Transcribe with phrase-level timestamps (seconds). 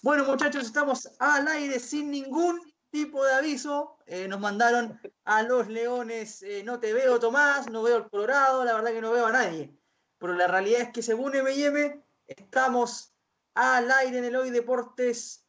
[0.00, 2.60] Bueno, muchachos, estamos al aire sin ningún
[2.90, 3.98] tipo de aviso.
[4.06, 8.64] Eh, nos mandaron a los leones, eh, no te veo Tomás, no veo el Colorado,
[8.64, 9.76] la verdad que no veo a nadie.
[10.18, 13.12] Pero la realidad es que según M&M estamos
[13.54, 15.44] al aire en el Hoy Deportes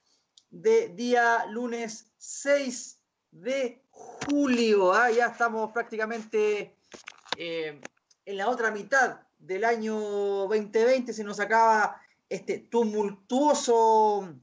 [0.49, 4.93] de día lunes 6 de julio.
[4.93, 6.75] Ah, ya estamos prácticamente
[7.37, 7.79] eh,
[8.25, 11.13] en la otra mitad del año 2020.
[11.13, 14.33] Se nos acaba este tumultuoso,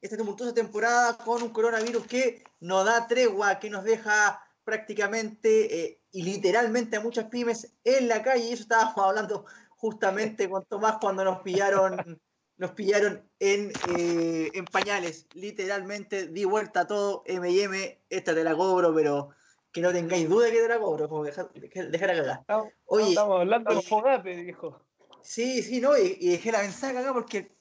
[0.00, 6.00] esta tumultuosa temporada con un coronavirus que nos da tregua, que nos deja prácticamente eh,
[6.12, 8.44] y literalmente a muchas pymes en la calle.
[8.44, 12.20] Y eso estábamos hablando justamente con Tomás cuando nos pillaron,
[12.56, 15.26] nos pillaron en, eh, en pañales.
[15.34, 19.30] Literalmente di vuelta a todo, M&M, esta te la cobro, pero
[19.72, 22.40] que no tengáis duda que te la cobro, como dejar, dejar a cagar.
[22.40, 24.82] Estamos, Oye, estamos hablando de los fogapes, dijo.
[25.22, 27.52] Sí, sí, no, y, dejé la mensaje acá porque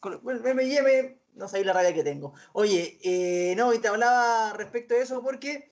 [0.56, 2.34] me lleve, no sabéis la rabia que tengo.
[2.54, 5.70] Oye, eh, no, y te hablaba respecto de eso porque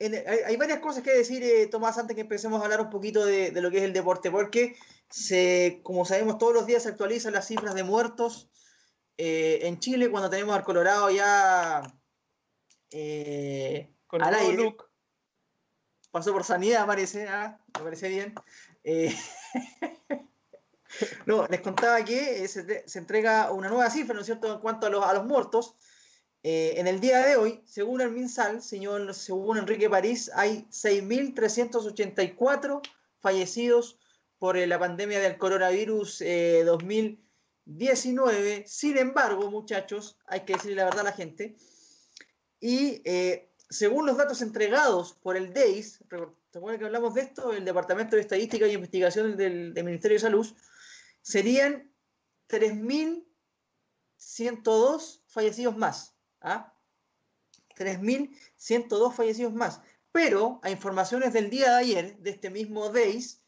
[0.00, 3.52] hay, varias cosas que decir, eh, Tomás, antes que empecemos a hablar un poquito de,
[3.52, 4.76] lo que es el deporte, porque
[5.08, 8.48] se, como sabemos, todos los días se actualizan las cifras de muertos
[9.18, 11.82] eh, en Chile cuando tenemos al Colorado ya
[14.06, 14.76] Con al aire.
[16.10, 17.60] Pasó por sanidad, parece, ¿ah?
[17.78, 18.34] me parece bien.
[21.26, 24.86] No, les contaba que eh, se, entrega una nueva cifra, ¿no es cierto?, en cuanto
[24.86, 25.74] a los, a los muertos.
[26.42, 32.80] Eh, en el día de hoy, según el MinSal, señor, según Enrique París, hay 6.384
[33.18, 33.98] fallecidos
[34.38, 36.24] por eh, la pandemia del coronavirus
[36.64, 38.64] 2019.
[38.66, 41.56] Sin embargo, muchachos, hay que decirle la verdad a la gente,
[42.58, 43.02] y
[43.68, 47.52] según los datos entregados por el DEIS, ¿se que hablamos de esto?
[47.52, 50.46] El Departamento de Estadística y Investigación del Ministerio de Salud,
[51.30, 51.90] serían
[52.48, 56.16] 3.102 fallecidos más.
[56.40, 56.74] ¿ah?
[57.76, 59.80] 3.102 fallecidos más.
[60.12, 63.40] Pero a informaciones del día de ayer, de este mismo DAYS,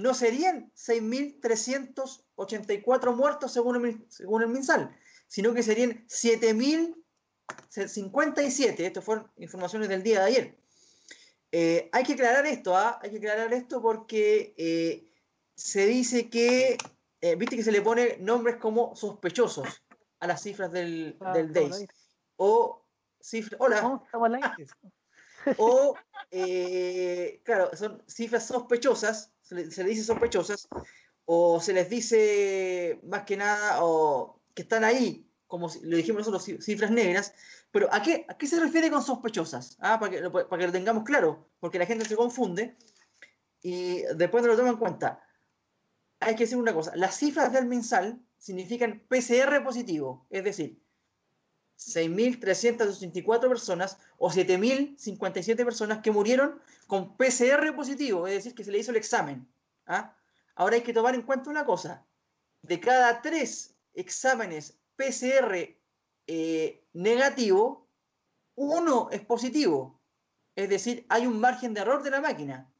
[0.00, 8.80] no serían 6.384 muertos según el, según el MinSal, sino que serían 7.057.
[8.80, 10.56] Estas fueron informaciones del día de ayer.
[11.52, 12.98] Eh, hay que aclarar esto, ¿ah?
[13.02, 15.06] hay que aclarar esto porque eh,
[15.54, 16.78] se dice que
[17.20, 19.82] eh, viste que se le pone nombres como sospechosos
[20.20, 21.86] a las cifras del, ah, del DAIS.
[22.36, 22.84] O
[23.20, 23.60] cifras.
[23.60, 24.02] Hola.
[25.58, 25.94] o,
[26.30, 30.68] eh, claro, son cifras sospechosas, se le, dice sospechosas,
[31.24, 36.64] o se les dice más que nada, o que están ahí, como lo dijimos nosotros,
[36.64, 37.32] cifras negras.
[37.70, 39.76] Pero ¿a qué, a qué se refiere con sospechosas?
[39.80, 42.76] Ah, para, que, para que lo tengamos claro, porque la gente se confunde
[43.62, 45.25] y después no lo toma en cuenta
[46.20, 50.80] hay que decir una cosa, las cifras del mensal significan PCR positivo, es decir,
[51.78, 58.78] 6.384 personas o 7.057 personas que murieron con PCR positivo, es decir, que se le
[58.78, 59.46] hizo el examen.
[59.86, 60.16] ¿ah?
[60.54, 62.06] Ahora hay que tomar en cuenta una cosa,
[62.62, 65.76] de cada tres exámenes PCR
[66.26, 67.86] eh, negativo,
[68.54, 70.00] uno es positivo,
[70.54, 72.72] es decir, hay un margen de error de la máquina.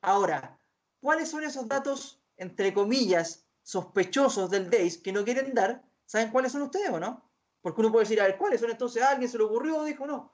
[0.00, 0.58] Ahora,
[1.00, 6.52] ¿cuáles son esos datos entre comillas, sospechosos del DAIS que no quieren dar, ¿saben cuáles
[6.52, 7.30] son ustedes o no?
[7.60, 9.02] Porque uno puede decir, a ver, ¿cuáles son entonces?
[9.02, 9.84] ¿A alguien se le ocurrió?
[9.84, 10.32] Dijo, no.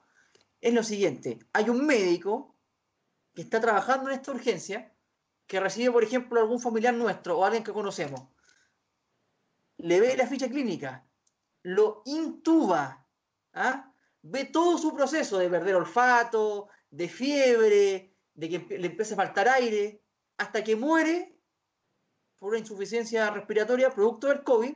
[0.61, 2.55] Es lo siguiente, hay un médico
[3.33, 4.95] que está trabajando en esta urgencia,
[5.45, 8.29] que recibe, por ejemplo, algún familiar nuestro o alguien que conocemos,
[9.77, 11.05] le ve la ficha clínica,
[11.61, 13.05] lo intuba,
[13.53, 13.93] ¿ah?
[14.21, 19.49] ve todo su proceso de perder olfato, de fiebre, de que le empieza a faltar
[19.49, 20.01] aire,
[20.37, 21.34] hasta que muere
[22.39, 24.75] por una insuficiencia respiratoria producto del COVID.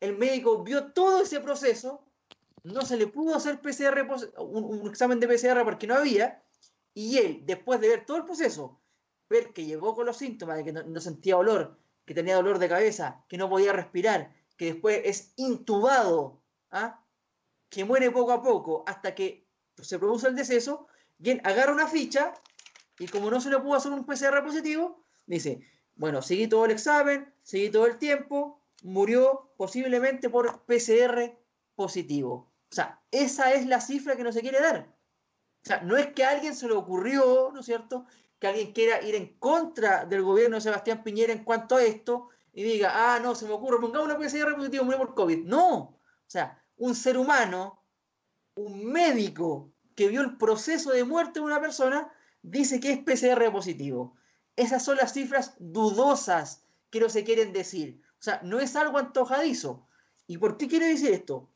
[0.00, 2.04] El médico vio todo ese proceso,
[2.62, 4.06] no se le pudo hacer PCR,
[4.38, 6.42] un, examen de PCR porque no había,
[6.94, 8.80] y él, después de ver todo el proceso,
[9.28, 12.68] ver que llegó con los síntomas de que no, sentía olor, que tenía dolor de
[12.68, 16.40] cabeza, que no podía respirar, que después es intubado,
[16.70, 17.04] ¿ah?
[17.68, 19.46] que muere poco a poco hasta que
[19.80, 22.34] se produce el deceso, bien, agarra una ficha
[22.98, 25.60] y como no se le pudo hacer un PCR positivo, dice,
[25.98, 31.36] bueno, seguí todo el examen, seguí todo el tiempo, murió posiblemente por PCR
[31.74, 32.50] positivo.
[32.70, 34.88] O sea, esa es la cifra que no se quiere dar.
[35.62, 38.06] O sea, no es que a alguien se le ocurrió, ¿no es cierto?,
[38.38, 42.28] que alguien quiera ir en contra del gobierno de Sebastián Piñera en cuanto a esto
[42.52, 45.44] y diga, ah, no, se me ocurre, pongamos una PCR positivo, murió por COVID.
[45.44, 45.74] No.
[45.74, 45.98] O
[46.28, 47.82] sea, un ser humano,
[48.54, 52.12] un médico que vio el proceso de muerte de una persona,
[52.42, 54.14] dice que es PCR positivo.
[54.58, 58.02] Esas son las cifras dudosas que no se quieren decir.
[58.18, 59.86] O sea, no es algo antojadizo.
[60.26, 61.48] ¿Y por qué quiere decir esto?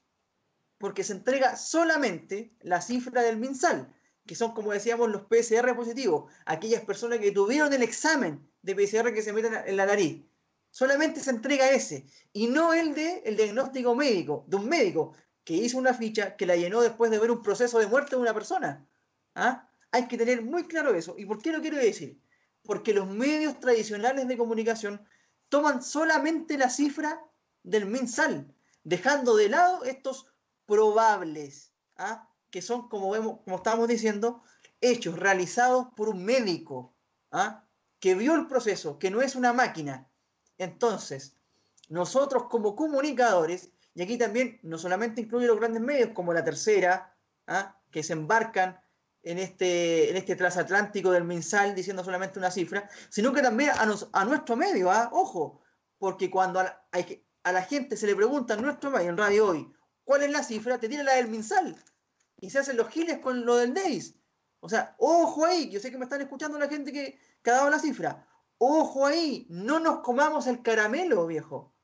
[0.83, 3.95] porque se entrega solamente la cifra del MinSal,
[4.27, 9.15] que son, como decíamos, los PCR positivos, aquellas personas que tuvieron el examen de PCR
[9.15, 10.25] que se meten en la nariz.
[10.73, 15.15] Solamente se entrega ese, y no el de el diagnóstico médico, de un médico
[15.45, 18.23] que hizo una ficha que la llenó después de ver un proceso de muerte de
[18.23, 18.85] una persona.
[19.37, 19.71] ¿Ah?
[19.93, 21.15] Hay que tener muy claro eso.
[21.17, 22.21] ¿Y por qué lo quiero decir?
[22.63, 25.05] Porque los medios tradicionales de comunicación
[25.49, 27.21] toman solamente la cifra
[27.63, 28.55] del mensal,
[28.85, 30.27] dejando de lado estos
[30.67, 32.29] probables, ¿ah?
[32.51, 34.43] que son, como vemos, como estábamos diciendo,
[34.81, 36.95] hechos realizados por un médico,
[37.31, 37.65] ¿ah?
[38.01, 40.09] que vio el proceso, que no es una máquina.
[40.59, 41.37] Entonces,
[41.89, 47.15] nosotros como comunicadores, y aquí también no solamente incluye los grandes medios como la tercera,
[47.47, 47.79] ¿ah?
[47.91, 48.81] que se embarcan
[49.23, 53.87] en este, en este transatlántico del mensal diciendo solamente una cifra, sino que también a,
[54.13, 55.11] a nuestro medio, ¿ah?
[55.13, 55.61] ojo,
[55.99, 56.87] porque cuando a la,
[57.45, 59.73] a la, gente se le pregunta en nuestro medio, en radio hoy,
[60.05, 60.79] ¿cuál es la cifra?
[60.79, 61.77] Te tiene la del mensal
[62.41, 64.17] y se hacen los giles con lo del DEIS.
[64.61, 67.55] O sea, ojo ahí, yo sé que me están escuchando la gente que, que ha
[67.55, 68.27] dado la cifra.
[68.59, 71.75] Ojo ahí, no nos comamos el caramelo, viejo.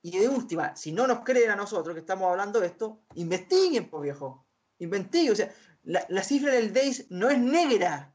[0.00, 3.90] Y de última, si no nos creen a nosotros que estamos hablando de esto, investiguen,
[3.90, 4.46] pues viejo.
[4.78, 5.32] Investiguen.
[5.32, 5.52] O sea,
[5.84, 8.14] la, cifra del DAIS no es negra.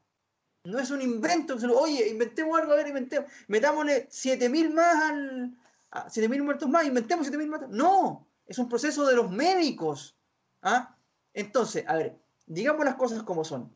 [0.64, 1.56] No es un invento.
[1.78, 3.30] Oye, inventemos algo, a ver, inventemos.
[3.48, 5.56] Metámosle 7.000 más al.
[5.92, 7.70] 7.000 muertos más, inventemos 7.000 muertos.
[7.70, 10.16] No, es un proceso de los médicos.
[10.62, 10.96] ¿ah?
[11.32, 13.72] Entonces, a ver, digamos las cosas como son.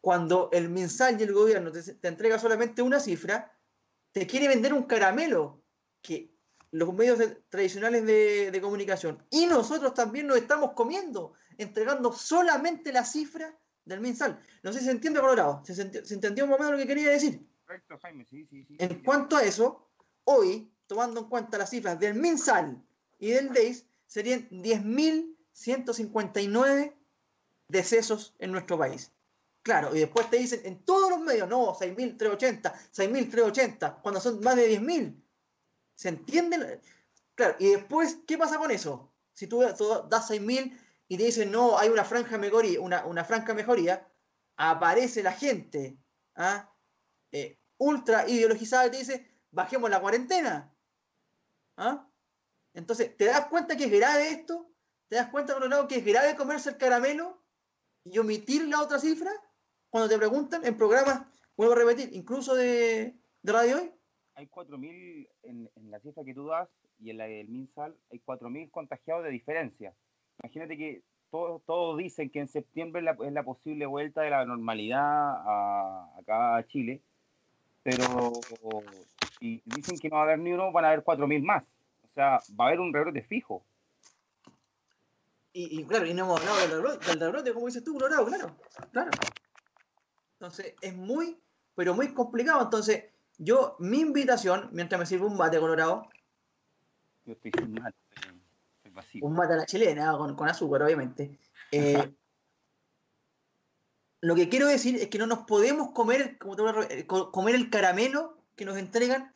[0.00, 3.56] Cuando el mensal y gobierno te, te entrega solamente una cifra,
[4.10, 5.62] te quiere vender un caramelo
[6.02, 6.32] que
[6.72, 13.52] los medios tradicionales de, comunicación y nosotros también nos estamos comiendo, entregando solamente la cifra
[13.84, 14.40] del mensal.
[14.62, 15.62] No sé si se entiende, Colorado.
[15.64, 17.46] ¿Se, se entendió un momento lo que quería decir?
[17.64, 18.76] Correcto, Jaime, sí, sí, sí.
[18.78, 19.90] En cuanto a eso,
[20.24, 22.80] hoy, tomando en cuenta las cifras del mensal
[23.18, 26.94] y del DAIS, serían 10.159
[27.68, 29.10] decesos en nuestro país.
[29.62, 34.56] Claro, y después te dicen en todos los medios, no, 6.380, 6.380, cuando son más
[34.56, 35.14] de 10.000.
[35.94, 36.80] ¿Se entiende?
[37.34, 39.10] Claro, y después, ¿qué pasa con eso?
[39.32, 40.78] Si tú, das 6.000
[41.12, 44.10] y te dicen, no, hay una franja mejoría, una, una mejoría,
[44.56, 45.98] aparece la gente
[46.36, 46.74] ¿ah?
[47.32, 50.74] eh, ultra ideologizada y te dice, bajemos la cuarentena.
[51.76, 52.10] ¿Ah?
[52.72, 54.72] Entonces, ¿te das cuenta que es grave esto?
[55.08, 57.44] ¿Te das cuenta, lado que es grave comerse el caramelo
[58.04, 59.32] y omitir la otra cifra?
[59.90, 61.26] Cuando te preguntan en programas,
[61.58, 63.92] vuelvo a repetir, incluso de, de radio hoy,
[64.34, 68.18] hay 4.000 en, en la cifra que tú das y en la del MinSal hay
[68.20, 69.94] 4.000 contagiados de diferencia.
[70.42, 75.00] Imagínate que todos, todos dicen que en septiembre es la, posible vuelta de la normalidad
[75.00, 77.00] a, acá a Chile,
[77.82, 78.32] pero
[79.38, 81.64] si dicen que no va a haber ni uno, van a haber 4.000 más.
[82.02, 83.64] O sea, va a haber un rebrote fijo.
[85.54, 88.56] Y, claro, y no hemos hablado del rebrote, del rebrote como dices tú, Colorado, claro,
[88.90, 89.10] claro.
[90.34, 91.38] Entonces, es muy,
[91.74, 92.62] pero muy complicado.
[92.62, 93.04] Entonces,
[93.38, 96.08] yo, mi invitación, mientras me sirve un mate colorado.
[97.26, 97.96] Yo estoy sin mate,
[99.20, 101.38] Un mate a la chilena, con, azúcar, obviamente.
[101.74, 102.14] Eh,
[104.20, 108.36] lo que quiero decir es que no nos podemos comer, como te comer el caramelo
[108.56, 109.32] que nos entregan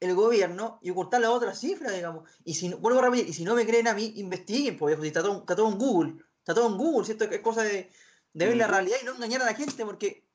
[0.00, 2.28] el gobierno y ocultar la otra cifra, digamos.
[2.44, 5.22] Y si, vuelvo a repetir, y si no me creen a mí, investiguen, porque está
[5.22, 6.14] todo, está todo en Google.
[6.38, 7.24] Está todo en Google, ¿cierto?
[7.24, 7.88] Es cosa de,
[8.32, 10.26] de ver la realidad y no engañar a la gente, porque.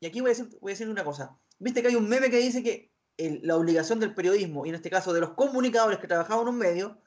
[0.00, 1.38] Y aquí voy a decir, voy a decir una cosa.
[1.60, 4.90] Viste que hay un meme que dice que la obligación del periodismo, y en este
[4.90, 6.98] caso de los comunicadores que trabajamos en un medio,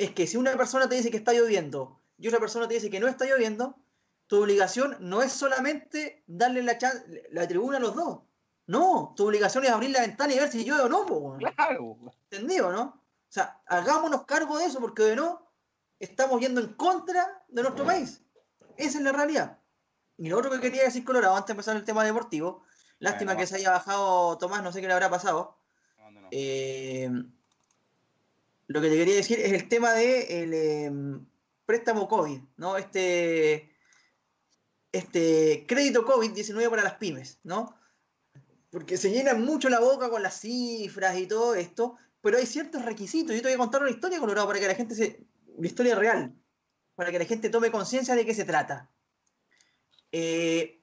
[0.00, 2.88] es que si una persona te dice que está lloviendo y otra persona te dice
[2.88, 3.76] que no está lloviendo,
[4.26, 6.78] tu obligación no es solamente darle la,
[7.30, 8.20] la tribuna a los dos.
[8.66, 11.36] No, tu obligación es abrir la ventana y ver si llueve o no.
[11.38, 11.98] Claro.
[12.30, 12.82] ¿Entendido, no?
[12.82, 15.46] O sea, hagámonos cargo de eso, porque de no,
[15.98, 18.22] estamos yendo en contra de nuestro país.
[18.78, 19.58] Esa es la realidad.
[20.16, 22.64] Y lo otro que quería decir, Colorado, antes de empezar el tema deportivo,
[23.00, 25.56] Lástima que se haya bajado Tomás, no sé qué le habrá pasado.
[26.30, 27.10] Eh,
[28.70, 31.26] lo que te quería decir es el tema de el em,
[31.66, 32.76] préstamo COVID, ¿no?
[32.76, 33.74] Este,
[34.92, 37.76] este crédito COVID-19 para las pymes, ¿no?
[38.70, 42.84] Porque se llena mucho la boca con las cifras y todo esto, pero hay ciertos
[42.84, 43.34] requisitos.
[43.34, 45.26] Yo te voy a contar una historia, Colorado, para que la gente se.
[45.46, 46.34] Una historia real,
[46.94, 48.90] para que la gente tome conciencia de qué se trata.
[50.12, 50.82] Eh,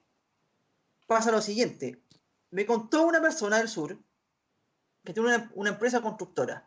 [1.08, 2.04] pasa lo siguiente
[2.52, 3.98] me contó una persona del sur
[5.04, 6.67] que tiene una, empresa constructora,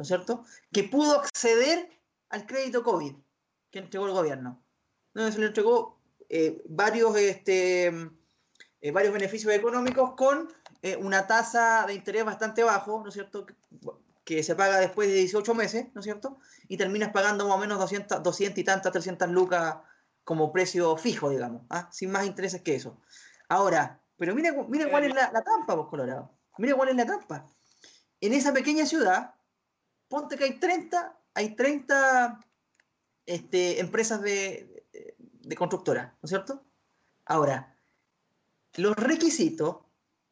[0.00, 0.46] ¿no es cierto?
[0.72, 1.90] Que pudo acceder
[2.30, 3.14] al crédito COVID
[3.70, 4.64] que entregó el gobierno.
[5.14, 7.88] Se le entregó eh, varios, este,
[8.80, 13.44] eh, varios beneficios económicos con eh, una tasa de interés bastante bajo, ¿no es cierto?
[13.44, 13.54] Que,
[14.24, 16.38] que se paga después de 18 meses, ¿no es cierto?
[16.66, 19.76] Y terminas pagando más o menos 200, 200 y tantas, 300 lucas
[20.24, 21.90] como precio fijo, digamos, ¿ah?
[21.92, 22.96] sin más intereses que eso.
[23.50, 26.30] Ahora, pero mire, mire cuál es la, la trampa, pues, Colorado.
[26.56, 27.44] Mire cuál es la trampa.
[28.22, 29.34] En esa pequeña ciudad,
[30.10, 32.40] ponte que hay 30, hay 30
[33.24, 34.84] este, empresas de,
[35.40, 36.62] de constructoras, ¿no es cierto?
[37.24, 37.76] Ahora,
[38.74, 39.78] los requisitos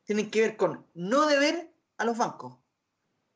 [0.04, 2.56] tienen que ver con no deber a los bancos,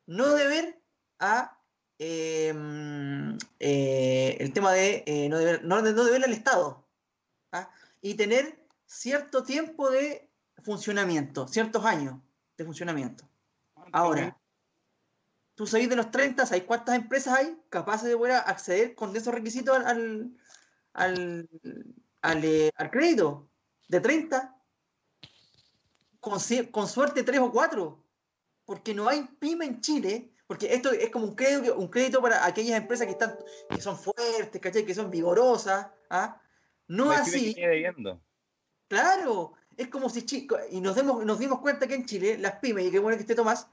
[0.06, 0.80] no deber
[1.20, 1.58] a
[1.98, 6.84] em, eh, el tema de eh, no, deber, no, no, deber al Estado
[7.52, 7.70] ¿ah?
[8.00, 10.28] y tener cierto tiempo de
[10.64, 12.20] funcionamiento, ciertos años
[12.56, 13.28] de funcionamiento.
[13.92, 14.36] Ahora,
[15.62, 19.32] tú sabes de los 30, ¿sabes cuántas empresas hay capaces de poder acceder con esos
[19.32, 20.36] requisitos al,
[20.92, 21.48] al,
[22.20, 23.48] al, eh, al crédito?
[23.86, 24.56] De 30.
[26.18, 26.40] Con,
[26.72, 28.04] con, suerte 3 o 4.
[28.64, 30.32] Porque no hay pyme en Chile.
[30.48, 33.38] Porque esto es como un crédito, un crédito para aquellas empresas que están
[33.70, 34.84] que son fuertes, ¿cachai?
[34.84, 35.86] que son vigorosas.
[36.10, 36.42] ¿ah?
[36.88, 37.54] No así.
[38.88, 42.56] Claro, es como si chicos, y nos, demos, nos dimos cuenta que en Chile las
[42.56, 43.68] pymes, y qué bueno que esté Tomás,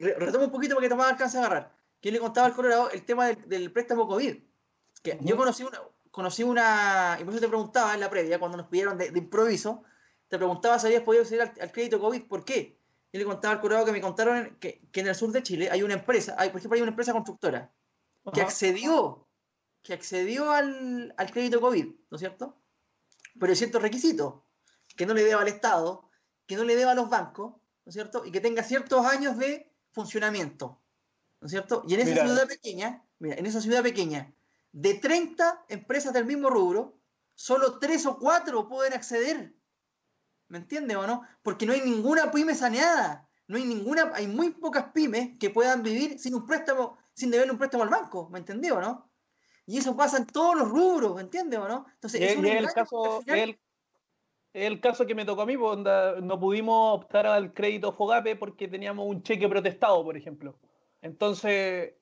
[0.00, 1.76] retomo un poquito para que Tomás alcance a agarrar.
[2.00, 4.36] ¿Quién le contaba al Colorado el tema del, del préstamo COVID?
[5.02, 5.24] Que uh -huh.
[5.26, 5.80] yo conocí una,
[6.10, 9.18] conocí una, y por eso te preguntaba en la previa, cuando nos pidieron de, de
[9.18, 9.82] improviso,
[10.28, 12.78] te preguntaba si habías podido acceder al, al, crédito COVID, ¿por qué?
[13.12, 15.68] Yo le contaba al Colorado que me contaron que, que, en el sur de Chile
[15.70, 17.72] hay una empresa, hay, por ejemplo, hay una empresa constructora
[18.24, 18.34] uh -huh.
[18.34, 19.26] que accedió,
[19.82, 22.56] que accedió al, al crédito COVID, ¿no es cierto?
[23.38, 24.42] Pero hay ciertos requisitos,
[24.96, 26.10] que no le deba al Estado,
[26.46, 27.52] que no le deba a los bancos,
[27.84, 28.24] ¿no es cierto?
[28.24, 30.82] Y que tenga ciertos años de funcionamiento,
[31.40, 31.84] ¿no es cierto?
[31.86, 32.26] Y en esa mira.
[32.26, 34.32] ciudad pequeña, mira, en esa ciudad pequeña,
[34.72, 36.98] de 30 empresas del mismo rubro,
[37.34, 39.54] solo 3 o 4 pueden acceder.
[40.48, 41.22] ¿Me entiendes o no?
[41.42, 43.28] Porque no hay ninguna pyme saneada.
[43.46, 47.52] No hay ninguna, hay muy pocas pymes que puedan vivir sin un préstamo, sin deberle
[47.52, 48.28] un préstamo al banco.
[48.30, 49.10] ¿Me entendió o no?
[49.66, 51.86] Y eso pasa en todos los rubros, ¿me entiendes o no?
[51.94, 53.58] Entonces, y, es y el caso, el,
[54.52, 58.68] el caso que me tocó a mí, pues, no pudimos optar al crédito Fogape porque
[58.68, 60.56] teníamos un cheque protestado, por ejemplo.
[61.02, 61.94] Entonces,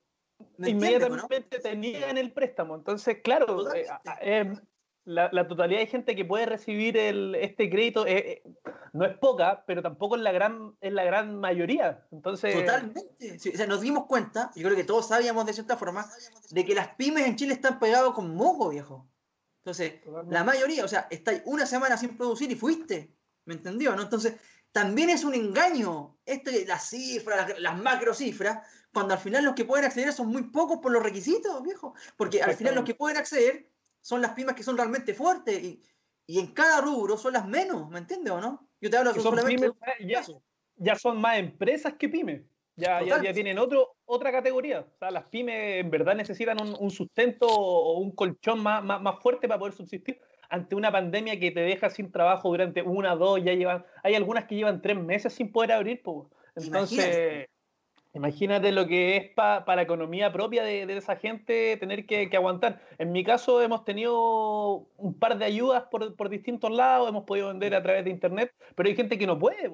[0.59, 1.63] inmediatamente ¿no?
[1.63, 2.75] tenían el préstamo.
[2.75, 3.87] Entonces, claro, eh,
[4.23, 4.53] eh,
[5.05, 8.43] la, la, totalidad de gente que puede recibir el, este crédito eh,
[8.93, 12.07] no es poca, pero tampoco es la gran, es la gran mayoría.
[12.13, 13.39] Entonces, Totalmente.
[13.39, 16.07] Sí, o sea, nos dimos cuenta, yo creo que todos sabíamos de cierta forma,
[16.51, 19.07] de que las pymes en Chile están pegados con moco, viejo.
[19.69, 20.35] Entonces, Totalmente.
[20.35, 23.15] la mayoría, o sea, estáis una semana sin producir y fuiste.
[23.45, 23.95] ¿Me entendió?
[23.95, 24.03] ¿no?
[24.03, 24.35] Entonces,
[24.73, 26.19] también es un engaño.
[26.25, 30.29] Este, las cifras, las, las macro cifras, cuando al final los que pueden acceder son
[30.29, 31.95] muy pocos por los requisitos, viejo.
[32.17, 33.71] Porque al final los que pueden acceder
[34.01, 35.83] son las pymes que son realmente fuertes y,
[36.27, 38.71] y en cada rubro son las menos, ¿me entiendes o no?
[38.81, 39.73] Yo te hablo son pymes,
[40.07, 40.25] ya,
[40.77, 42.43] ya, son más empresas que pymes.
[42.79, 44.81] Ya, ya, ya, tienen otro, otra categoría.
[44.81, 49.03] O sea, las pymes en verdad necesitan un, un sustento o un colchón más, más,
[49.03, 53.15] más, fuerte para poder subsistir ante una pandemia que te deja sin trabajo durante una,
[53.17, 56.03] dos, ya llevan, hay algunas que llevan tres meses sin poder abrir.
[56.03, 56.29] Pues.
[56.57, 57.49] Entonces, Imagínate.
[58.15, 62.37] Imagínate lo que es pa, para economía propia de, de esa gente tener que, que,
[62.37, 62.81] aguantar.
[62.99, 67.49] En mi caso hemos tenido un par de ayudas por, por, distintos lados, hemos podido
[67.49, 69.71] vender a través de internet, pero hay gente que no puede,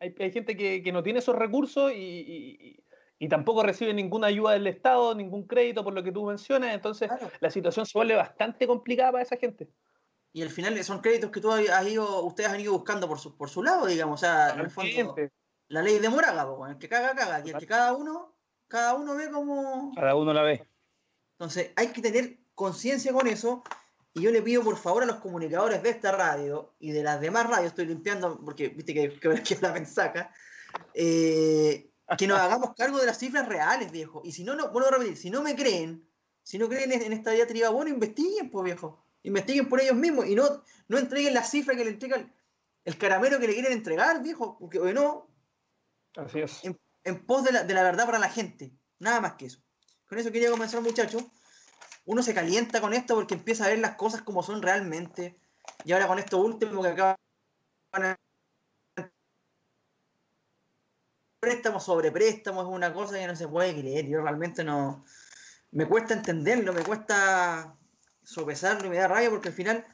[0.00, 2.84] hay, hay, gente que, que, no tiene esos recursos y, y,
[3.18, 7.08] y, tampoco recibe ninguna ayuda del Estado, ningún crédito por lo que tú mencionas, entonces
[7.08, 7.30] claro.
[7.40, 9.68] la situación se vuelve bastante complicada para esa gente.
[10.32, 13.36] Y al final son créditos que tú has ido, ustedes han ido buscando por su,
[13.36, 15.14] por su lado, digamos, o sea, en el fondo
[15.68, 18.34] la ley de Moraga, el que caga, caga, y el que cada uno,
[18.68, 19.92] cada uno ve como.
[19.94, 20.66] Cada uno la ve.
[21.38, 23.62] Entonces, hay que tener conciencia con eso.
[24.14, 27.20] Y yo le pido por favor a los comunicadores de esta radio y de las
[27.20, 30.32] demás radios, estoy limpiando porque viste que, que, que la mensaca,
[30.94, 34.22] eh, que nos hagamos cargo de las cifras reales, viejo.
[34.24, 36.08] Y si no, no, vuelvo a repetir, si no me creen,
[36.42, 39.04] si no creen en esta diatriba, bueno, investiguen, pues viejo.
[39.22, 42.32] Investiguen por ellos mismos y no, no entreguen la cifra que le entregan
[42.84, 44.56] el caramelo que le quieren entregar, viejo.
[44.58, 45.28] Porque o no,
[46.16, 46.64] Así es.
[46.64, 48.72] En, en pos de la, de la, verdad para la gente.
[48.98, 49.60] Nada más que eso.
[50.08, 51.22] Con eso quería comenzar, muchachos.
[52.08, 55.38] Uno se calienta con esto porque empieza a ver las cosas como son realmente.
[55.84, 57.16] Y ahora con esto último que acaba
[61.40, 64.06] préstamos sobre préstamos es una cosa que no se puede creer.
[64.06, 65.04] Yo realmente no.
[65.70, 67.76] Me cuesta entenderlo, me cuesta
[68.22, 69.86] sopesarlo y me da rabia porque al final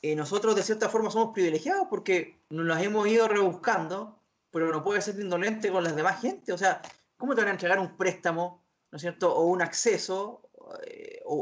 [0.00, 4.18] eh, nosotros de cierta forma somos privilegiados porque nos las hemos ido rebuscando
[4.50, 6.52] pero no puede ser indolente con las demás gente.
[6.52, 6.80] O sea,
[7.16, 9.34] ¿cómo te van a entregar un préstamo, ¿no es cierto?
[9.34, 10.48] O un acceso,
[10.86, 10.93] eh,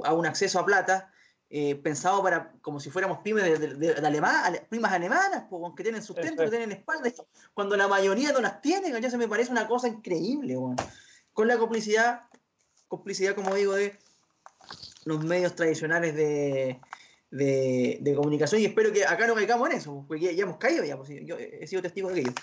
[0.04, 1.12] a un acceso a plata,
[1.54, 6.44] eh, pensado para como si fuéramos pymes de, de, primas alemanas, pues, que tienen sustento,
[6.44, 7.12] que tienen espalda,
[7.52, 10.56] cuando la mayoría no las tienen, ya se me parece una cosa increíble,
[11.34, 12.22] con la complicidad,
[12.88, 13.98] complicidad, como digo, de
[15.04, 16.80] los medios tradicionales de,
[17.30, 20.96] de, comunicación y espero que acá no caigamos en eso, porque ya, hemos caído ya,
[20.96, 22.34] pues, yo he sido testigo de aquello.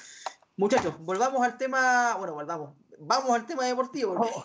[0.55, 4.43] Muchachos, volvamos al tema, bueno, volvamos, vamos al tema deportivo, oh.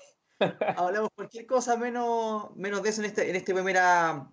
[0.76, 4.31] Hablamos cualquier cosa menos, menos de eso en este, en este primera,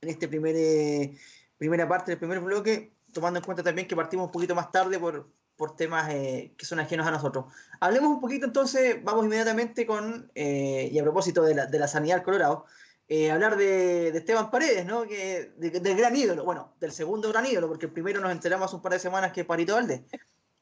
[0.00, 1.16] en este primer, eh,
[1.56, 4.98] primera parte del primer bloque, tomando en cuenta también que partimos un poquito más tarde
[4.98, 7.46] por, por temas eh, que son ajenos a nosotros.
[7.80, 11.88] Hablemos un poquito entonces, vamos inmediatamente con, eh, y a propósito de la, de la
[11.88, 12.66] sanidad del Colorado,
[13.08, 15.04] eh, hablar de, Esteban Paredes, ¿no?
[15.04, 18.82] Que, del gran ídolo, bueno, del segundo gran ídolo, porque el primero nos enteramos un
[18.82, 20.04] par de semanas que es Parito Valde.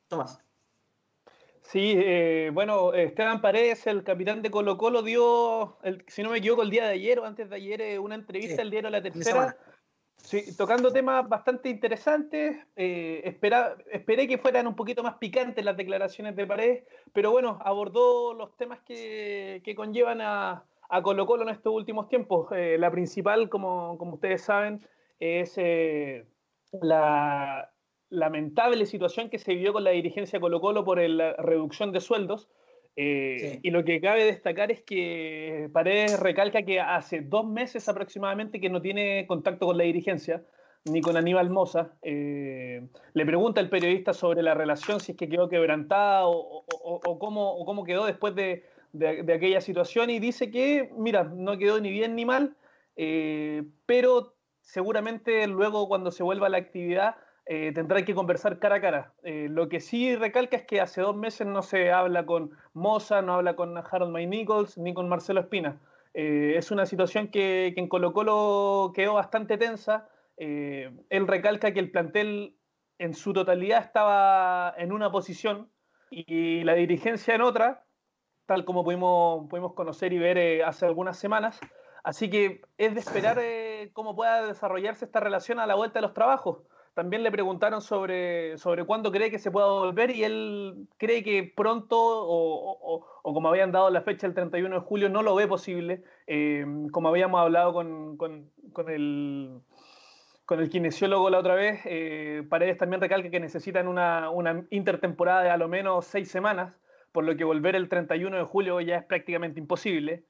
[0.08, 0.38] Tomás.
[1.74, 6.38] Sí, eh, bueno, Esteban Paredes, el capitán de Colo Colo, dio, el, si no me
[6.38, 9.02] equivoco, el día de ayer o antes de ayer, eh, una entrevista al diario La
[9.02, 9.56] Tercera,
[10.16, 12.56] sí, tocando temas bastante interesantes.
[12.76, 18.56] esperé que fueran un poquito más picantes las declaraciones de Paredes, pero bueno, abordó los
[18.56, 22.48] temas que conllevan a, a Colo Colo en estos últimos tiempos.
[22.52, 24.86] Eh, la principal, como, ustedes saben,
[25.18, 26.26] es eh,
[26.80, 27.70] la
[28.18, 32.48] lamentable situación que se vivió con la dirigencia Colo Colo por la reducción de sueldos.
[32.96, 38.60] Eh, y lo que cabe destacar es que Paredes recalca que hace dos meses aproximadamente
[38.60, 40.44] que no tiene contacto con la dirigencia,
[40.84, 41.94] ni con Aníbal Moza.
[42.02, 46.64] le pregunta el periodista sobre la relación, si es que quedó quebrantada o,
[47.18, 51.80] cómo, o cómo quedó después de, de, aquella situación y dice que, mira, no quedó
[51.80, 52.56] ni bien ni mal,
[52.96, 57.16] eh, pero seguramente luego cuando se vuelva a la actividad
[57.46, 59.12] eh, tendrá que conversar cara a cara.
[59.22, 63.22] Eh, lo que sí recalca es que hace dos meses no se habla con Moza,
[63.22, 65.80] no habla con Harold May Nichols ni con Marcelo Espina.
[66.14, 70.08] es una situación que, que, en Colo Colo quedó bastante tensa.
[70.36, 72.56] él recalca que el plantel
[72.98, 75.68] en su totalidad estaba en una posición
[76.10, 77.84] y la dirigencia en otra,
[78.46, 81.58] tal como pudimos, pudimos conocer y ver eh, hace algunas semanas.
[82.02, 86.02] Así que es de esperar eh, cómo pueda desarrollarse esta relación a la vuelta de
[86.02, 86.58] los trabajos.
[86.94, 91.42] También le preguntaron sobre, sobre cuándo cree que se pueda volver y él cree que
[91.42, 96.04] pronto o, como habían dado la fecha el 31 de julio no lo ve posible.
[96.26, 98.48] Eh, como habíamos hablado con, con,
[98.88, 99.60] el,
[100.46, 101.80] con el kinesiólogo la otra vez,
[102.48, 106.78] Paredes también recalca que necesitan una, una intertemporada de a lo menos seis semanas
[107.14, 110.24] por lo que volver el 31 de julio ya es prácticamente imposible.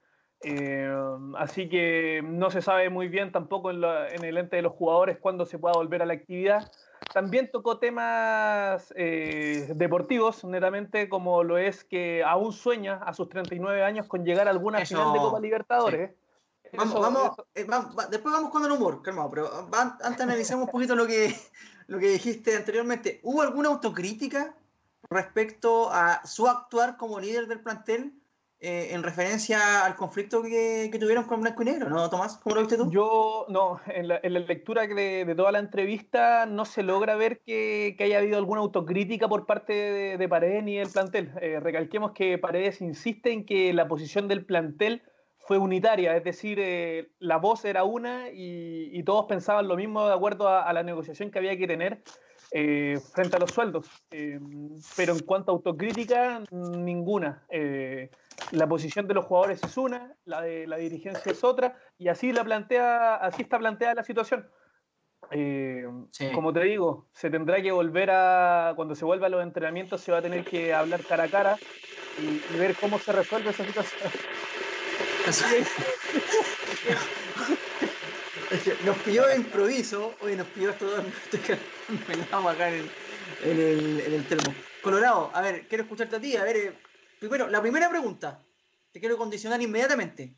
[0.45, 0.95] Eh,
[1.39, 3.83] así que no se sabe muy bien tampoco en,
[4.25, 6.71] el ente de los jugadores cuándo se pueda volver a la actividad.
[7.13, 13.83] También tocó temas eh, deportivos, netamente, como lo es que aún sueña a sus 39
[13.83, 16.11] años con llegar a alguna final de Copa Libertadores.
[16.77, 17.67] Vamos, vamos, eh,
[18.11, 21.35] después vamos con el humor, calmado, pero antes analicemos un poquito lo que,
[21.87, 23.21] lo que dijiste anteriormente.
[23.23, 24.55] ¿Hubo alguna autocrítica
[25.09, 28.13] respecto a su actuar como líder del plantel
[28.61, 32.39] eh, en referencia al conflicto que, tuvieron con Blanco y Negro, ¿no, Tomás?
[32.39, 32.91] ¿Cómo lo viste tú?
[32.91, 38.19] Yo, no, en la, lectura de, toda la entrevista no se logra ver que, haya
[38.19, 41.33] habido alguna autocrítica por parte de, Paredes ni del plantel.
[41.43, 45.03] Eh, recalquemos que Paredes insiste en que la posición del plantel
[45.37, 50.15] fue unitaria, es decir, eh, la voz era una y, todos pensaban lo mismo de
[50.15, 52.03] acuerdo a, la negociación que había que tener
[52.51, 53.91] frente a los sueldos.
[54.09, 57.45] Pero en cuanto a autocrítica, ninguna.
[58.35, 62.09] Eh, la posición de los jugadores es una, la de la dirigencia es otra, y
[62.09, 64.49] así la plantea, así está planteada la situación.
[66.35, 70.13] Como te digo, se tendrá que volver a, cuando se vuelva a los entrenamientos, se
[70.13, 71.59] va a tener que hablar cara a cara
[72.19, 74.13] y, ver cómo se resuelve esa situación.
[78.85, 80.87] nos pilló de improviso, hoy nos pilló esto
[82.31, 82.89] vamos acá en
[83.43, 84.55] el, en, el, termo.
[84.83, 86.37] Colorado, a ver, quiero escucharte a ti.
[86.37, 86.73] A ver, eh,
[87.29, 88.41] primero, la primera pregunta,
[88.93, 90.35] te quiero condicionar inmediatamente.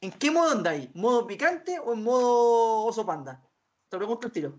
[0.00, 0.94] ¿En qué modo andáis?
[0.94, 3.40] ¿Modo picante o en modo oso panda?
[3.88, 4.54] Te pregunto el tiro.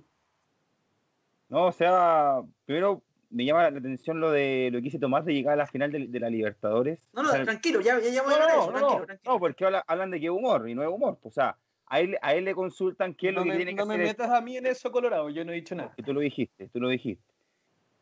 [1.50, 5.34] No, o sea, primero me llama la atención lo de lo que hice Tomás de
[5.34, 7.10] llegar a la final de, la Libertadores.
[7.14, 10.70] No, no, tranquilo, ya, ya, ya no, no, no, no, porque hablan de que humor
[10.70, 11.20] y no es humor.
[11.24, 13.98] O sea, a él, a él le consultan qué es lo que tiene que hacer.
[13.98, 15.94] No me metas a mí en eso, Colorado, yo no he dicho nada.
[16.06, 17.33] Tú lo dijiste, tú lo dijiste.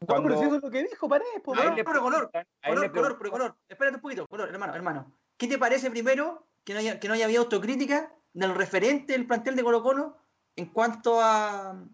[0.08, 1.26] No, pero si eso es lo que dijo, paré.
[1.36, 2.32] No, pero color,
[2.64, 3.58] color, color, pero color.
[3.70, 5.18] Espérate un poquito, color, hermano, hermano.
[5.38, 9.28] ¿Qué te parece primero que no haya, que no haya habido autocrítica del referente del
[9.28, 10.18] plantel de Colo Colo
[10.56, 11.86] en cuanto a,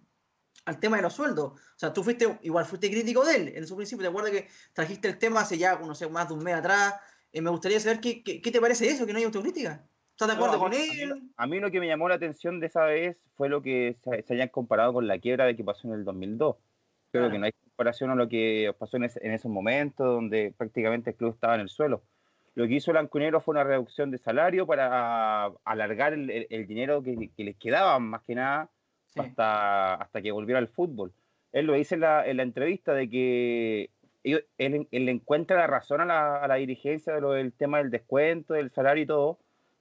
[0.66, 1.52] al tema de los sueldos?
[1.54, 4.04] O sea, tú fuiste, igual fuiste crítico de él en su principio.
[4.04, 6.96] ¿Te acuerdas que trajiste el tema hace ya, no sé, más de un mes atrás?
[7.34, 9.86] Eh, me gustaría saber qué, qué, qué te parece eso, que no haya autocrítica.
[10.12, 11.12] ¿Estás de acuerdo No, con él?
[11.12, 13.62] A mí, a mí lo que me llamó la atención de esa vez fue lo
[13.62, 16.56] que se, se hayan comparado con la quiebra de que pasó en el 2002.
[17.12, 17.32] Creo Claro.
[17.32, 21.12] que no hay comparación a lo que pasó en, ese- en esos momentos donde prácticamente
[21.12, 22.02] el club estaba en el suelo.
[22.56, 27.04] Lo que hizo Blanco fue una reducción de salario para alargar el, el- el dinero
[27.04, 28.70] que, que les quedaba, más que nada,
[29.06, 29.20] Sí.
[29.22, 31.14] hasta, hasta que volviera al fútbol.
[31.54, 33.90] Él lo dice en la, en la entrevista de que
[34.24, 37.54] ellos- él, él le encuentra la razón a la, a la dirigencia de lo del
[37.54, 39.38] tema del descuento, del salario y todo,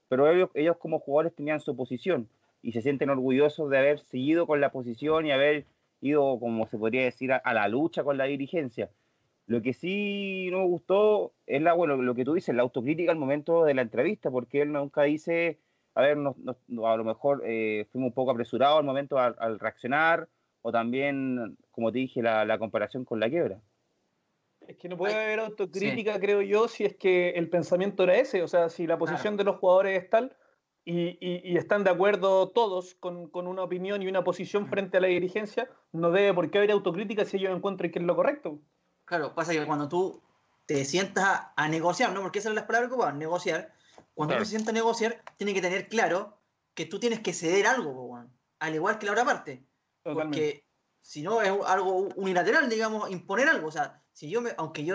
[0.08, 2.28] pero ellos, ellos como jugadores tenían su posición
[2.62, 5.64] y se sienten orgullosos de haber seguido con la posición y haber
[6.06, 8.90] ido, como se podría decir, a, a la lucha con la dirigencia.
[9.46, 13.12] Lo que sí no me gustó es la, bueno, lo que tú dices, la autocrítica
[13.12, 15.60] al momento de la entrevista, porque él nunca dice,
[15.94, 19.36] a ver, nos- nos- a lo mejor eh, fuimos un poco apresurados al momento al,
[19.38, 20.28] al reaccionar,
[20.62, 23.60] o también, como te dije, la, la comparación con la quiebra.
[24.66, 28.16] Es que no puede Ay, haber autocrítica, creo yo, si es que el pensamiento era
[28.16, 28.42] ese.
[28.42, 30.36] O sea, si la posición de los jugadores es tal
[30.86, 34.70] y, y- y están de acuerdo todos con, con una opinión y una posición Mm.
[34.70, 38.04] frente a la dirigencia, no debe por qué haber autocrítica si ellos encuentran que es
[38.04, 38.60] lo correcto.
[39.04, 40.22] Claro, pasa que cuando tú
[40.64, 42.22] te sientas a, a negociar, ¿no?
[42.22, 43.72] Porque esas son las palabras que ocupaban, negociar.
[44.14, 44.40] Cuando Claro.
[44.40, 46.38] uno se sienta a negociar, tiene que tener claro
[46.74, 48.18] que tú tienes que ceder algo,
[48.60, 49.64] al igual que la otra parte.
[50.02, 50.24] Totalmente.
[50.38, 50.64] Porque
[51.02, 53.68] si no es algo unilateral, digamos, imponer algo.
[53.68, 54.94] O sea, si yo, me, aunque yo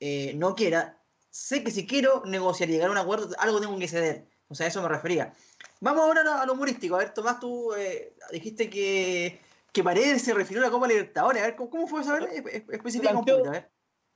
[0.00, 0.98] eh, no quiera,
[1.30, 4.28] sé que si quiero negociar y llegar a un acuerdo, algo tengo que ceder.
[4.52, 5.32] O sea, a eso me refería.
[5.80, 6.94] Vamos ahora a lo, humorístico.
[6.94, 9.40] A ver, Tomás, tú eh, dijiste que,
[9.72, 11.42] que Paredes se refirió a la Copa Libertadores.
[11.42, 12.12] A ver, ¿cómo, cómo fue eso?
[12.12, 13.70] A ver, es- es- especifica un Planteó- poquito, a ver.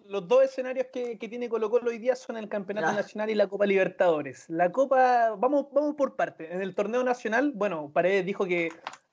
[0.08, 2.92] Los dos escenarios que, que tiene Colo Colo hoy día son el Campeonato.
[2.92, 4.44] Nacional y la Copa Libertadores.
[4.48, 6.52] La Copa, vamos, vamos por parte.
[6.54, 8.68] En el torneo nacional, bueno, Paredes dijo que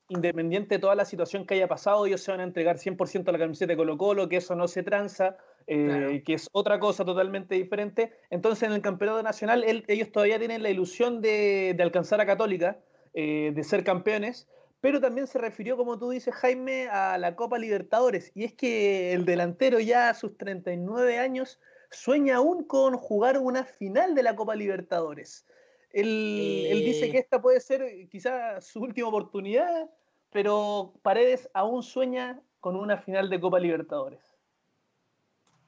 [0.10, 3.32] independiente de toda la situación que haya pasado, ellos se van a entregar 100% a
[3.32, 6.10] la camiseta de Colo Colo, que eso no se tranza, eh, Claro.
[6.26, 8.12] que es otra cosa totalmente diferente.
[8.30, 12.26] Entonces, en el Campeonato Nacional, él- ellos todavía tienen la ilusión de, de alcanzar a
[12.26, 12.80] Católica,
[13.14, 14.48] eh, de ser campeones,
[14.82, 18.32] pero también se refirió, como tú dices, Jaime, a la Copa Libertadores.
[18.36, 21.60] Y es que el delantero ya a sus 39 años
[21.92, 25.46] sueña aún con jugar una final de la Copa Libertadores.
[25.92, 27.12] Él, él dice Eh.
[27.12, 29.90] que esta puede ser quizás su última oportunidad,
[30.32, 34.33] pero Paredes aún sueña con una final de Copa Libertadores.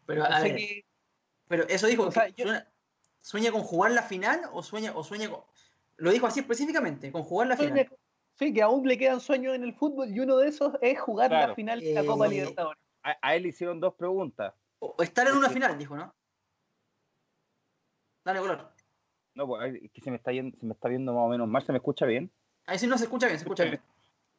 [0.06, 0.86] Pero, O a sea ver, que-
[1.48, 2.68] pero eso dijo, o sea, que yo- suena-
[3.22, 5.42] ¿sueña con jugar la final o sueña, o sueña con...
[5.98, 8.00] Lo dijo así específicamente, con jugar la sueña- final.
[8.38, 11.32] sí, que aún le quedan sueños en el fútbol y uno de esos es jugar
[11.32, 12.82] la final de la Copa Eh, Libertadores.
[13.04, 14.54] A, a él le hicieron dos preguntas.
[14.80, 16.14] O estar en una final, dijo, ¿no?
[18.24, 18.72] Dale, color.
[19.36, 21.48] No, pues, es que se me está yendo, se me está viendo más o menos
[21.48, 22.32] mal, ¿se me escucha bien?
[22.66, 23.82] Ahí sí no se escucha bien, se escucha bien.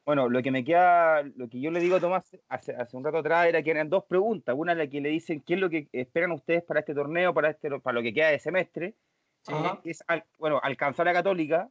[0.07, 3.03] Bueno, lo que me queda, lo que yo le digo a Tomás hace, hace un
[3.05, 4.55] rato atrás era que eran dos preguntas.
[4.57, 7.35] Una en la que le dicen qué es lo que esperan ustedes para este torneo,
[7.35, 8.95] para este, para lo que queda de semestre.
[9.43, 9.53] Sí.
[9.85, 11.69] Es al- bueno, alcanzar a Católica,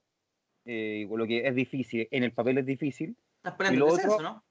[0.65, 3.15] eh, lo que es difícil, en el papel es difícil.
[3.41, 4.43] Estás Y lo otro- ¿no?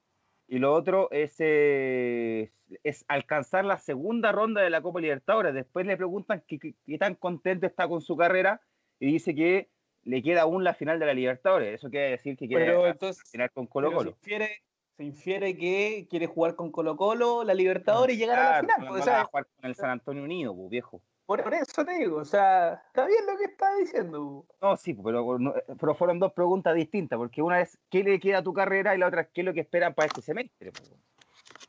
[0.49, 2.53] Y lo otro es, eh,
[2.85, 5.53] es alcanzar la segunda ronda de la Copa Libertadores.
[5.55, 8.63] Después le preguntan qué, qué- qué tan contento está con su carrera
[8.99, 9.69] y dice que
[10.05, 11.75] le queda aún la final de la Libertadores.
[11.75, 14.11] Eso quiere decir que quiere Pero entonces, final con Colo Colo.
[14.11, 14.63] Se, infiere,
[14.97, 18.81] se infiere que quiere jugar con Colo Colo, la Libertadores y llegar a la final.
[18.81, 21.01] no pues, o va a sea, jugar con el San Antonio Unido, pues, viejo.
[21.27, 24.45] por, eso te digo, o sea, está bien lo que está diciendo.
[24.61, 28.39] No, sí, pero, no- pero fueron dos preguntas distintas, porque una es qué le queda
[28.39, 30.71] a tu carrera y la otra es qué es lo que esperan para este semestre.
[30.71, 30.93] pues,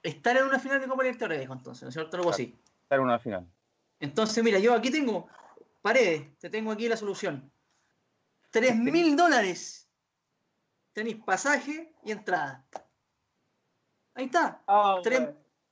[0.04, 2.18] Estar en una final de Copa Libertadores, dijo entonces, ¿no es cierto?
[2.18, 2.36] Algo Claro.
[2.36, 2.56] así.
[2.84, 3.48] estar en una final.
[4.00, 5.28] Entonces, mira, yo aquí tengo,
[5.82, 7.50] paredes, te tengo aquí la solución.
[8.56, 9.90] Tres mil dólares.
[10.94, 12.66] Tenéis pasaje y entrada.
[14.14, 14.64] Ahí está.
[14.66, 14.96] Ah.
[14.96, 15.30] Pa- Tres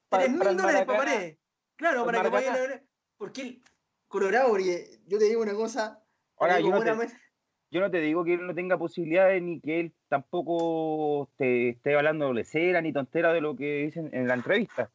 [0.10, 1.38] para mil el dólares para paredes.
[1.78, 2.76] Claro, Para que vaya Maracaná.
[2.76, 2.82] a
[3.18, 3.62] Porque
[4.10, 6.04] Colorado, porque yo te digo una cosa.
[6.38, 7.18] Ahora, yo no, te, buenamente-
[7.72, 11.96] yo no te digo que él no tenga posibilidades ni que él tampoco te esté
[11.96, 14.92] hablando de lecera ni tontera de lo que dicen en la entrevista.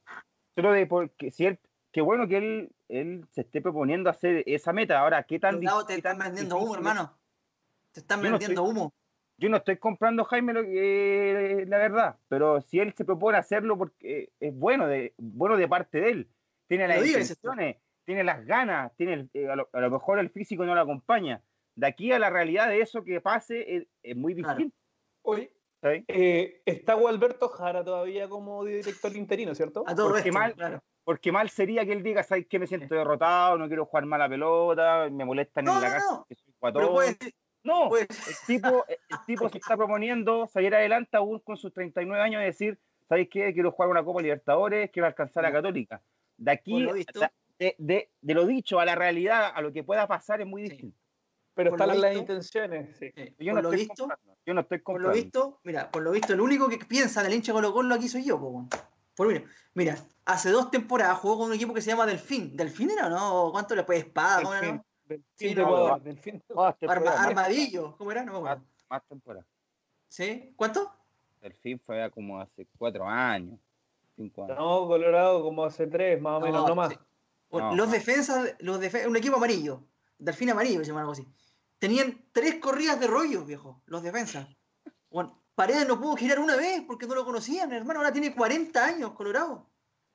[0.55, 1.59] Solo de porque si él,
[1.91, 4.99] qué bueno que él, él se esté proponiendo hacer esa meta.
[5.01, 7.18] Ahora, ¿qué tan Colorado te están vendiendo humo, hermano.
[7.93, 8.93] Te están Yo no vendiendo humo.
[9.41, 13.79] Yo no estoy comprando, Jaime, lo que, la verdad, pero si él se propone hacerlo
[13.79, 16.29] porque es bueno de, bueno de parte de él,
[16.67, 20.31] tiene las intenciones, tiene las ganas, tiene el- eh, a, lo, a lo mejor el
[20.31, 21.41] físico no lo acompaña.
[21.77, 24.57] De aquí a la realidad de eso que pase es, es muy Claro.
[24.57, 24.77] distinto.
[25.23, 26.05] Oye, ¿sabes?
[26.09, 29.85] eh, está Gualberto Jara todavía como director interino, ¿cierto?
[29.87, 30.81] A todo Porque esto, mal- claro.
[31.05, 32.59] Porque mal sería que él diga, ¿sabes qué?
[32.59, 36.11] Me siento derrotado, no quiero jugar mala pelota, me molestan No, en la no, casa
[36.11, 36.27] no.
[36.29, 36.93] que soy Pero guatón".
[36.93, 37.17] puede,
[37.69, 42.23] No, puede- el tipo, el tipo se está proponiendo salir adelante aún con sus 39
[42.23, 42.79] años y decir,
[43.09, 43.53] ¿sabes qué?
[43.53, 45.55] Quiero jugar una Copa Libertadores, quiero alcanzar a Ya.
[45.55, 46.03] Católica.
[46.37, 47.21] De aquí, Por lo visto.
[47.59, 50.63] de, de- de lo dicho a la realidad, a lo que pueda pasar, es muy
[50.65, 50.71] Sí.
[50.71, 50.99] distinto.
[51.55, 52.97] pero por están las intenciones.
[53.01, 53.11] Sí.
[53.17, 54.37] eh, Yo no lo estoy visto, comprando.
[54.47, 55.25] Yo no estoy por lo comprando.
[55.25, 58.25] visto, mira, por lo visto, el único que piensa del hincha Colo Colo aquí soy
[58.25, 58.69] yo, po.
[59.17, 59.43] Por mira,
[59.75, 62.57] mira, hace dos temporadas jugó con un equipo que se llama Delfín.
[62.57, 63.51] ¿Delfín era o no?
[63.51, 64.43] ¿Cuánto le puede espada?
[64.43, 64.85] ¿Cómo era, Del no?
[65.09, 65.99] Fin, del Sí, fin de Ecuador, va.
[65.99, 66.55] del fin de-
[66.89, 68.23] Arma- armadillo, ¿cómo era?
[68.25, 68.73] No me más, acuerdo.
[68.89, 69.47] más temporada.
[70.09, 70.53] ¿Sí?
[70.57, 70.93] ¿Cuánto?
[71.41, 73.59] El fin fue como hace cuatro años,
[74.17, 74.57] cinco años.
[74.59, 76.91] No, Colorado como hace tres, más o menos, no, más.
[76.91, 76.99] sí.
[77.51, 79.83] Bueno, No, los defensas, los defe- un equipo amarillo,
[80.19, 81.27] Delfín amarillo, se llama algo así.
[81.79, 84.47] Tenían tres corridas de rollo, viejo, los defensas.
[85.11, 88.01] Bueno, Paredes no pudo girar una vez porque no lo conocían, hermano.
[88.01, 89.67] Ahora tiene 40 años, Colorado.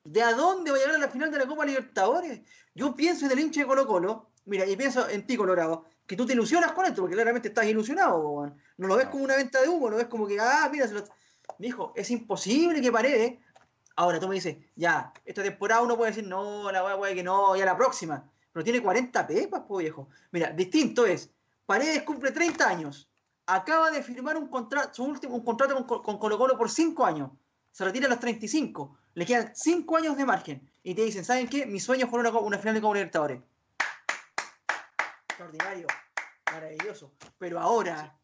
[0.04, 2.42] ¿De a dónde va a llegar a la final de la Copa Libertadores?
[2.74, 6.16] Yo pienso en el hincha de Colo Colo, mira, y pienso en ti, Colorado, que
[6.16, 8.56] tú te ilusionas con esto, porque claramente estás ilusionado, weón.
[8.76, 9.10] No lo ves No.
[9.12, 11.04] como una venta de humo, lo ves como que, ah, mira, se lo...
[11.58, 13.38] Dijo, es imposible que Paredes
[13.96, 17.22] Ahora tú me dices, ya, esta temporada uno puede decir, no, la weá puede que
[17.22, 18.28] no, ya la próxima.
[18.52, 20.08] Pero tiene 40 pepas, po viejo.
[20.32, 21.30] Mira, distinto es,
[21.64, 23.08] Paredes cumple 30 años,
[23.46, 27.04] acaba de firmar un contrato, su último un contrato con, con Colo Colo por 5
[27.04, 27.30] años.
[27.70, 28.98] Se retira a los 35.
[29.14, 30.68] Le quedan 5 años de margen.
[30.82, 31.64] Y te dicen, ¿saben qué?
[31.66, 33.42] Mi sueño jugar una, una final de Copa Libertadores.
[35.34, 35.86] Extraordinario.
[36.52, 37.12] Maravilloso.
[37.38, 38.16] Pero ahora,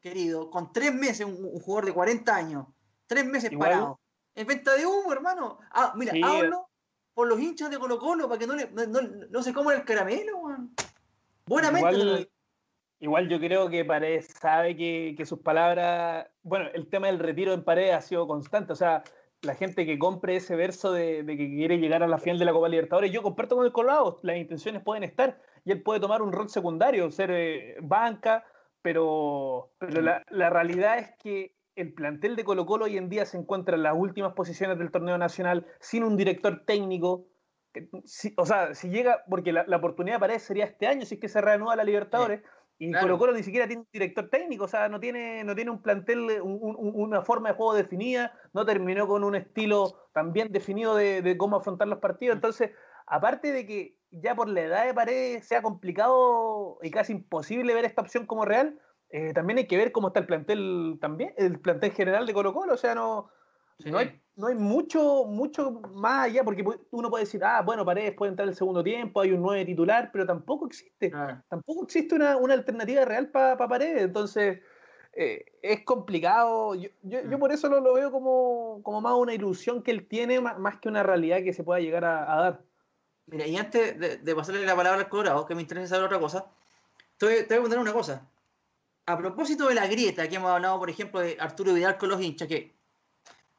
[0.00, 2.66] querido, con 3 meses, un, un jugador de 40 años,
[3.06, 4.00] 3 meses Igual- parado.
[4.34, 5.58] Es venta de humo, hermano.
[5.70, 6.20] Ah, mira, Sí.
[6.22, 6.68] hablo
[7.14, 9.76] por los hinchas de Colo Colo para que no, le, no, no- no se coman
[9.76, 10.42] el caramelo.
[11.46, 12.30] Buenamente.
[13.00, 17.52] Igual, yo creo que Paredes sabe que, que sus palabras, bueno, el tema del retiro
[17.52, 19.04] en Paredes ha sido constante, o sea,
[19.42, 22.46] la gente que compre ese verso de, de que quiere llegar a la final de
[22.46, 25.98] la Copa Libertadores, yo comparto con el Colorado, las intenciones pueden estar y él puede
[26.00, 28.44] tomar un rol secundario, ser eh, banca,
[28.82, 33.26] pero, pero la, la realidad es que el plantel de Colo Colo hoy en día
[33.26, 37.26] se encuentra en las últimas posiciones del torneo nacional sin un director técnico.
[37.72, 41.04] que- si- o sea, si llega, porque la, la oportunidad de Paredes sería este año,
[41.04, 42.42] si es que se reanuda la Libertadores,
[42.78, 43.06] y claro.
[43.06, 45.82] Colo Colo ni siquiera tiene un director técnico, o sea, no tiene, no tiene un
[45.82, 50.94] plantel, un- un- una forma de juego definida, no terminó con un estilo también definido
[50.94, 52.36] de, de cómo afrontar los partidos.
[52.36, 52.70] Entonces,
[53.06, 57.84] aparte de que ya por la edad de Paredes sea complicado y casi imposible ver
[57.84, 61.60] esta opción como real, eh, también hay que ver cómo está el plantel también, el
[61.60, 63.30] plantel general de Colo Colo, o sea, no,
[63.78, 63.90] Sí.
[63.90, 68.14] no hay, no hay mucho, mucho más allá, porque uno puede decir, ah, bueno, Paredes
[68.16, 72.36] puede entrar el segundo tiempo, hay un 9 titular, pero tampoco existe, tampoco existe una,
[72.36, 74.60] una alternativa real para Paredes, entonces
[75.12, 77.40] eh, es complicado, yo, yo, yo Mm.
[77.40, 80.78] por eso lo, lo veo como, como más una ilusión que él tiene, más, más
[80.78, 82.64] que una realidad que se pueda llegar a, a dar.
[83.26, 86.46] Mira, y antes de, pasarle la palabra al Colorado, que me interesa saber otra cosa,
[87.18, 88.28] te voy, a contar una cosa.
[89.06, 92.20] A propósito de la grieta que hemos hablado, por ejemplo, de Arturo Vidal con los
[92.20, 92.76] hinchas, que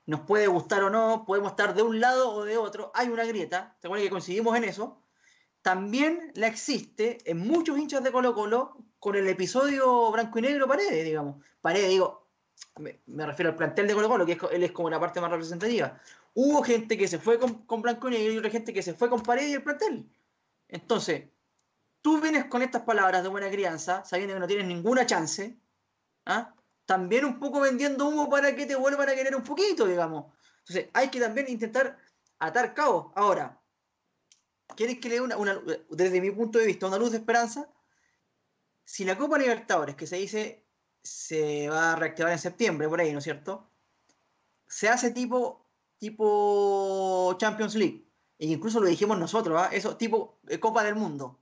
[0.06, 3.26] nos puede gustar o no, podemos estar de un lado o de otro, hay una
[3.26, 5.02] grieta, ¿te acuerdas que coincidimos en eso?
[5.62, 10.68] También la existe en muchos hinchas de Colo Colo con el episodio blanco y negro
[10.68, 11.44] Paredes, digamos.
[11.60, 12.27] Paredes, digo,
[12.80, 15.32] me, refiero al plantel de Colo Colo, que es, él es como la parte más
[15.32, 16.00] representativa.
[16.34, 18.94] Hubo gente que se fue con, con blanco y negro y otra gente que se
[18.94, 20.10] fue con Paredes y el plantel.
[20.68, 21.30] Entonces,
[22.02, 25.58] tú vienes con estas palabras de buena crianza, sabiendo que no tienes ninguna chance,
[26.26, 26.54] ¿ah?
[26.86, 30.34] también un poco vendiendo humo para que te vuelvan a querer un poquito, digamos.
[30.60, 31.98] Entonces, hay que también intentar
[32.40, 33.12] atar cabos.
[33.16, 33.60] Ahora,
[34.76, 37.70] ¿quieres que le dé una, una- desde mi punto de vista, una luz de esperanza?
[38.84, 40.67] Si la Copa Libertadores, que se dice
[41.08, 43.70] se va a reactivar en septiembre, por ahí, ¿no es cierto?
[44.68, 45.66] Se hace tipo,
[45.98, 48.06] tipo Champions League.
[48.40, 49.70] E incluso lo dijimos nosotros, ¿ah?
[49.72, 51.40] Eso, tipo eh, Copa del Mundo.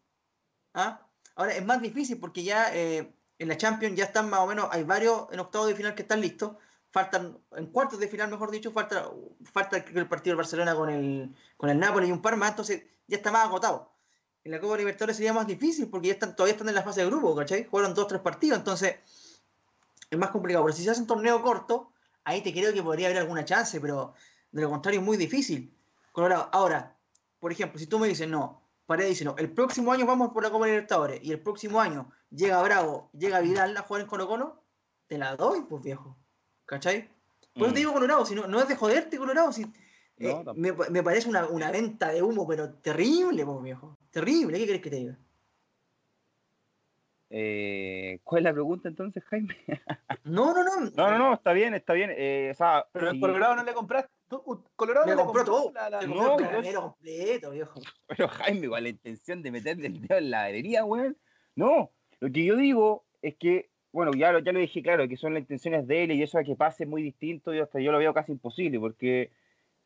[0.74, 1.08] ¿ah?
[1.36, 4.70] Ahora es más difícil porque ya eh, en la Champions ya están más o menos,
[4.72, 6.56] hay varios en octavos de final que están listos.
[6.92, 9.12] Faltan, en cuartos de final, mejor dicho, falta,
[9.52, 12.84] falta el partido del Barcelona con el, con el Napoli y un par más, entonces
[13.08, 13.92] ya está más agotado.
[14.46, 17.02] En la Copa Libertadores sería más difícil porque ya están, todavía están en la fase
[17.02, 17.66] de grupo, ¿cachai?
[17.66, 18.96] Jugaron dos, tres partidos, entonces
[20.10, 20.66] es más complicado.
[20.66, 21.92] Pero si se hace un torneo corto,
[22.24, 24.14] ahí te creo que podría haber alguna chance, pero
[24.52, 25.76] de lo contrario es muy difícil.
[26.12, 26.50] Colorado.
[26.52, 26.98] Ahora,
[27.40, 30.44] por ejemplo, si tú me dices, no, Paredes dice, no, el próximo año vamos por
[30.44, 34.28] la Copa Libertadores y el próximo año llega Bravo, llega Vidal a jugar en Colo
[34.28, 34.64] Colo,
[35.08, 36.18] te la doy, pues viejo.
[36.66, 37.10] ¿Cachai?
[37.54, 37.74] Por eso Mm.
[37.74, 39.64] te digo Colorado, si no, no es de joderte, Colorado, si,
[40.18, 43.98] eh, No, me, me parece una, una venta de humo, pero terrible, pues viejo.
[44.12, 45.18] Terrible, ¿qué querés que te diga?
[47.38, 49.54] Eh, ¿Cuál es la pregunta entonces, Jaime?
[50.24, 50.90] No, no, no.
[50.96, 52.10] No, no, no, está bien, está bien.
[52.16, 55.44] eh, o sea, Pero si- Colorado no le compraste, uh, Colorado Me no le compró
[55.44, 55.72] compró todo.
[55.74, 57.82] la- la- Me No, el pero caramelo completo, viejo.
[58.08, 61.18] Pero Jaime, igual la intención de meterle el dedo en la galería, weón.
[61.56, 65.18] No, lo que yo digo es que, bueno, ya lo, ya lo dije claro, que
[65.18, 67.82] son las intenciones de él y eso de que pase es muy distinto y hasta
[67.82, 69.32] yo lo veo casi imposible, porque,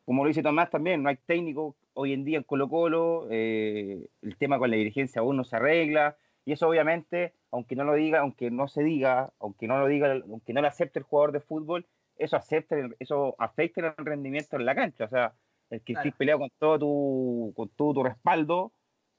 [0.04, 4.06] como lo dice Tomás también, no hay técnico hoy en día en Colo Colo, eh,
[4.22, 7.94] el tema con la dirigencia aún no se arregla, Y eso obviamente, aunque no lo
[7.94, 11.32] diga, aunque no se diga, aunque no lo diga, aunque no lo acepte el jugador
[11.32, 15.04] de fútbol, eso, acepta, eso afecta el rendimiento en la cancha.
[15.04, 15.34] O sea,
[15.70, 18.72] el que estés peleado con todo tu, con todo tu respaldo,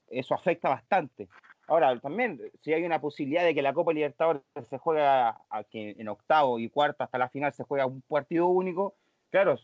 [0.07, 1.29] eso afecta bastante.
[1.67, 5.91] Ahora, también, si hay una posibilidad de que la Copa Libertadores se juega a, que
[5.91, 8.95] en octavo y cuarto hasta la final se juega un partido único,
[9.29, 9.57] claro,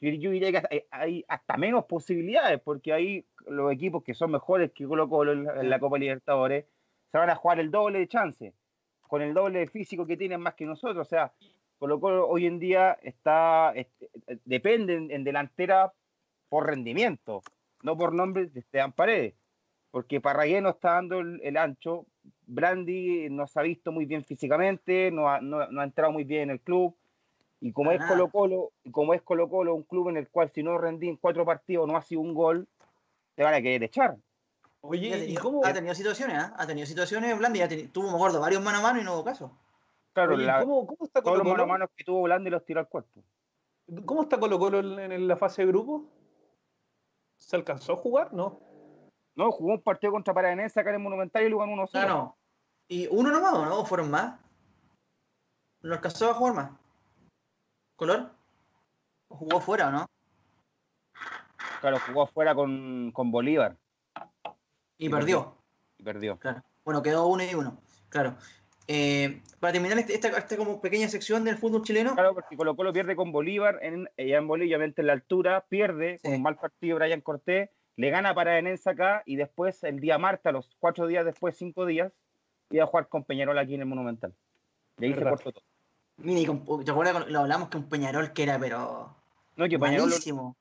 [0.00, 4.86] yo diría que hay hasta menos posibilidades, porque ahí los equipos que son mejores que
[4.86, 6.64] Colo Colo en la Copa Libertadores
[7.10, 8.54] se van a jugar el doble de chance,
[9.02, 11.06] con el doble de físico que tienen más que nosotros.
[11.06, 11.32] O sea,
[11.78, 13.72] Colo Colo hoy en día está,
[14.44, 15.92] depende en, delantera
[16.48, 17.42] por rendimiento,
[17.82, 19.34] no por nombre de Esteban Paredes,
[19.90, 22.06] porque Parragué no está dando el, ancho,
[22.46, 26.42] Brandy no se ha visto muy bien físicamente, no ha, no ha entrado muy bien
[26.44, 26.96] en el club,
[27.60, 30.62] y como es Colo Colo, como es Colo Colo, un club en el cual si
[30.62, 32.66] no rendí en cuatro partidos no ha sido un gol,
[33.34, 34.16] te van a querer echar.
[34.82, 35.64] Oye, ¿y cómo?
[35.64, 36.52] Ha tenido situaciones, ¿eh?
[36.56, 39.24] Ha tenido situaciones, Blandi, ya tuvo, me acuerdo, varios mano a mano y no hubo
[39.24, 39.56] caso.
[40.12, 42.80] Claro, ¿cómo, ¿cómo, está Colo todos los mano a mano que tuvo Blandi los tiró
[42.80, 43.22] al cuerpo.
[44.04, 46.04] ¿Cómo está Colo Colo en, la fase de grupo?
[47.38, 48.32] ¿Se alcanzó a jugar?
[48.32, 48.60] No.
[49.36, 52.08] No, jugó un partido contra Paranense acá en el Monumental y luego en uno solo.
[52.08, 52.36] no.
[52.88, 53.84] ¿Y uno nomás o no?
[53.84, 54.40] ¿Fueron más?
[55.82, 56.70] ¿No alcanzó a jugar más?
[58.00, 58.30] color?
[59.28, 60.06] ¿Jugó fuera o no?
[61.82, 63.76] Claro, jugó fuera con, Bolívar.
[65.00, 65.56] Y, perdió.
[65.98, 66.38] Y perdió.
[66.38, 66.62] Claro.
[66.84, 67.80] Bueno, quedó uno y uno.
[68.10, 68.36] Claro.
[68.86, 72.14] Eh, para terminar este, esta, como pequeña sección del fútbol chileno.
[72.14, 76.18] Claro, porque Colo Colo pierde con Bolívar, en, ya en Bolivia, en la altura, pierde
[76.22, 80.18] con un mal partido Brian Cortés, le gana para Enensa acá y después el día
[80.18, 82.12] martes, los cuatro días después, cinco días,
[82.70, 84.34] iba a jugar con Peñarol aquí en el Monumental.
[84.98, 85.64] Y ahí se cortó todo.
[86.18, 86.52] Mira,
[86.84, 89.16] ¿te acuerdas lo hablamos que un Peñarol que era, pero.
[89.60, 90.10] No, que Peñarol,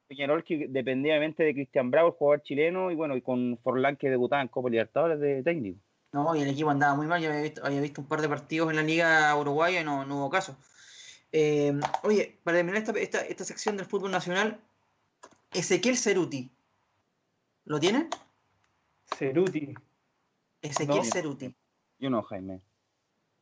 [0.08, 4.10] Peñarol que dependiamente de Cristian Bravo, el jugador chileno, y bueno, y con Forlán que
[4.10, 5.80] debutaba en Copa Libertadores de técnico.
[6.12, 7.22] No, y el equipo andaba muy mal.
[7.22, 10.06] Yo había visto, había visto un par de partidos en la Liga Uruguaya y no,
[10.06, 10.58] no hubo caso.
[11.32, 14.60] Eh, oye, para terminar esta, esta, esta, sección del fútbol nacional,
[15.54, 16.52] Ezequiel Ceruti.
[17.66, 18.10] ¿Lo tienen?
[19.16, 19.76] Ceruti.
[20.62, 21.56] Ezequiel Ceruti.
[22.00, 22.62] Yo no, Jaime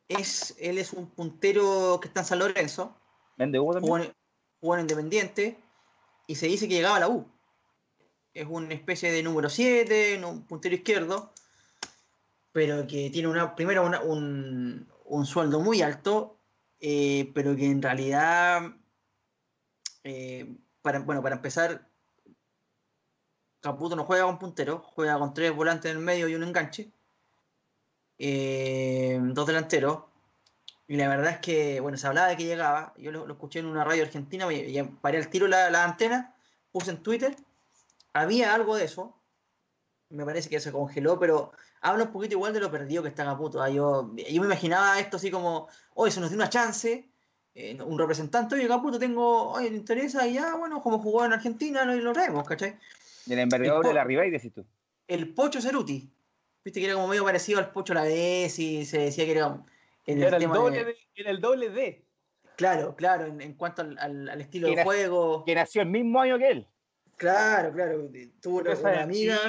[0.07, 2.95] es, él es un puntero que está en San Lorenzo.
[3.37, 4.13] ¿Vende Hugo también?
[4.59, 5.59] Jugó en Independiente
[6.27, 7.25] y se dice que llegaba a la U.
[8.33, 11.33] Es una especie de número 7, un puntero izquierdo,
[12.51, 16.39] pero que tiene una, primero un, sueldo muy alto,
[16.79, 18.61] eh, pero que en realidad,
[20.03, 21.87] eh, para, bueno, para empezar,
[23.59, 26.91] Caputo no juega con puntero, juega con tres volantes en el medio y un enganche.
[28.17, 30.03] Eh, dos delanteros.
[30.87, 32.93] Y la verdad es que, bueno, se hablaba de que llegaba.
[32.97, 36.35] Yo lo, escuché en una radio argentina, y paré al tiro la, la, antena,
[36.71, 37.35] puse en Twitter.
[38.13, 39.15] Había algo de eso.
[40.09, 43.25] Me parece que se congeló, pero habla un poquito igual de lo perdido que está
[43.25, 43.61] Caputo.
[43.61, 43.69] ¿ah?
[43.69, 47.09] Yo, yo me imaginaba esto así como, hoy se nos dio una chance.
[47.53, 51.33] Eh, un representante, oye, Caputo, tengo, oye, le interesa, y ya, bueno, como jugó en
[51.33, 52.77] Argentina, lo, lo traemos, ¿cachai?
[53.25, 54.65] Del envergador de la Ribey, decís tú.
[55.07, 56.09] El Pocho Ceruti.
[56.63, 59.57] Viste que era como medio parecido al Pocho la vez y se decía que era.
[60.07, 60.95] En era, el doble de...
[61.15, 62.05] era el doble D.
[62.55, 65.45] Claro, claro, en, cuanto al, estilo de juego.
[65.45, 66.67] Que nació el mismo año que él.
[67.17, 68.09] Claro, claro.
[68.41, 69.39] Tuvo una, amiga.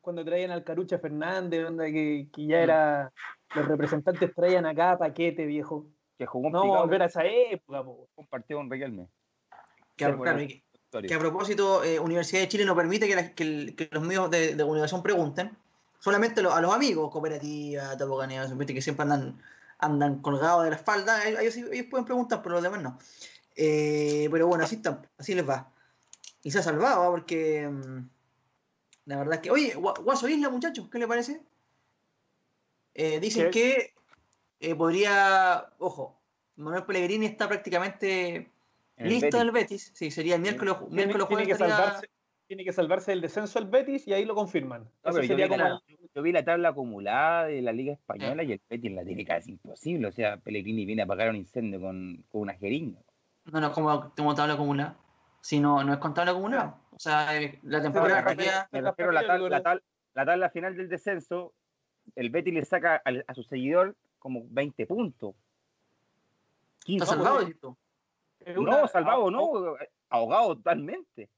[0.00, 3.12] cuando traían al Carucha Fernández, que, que, ya era.
[3.54, 5.86] Los representantes traían acá paquete, viejo.
[6.16, 8.08] Que jugó un No, volver a esa época, po.
[8.14, 9.08] Un partido con Riquelme.
[9.96, 10.04] Que,
[11.14, 15.02] a propósito, eh, Universidad de Chile no permite que, que, los medios de, de comunicación
[15.02, 15.56] pregunten
[16.04, 19.40] solamente a los amigos, cooperativa, topoganeo, que siempre andan,
[19.84, 22.98] andan colgados de la espalda, ellos, ellos pueden preguntar, pero los demás no.
[23.56, 25.70] Eh, pero bueno, así, está, así les va.
[26.42, 27.10] Y se ha salvado, ¿ah?
[27.10, 28.08] porque mm,
[29.06, 29.50] la verdad es que.
[29.50, 31.40] Oye, Guaso Isla, muchachos, ¿qué le parece?
[32.94, 33.94] Eh, dicen que
[34.60, 35.70] eh, podría.
[35.78, 36.20] Ojo,
[36.56, 38.50] Manuel Pellegrini está prácticamente
[38.98, 39.90] listo del Betis.
[39.94, 41.48] Sí, sería el miércoles, miércoles jueves.
[41.48, 42.10] que salvarse,
[42.46, 44.88] tiene que salvarse del descenso al Betis y ahí lo confirman.
[45.04, 49.52] yo, vi la, tabla acumulada de la Liga Española y el Betis la tiene casi
[49.52, 50.08] imposible.
[50.08, 53.00] O sea, Pellegrini viene a apagar un incendio con, una jeringa.
[53.46, 54.96] No, no, como, como tabla acumulada.
[55.40, 56.80] Si no, no es con tabla acumulada.
[56.90, 58.22] O sea, eh, la temporada
[58.70, 61.52] me refiero a la, tabla, final del descenso,
[62.14, 65.34] el Betis le saca a, su seguidor como 20 puntos.
[66.86, 67.48] ¿Está salvado,
[68.56, 69.76] No, salvado no,
[70.10, 71.30] ahogado totalmente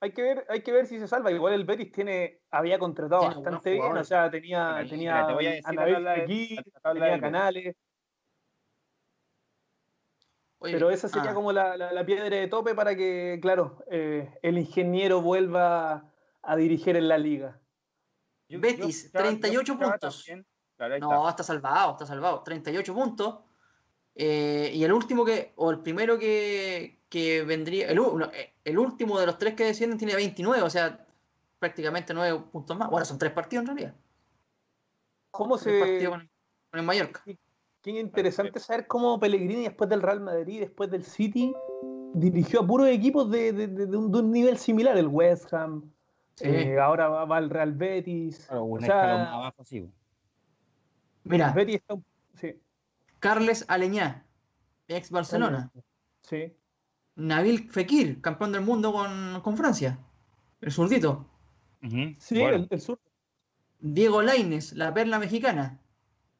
[0.00, 1.30] hay que ver, hay que ver si se salva.
[1.30, 7.76] Igual el Betis tiene, había contratado bastante bien, o sea, tenía, tenía, aquí, tenía canales.
[10.60, 11.34] Pero esa sería ah.
[11.34, 16.96] como la, la, piedra de tope para que, claro, eh, el ingeniero vuelva a dirigir
[16.96, 17.58] en la liga.
[18.48, 20.26] Betis, 38 puntos.
[21.00, 21.42] no, está.
[21.42, 22.42] salvado, está salvado.
[22.42, 23.38] 38 puntos.
[24.14, 27.98] Eh, y el último que, o el primero que, que vendría, el,
[28.32, 31.06] eh, el, último de los tres que descienden tiene 29, o sea,
[31.58, 32.90] prácticamente 9 puntos más.
[32.90, 33.94] Bueno, son tres partidos en realidad.
[35.30, 36.04] ¿Cómo se...?
[36.08, 36.28] Con,
[36.72, 37.22] el Mallorca.
[37.82, 41.52] Qué interesante saber cómo Pellegrini, después del Real Madrid, después del City,
[42.14, 45.90] dirigió a puros equipos de, de, de, un, nivel similar, el West Ham,
[46.40, 48.46] eh, ahora va, al Real Betis.
[48.50, 49.52] o sea,
[51.24, 51.54] Mira,
[53.20, 54.26] Carles Aleñá,
[54.88, 55.70] ex Barcelona.
[56.22, 56.52] Sí.
[57.16, 59.98] Nabil Fekir, campeón del mundo con, Francia,
[60.60, 61.26] el zurdito.
[62.18, 62.98] Sí, el, el sur.
[63.78, 65.80] Diego Laines, la perla mexicana.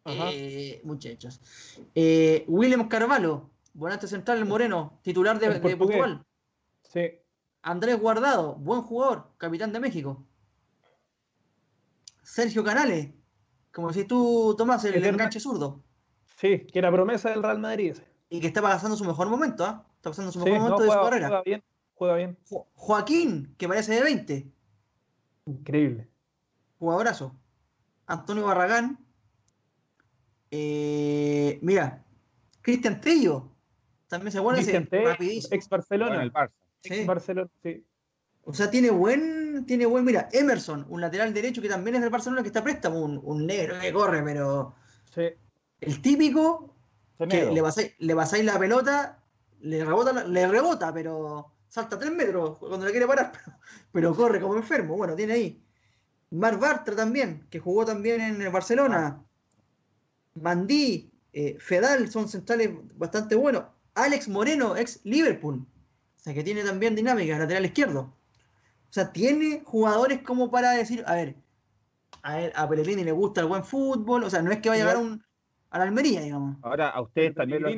[0.05, 1.41] Eh, muchachos.
[1.95, 6.25] Eh, William Carvalho, volante central, el moreno, titular de, Portugal.
[6.83, 7.11] Sí.
[7.63, 10.25] Andrés Guardado, buen jugador, capitán de México.
[12.23, 13.11] Sergio Canales,
[13.73, 15.83] como si tú tomás el, enganche zurdo.
[16.41, 17.97] Sí, que era promesa del Real Madrid
[18.31, 19.87] Y que está pasando su mejor momento, ¿ah?
[19.97, 21.29] Está pasando su mejor momento de su carrera.
[21.29, 22.39] Juega bien, juega bien.
[22.75, 24.47] Joaquín, que parece de 20.
[25.45, 26.09] Increíble.
[26.79, 27.37] Jugadorazo.
[28.07, 28.99] Antonio Barragán,
[30.51, 32.05] eh, mira,
[32.63, 33.51] Cristian Tello.
[34.09, 34.63] También se pone
[35.05, 35.55] rapidísimo.
[35.55, 36.23] Ex Barcelona.
[36.23, 36.53] el Barça.
[36.85, 37.85] Ex Barcelona, sí.
[38.45, 42.11] O sea, tiene buen, tiene buen, mira, Emerson, un lateral derecho que también es del
[42.11, 44.75] Barcelona que está préstamo, un, un negro que corre, pero
[45.15, 45.29] sí.
[45.81, 46.75] El típico
[47.29, 49.23] que le pasáis, le pasáis la pelota,
[49.61, 53.33] le rebota, le rebota, pero salta tres metros cuando le quiere parar,
[53.93, 54.97] pero, corre como enfermo.
[54.97, 55.63] Bueno, tiene ahí.
[56.31, 59.23] Mar Bartra también, que jugó también en el Barcelona.
[60.35, 63.65] Mandí, eh, Fedal son centrales bastante buenos.
[63.95, 65.57] Alex Moreno, ex Liverpool.
[65.57, 68.01] O sea, que tiene también dinámica, lateral izquierdo.
[68.01, 71.37] O sea, tiene jugadores como para decir, a ver,
[72.23, 74.25] a, él, a Pellegrini le gusta el buen fútbol.
[74.25, 75.25] O sea, no es que vaya a llegar un,
[75.71, 76.57] a la Almería, digamos.
[76.63, 77.71] Ahora, a ustedes también lo,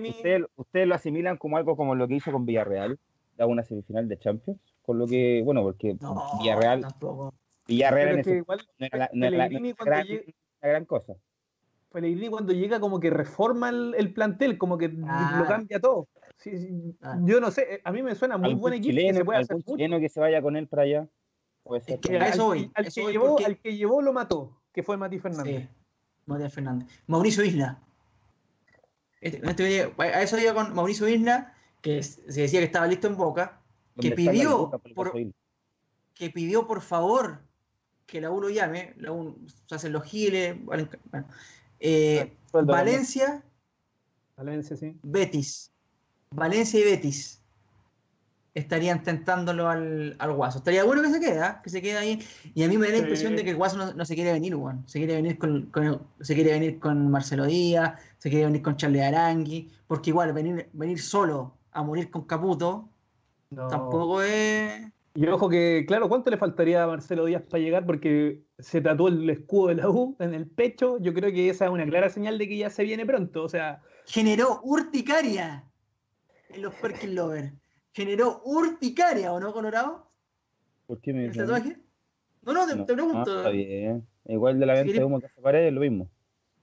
[0.56, 2.98] ustedes, lo asimilan como algo como lo que hizo con Villarreal,
[3.36, 4.58] da una semifinal de Champions.
[4.82, 5.96] Con lo que, bueno, porque
[6.40, 6.80] Villarreal.
[6.80, 7.34] Tampoco.
[7.68, 11.14] Villarreal es igual, no era la, gran cosa.
[11.92, 15.44] Pellegrini cuando llega como que reforma el, plantel, como que lo ah.
[15.46, 16.08] cambia todo.
[17.02, 17.18] Ah.
[17.22, 20.00] Yo no sé, a mí me suena muy buen equipo que se puede hacer chileno
[20.00, 21.08] que se vaya con él para allá.
[21.62, 22.00] Puede ser.
[22.00, 22.32] que al,
[22.92, 25.68] que llevó, al, que llevó, lo mató, que fue Mati Fernández.
[26.26, 26.88] Mati Fernández.
[27.06, 27.80] Mauricio Isla.
[29.20, 33.16] Este, este a eso iba con Mauricio Isla, que se decía que estaba listo en
[33.16, 33.60] Boca,
[34.00, 35.12] que pidió, por,
[36.14, 37.40] que pidió por favor
[38.06, 40.88] que la U lo llame, la U se hacen los giles, bueno,
[41.80, 43.42] eh, Valencia.
[44.36, 44.98] Valencia, sí.
[45.02, 45.70] Betis.
[46.30, 47.41] Valencia y Betis
[48.54, 50.58] estarían tentándolo al, al Guaso.
[50.58, 51.60] Estaría bueno que se quede, ¿ah?
[51.62, 52.22] que se quede ahí.
[52.54, 54.54] Y a mí me da la impresión de que el Guaso no, se quiere venir,
[54.54, 54.82] Juan.
[54.86, 55.70] Se quiere venir con,
[56.20, 60.68] se quiere venir con Marcelo Díaz, se quiere venir con Charlie Arangui, porque igual venir,
[60.72, 62.88] venir solo a morir con Caputo
[63.54, 64.82] tampoco es.
[65.14, 67.84] Y ojo que, claro, ¿cuánto le faltaría a Marcelo Díaz para llegar?
[67.84, 70.98] Porque se tatuó el escudo de la U en el pecho.
[71.00, 73.44] Yo creo que esa es una clara señal de que ya se viene pronto.
[73.44, 73.82] O sea.
[74.06, 75.64] Generó urticaria
[76.48, 77.52] en los Perkin Lovers.
[77.92, 80.10] Generó urticaria, ¿o no, Colorado?
[80.86, 81.78] ¿Por qué me ¿El tatuaje?
[82.42, 83.38] No, no, te, pregunto.
[83.38, 84.06] está bien.
[84.24, 86.10] Igual de la venta de humo que se parece es lo mismo.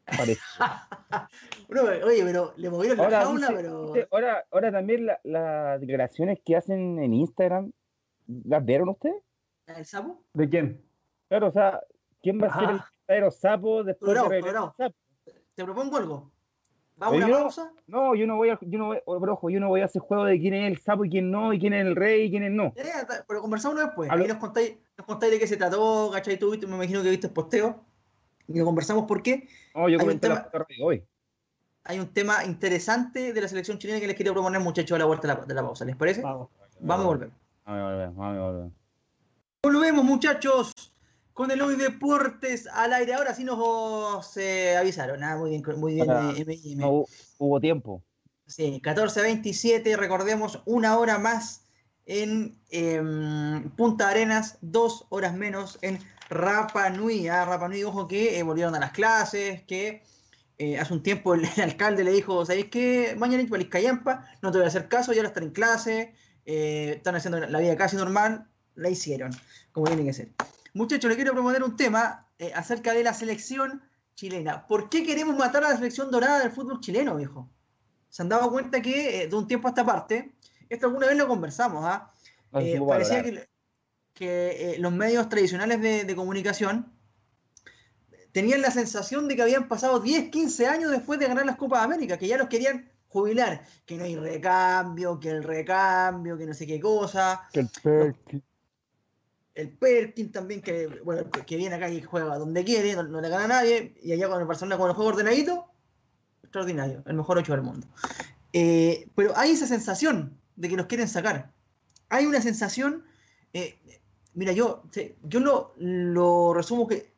[1.69, 3.93] oye, pero le movieron la jaula, pero.
[4.11, 7.71] Ahora, ahora también las declaraciones que hacen en Instagram
[8.45, 9.23] ¿Las vieron ustedes?
[9.65, 10.23] ¿El sapo?
[10.33, 10.85] ¿De quién?
[11.29, 11.81] Claro, o sea,
[12.21, 14.75] ¿quién va a ser el verdadero sapo después de sapo?
[15.55, 16.31] Te propongo algo.
[16.99, 17.71] ¿Vamos a una pausa?
[17.87, 20.25] No, yo no voy a, yo no voy, ojo, yo no voy a hacer juego
[20.25, 22.43] de quién es el sapo y quién no, y quién es el rey y quién
[22.43, 22.73] es no.
[23.25, 24.11] pero conversamos después.
[24.11, 26.37] Ahí nos contáis, nos contáis de qué se trató, ¿cachai?
[26.37, 27.79] Tú me imagino que viste el posteo.
[28.49, 29.47] Y lo conversamos por qué.
[29.73, 30.49] No, yo comenté la
[30.83, 31.05] hoy.
[31.85, 35.05] Hay un tema interesante de la selección chilena que les quería proponer, muchachos, a la
[35.05, 35.85] vuelta de la, pausa.
[35.85, 36.21] ¿Les parece?
[36.21, 36.49] Vamos,
[36.81, 37.29] vamos a volver.
[39.63, 40.73] Volvemos, muchachos,
[41.39, 43.13] con el hoy Deportes al aire.
[43.13, 45.23] Ahora sí nos eh, avisaron.
[45.23, 46.09] Ah, muy bien, muy bien.
[46.11, 47.05] Eh,
[47.37, 48.03] hubo, tiempo.
[48.45, 51.63] Sí, 14.27, recordemos, una hora más
[52.05, 57.29] en em, Punta Arenas, dos horas menos en Rapa Nui.
[57.29, 60.03] Ah, Rapa Nui, ojo que eh, volvieron a las clases, que
[60.77, 63.15] hace un tiempo el, alcalde le dijo, ¿sabéis qué?
[63.17, 66.13] Mañana en Cayampa, no te voy a hacer caso, ya ahora estar en clase.
[66.45, 69.31] Eh, están haciendo la vida casi normal, la hicieron,
[69.71, 70.33] como tiene que ser.
[70.73, 73.81] Muchachos, le quiero proponer un tema eh, acerca de la selección
[74.15, 74.67] chilena.
[74.67, 77.49] ¿Por qué queremos matar a la selección dorada del fútbol chileno, viejo?
[78.09, 80.33] Se han dado cuenta que eh, de un tiempo a esta parte,
[80.69, 82.11] esto alguna vez lo conversamos, ¿ah?
[82.51, 83.23] parecía
[84.13, 86.91] que, los medios tradicionales de, comunicación
[88.31, 91.79] tenían la sensación de que habían pasado 10, 15 años después de ganar las Copas
[91.81, 96.45] de América, que ya los querían jubilar, que no hay recambio, que el recambio, que
[96.45, 97.47] no sé qué cosa.
[97.51, 98.43] Que el.
[99.55, 103.45] El Perkin también, que, bueno, que viene acá y juega donde quiere, no, le gana
[103.45, 105.65] a nadie, y allá con el Barcelona con el juego ordenadito,
[106.43, 107.87] extraordinario, el mejor 8 del mundo.
[108.53, 111.51] Eh, pero hay esa sensación de que los quieren sacar.
[112.09, 113.03] Hay una sensación,
[113.53, 113.77] eh,
[114.33, 114.83] mira, yo,
[115.23, 117.11] yo lo, lo resumo que,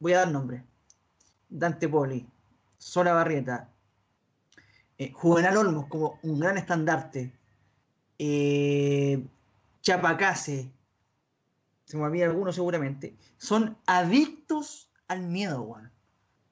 [0.00, 0.64] voy a dar nombre,
[1.48, 2.26] Dante Poli,
[2.78, 3.68] Sola Barrieta,
[4.98, 7.32] eh, Juvenal Olmos como un gran estandarte,
[8.18, 9.24] eh,
[9.80, 10.68] Chapacase,
[11.88, 15.90] se me olvida alguno seguramente, son adictos al miedo, Juan.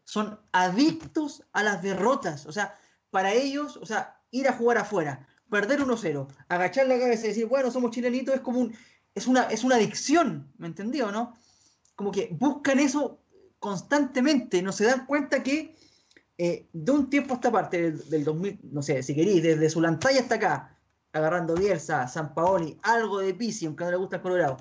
[0.04, 2.46] Son adictos a las derrotas.
[2.46, 2.74] O sea,
[3.10, 7.46] para ellos, o sea, ir a jugar afuera, perder 1-0, agachar la cabeza y decir,
[7.46, 8.74] bueno, somos chilenitos, es como un,
[9.14, 11.36] es una, es una adicción, ¿me entendió, no?
[11.96, 13.20] Como que buscan eso
[13.58, 15.76] constantemente, no se dan cuenta que
[16.38, 19.82] eh, de un tiempo a esta parte, del, 2000, no sé, si queréis, desde su
[19.82, 20.78] lantalla hasta acá,
[21.12, 24.56] agarrando Bielsa, San Paoli, algo de Pisi, aunque no le gusta el Colorado,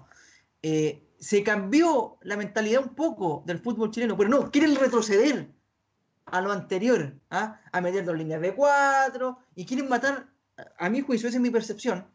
[0.67, 5.47] eh, se cambió la mentalidad un poco del fútbol chileno, pero no, quieren retroceder
[6.25, 7.61] a lo anterior, ¿ah?
[7.71, 10.25] a meter dos líneas de cuatro, y quieren matar,
[10.79, 12.07] a mi juicio, esa es mi percepción,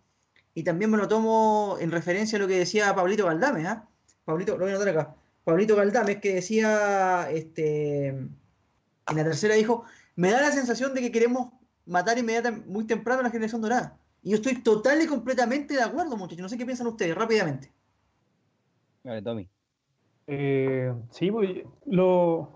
[0.53, 3.89] y también me lo tomo en referencia a lo que decía Pablito Galdame, ¿ah?
[4.25, 8.37] Pablito, lo voy a notar acá, Pablito Galdame, que decía, este, en
[9.07, 9.85] la tercera dijo,
[10.17, 11.53] me da la sensación de que queremos
[11.87, 13.97] matar inmediatamente, muy temprano a la generación dorada.
[14.25, 16.43] Y yo estoy total y completamente de acuerdo, muchachos.
[16.43, 17.73] No sé qué piensan ustedes, rápidamente.
[19.05, 19.49] Vale, Tommy.
[20.27, 21.51] Eh, sí, pues,
[21.87, 22.49] lo,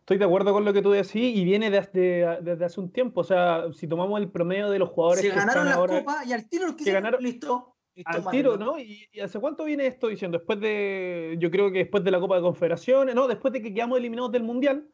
[0.00, 3.20] estoy de acuerdo con lo que tú decís y viene desde, desde hace un tiempo.
[3.22, 5.98] O sea, si tomamos el promedio de los jugadores Se que ganaron están la ahora,
[6.00, 7.74] copa y al tiro los que ganaron- listo.
[7.94, 8.78] listo, al tiro, ¿no?
[8.78, 10.38] ¿Y, y hace cuánto viene esto diciendo?
[10.38, 13.74] Después de, yo creo que después de la Copa de Confederaciones, no, después de que
[13.74, 14.86] quedamos eliminados del Mundial,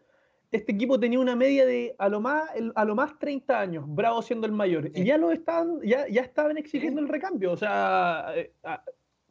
[0.51, 3.85] este equipo tenía una media de a lo más, el- a lo más 30 años,
[3.89, 5.03] Bravo siendo el mayor, Sí.
[5.03, 8.83] y ya lo estaban, ya, ya estaban exigiendo el recambio, o sea, eh, ah,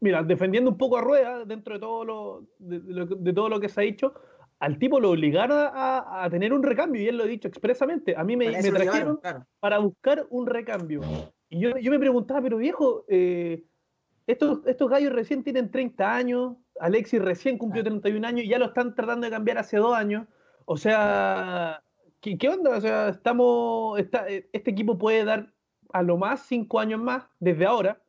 [0.04, 3.80] mira, defendiendo un poco a Rueda dentro de todo lo, de, todo lo que se
[3.80, 4.14] ha dicho,
[4.60, 8.14] al tipo lo obligaron a, a tener un recambio, y él lo ha dicho expresamente,
[8.16, 9.46] a mí me, trajeron llevaron, claro.
[9.62, 11.02] para buscar un recambio.
[11.50, 13.64] Y yo, yo me preguntaba, pero viejo, eh,
[14.28, 18.66] estos, estos gallos recién tienen 30 años, Alexis recién cumplió 31 años y ya lo
[18.66, 20.28] están tratando de cambiar hace dos años.
[20.66, 21.82] O sea,
[22.20, 22.78] ¿qué, qué onda?
[22.78, 25.54] O sea, estamos, está, eh, este equipo puede dar
[25.94, 28.03] a lo más cinco años más desde ahora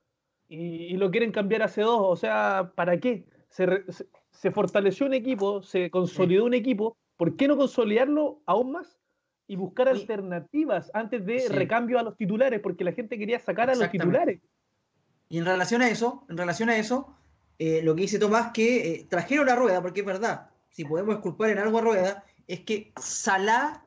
[0.48, 2.00] y, y lo quieren cambiar hace dos.
[2.02, 3.24] O sea, ¿para qué?
[3.48, 6.96] Se, re- se- se fortaleció un equipo, se consolidó un equipo.
[7.16, 8.98] ¿Por qué no consolidarlo aún más?
[9.46, 11.48] Y buscar alternativas antes de sí.
[11.48, 14.40] recambio a los titulares, porque la gente quería sacar a los titulares.
[15.28, 17.14] Y en relación a eso, en relación a eso,
[17.58, 21.18] eh, lo que dice Tomás, que eh, trajeron a Rueda, porque es verdad, si podemos
[21.18, 23.84] culpar en algo a Rueda, es que Salah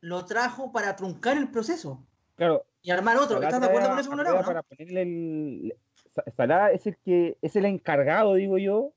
[0.00, 2.04] lo trajo para truncar el proceso
[2.36, 3.42] Claro, y armar otro.
[3.42, 4.42] ¿Estás de acuerdo con eso, Colorado?
[4.44, 5.74] Para ponerle el.
[6.14, 8.92] Sa- Salah es el que es el encargado, digo yo,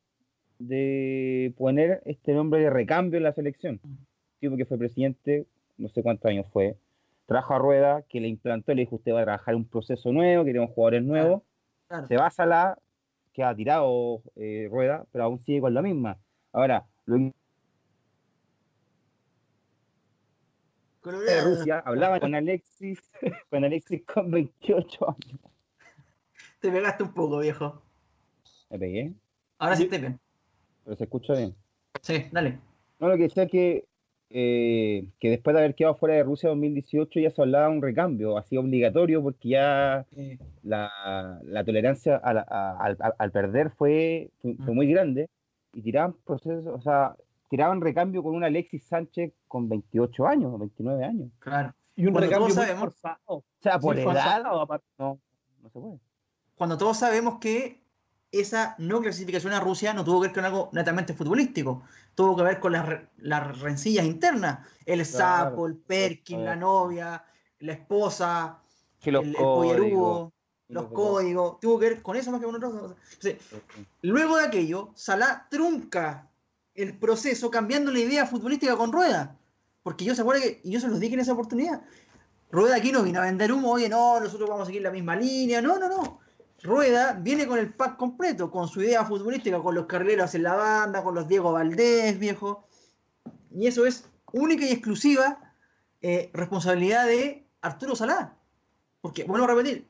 [0.59, 3.79] de poner este nombre de recambio en la selección.
[4.39, 5.45] Tipo que fue presidente,
[5.77, 6.75] no sé cuántos años fue.
[7.25, 10.43] Trajo a Rueda, que le implantó, le dijo: Usted va a trabajar un proceso nuevo,
[10.45, 11.41] queremos jugadores nuevos.
[11.87, 12.07] Claro.
[12.07, 12.77] Se va a Salah,
[13.33, 16.17] que ha tirado eh, Rueda, pero aún sigue con la misma.
[16.53, 17.31] Ahora, lo
[21.03, 21.55] de Colorado.
[21.55, 22.99] Rusia, hablaba con Alexis,
[23.49, 25.39] con Alexis con 28 años.
[26.59, 27.81] Te pegaste un poco, viejo.
[28.69, 29.13] Me pegué,
[29.57, 30.19] Ahora sí Yo- te bien.
[30.83, 31.55] pero se escucha bien.
[32.01, 32.59] Sí, dale.
[32.99, 33.85] No, lo que decía es que,
[34.29, 37.81] eh, que después de haber quedado fuera de Rusia 2018 ya se hablaba de un
[37.81, 40.05] recambio, así obligatorio, porque ya
[40.63, 44.75] la, la tolerancia a la- a- al, perder fue, fue, fue Mm.
[44.75, 45.29] muy grande
[45.73, 47.15] y tiraban procesos, o sea,
[47.51, 51.29] tiraban recambio con un Alexis Sánchez con 28 años, 29 años.
[51.37, 51.73] claro.
[51.97, 53.17] Y un Cuando recambio muy sabemos- forzado.
[53.25, 54.85] O sea, por edad, forzado, aparte.
[54.97, 55.19] no,
[55.61, 55.99] no se puede.
[56.55, 57.83] Cuando todos sabemos que
[58.31, 61.83] esa no clasificación a Rusia no tuvo que ver con algo netamente futbolístico,
[62.15, 62.87] tuvo que ver con las,
[63.17, 64.65] las rencillas internas.
[64.85, 67.23] El Claro, sapo, el Perkin, la novia,
[67.59, 68.59] la esposa,
[69.01, 70.31] Que los el, y los
[70.69, 72.73] los- códigos, tuvo que ver con eso más que con otros.
[72.73, 73.35] o sea,
[74.01, 76.29] luego de aquello, Salah trunca
[76.75, 79.37] el proceso cambiando la idea futbolística con Rueda.
[79.83, 81.81] Porque yo se acuerda que, y yo se los dije en esa oportunidad,
[82.51, 85.15] Rueda aquí no vino a vender humo, oye, no, nosotros vamos a seguir la misma
[85.15, 86.19] línea, no, no, no.
[86.63, 90.55] Rueda viene con el pack completo, con su idea futbolística, con los carrileros en la
[90.55, 92.67] banda, con los Diego Valdés, viejo.
[93.51, 95.55] Y eso es única y exclusiva
[96.01, 98.37] eh, responsabilidad de Arturo Salá.
[99.01, 99.87] Porque, vuelvo a repetir,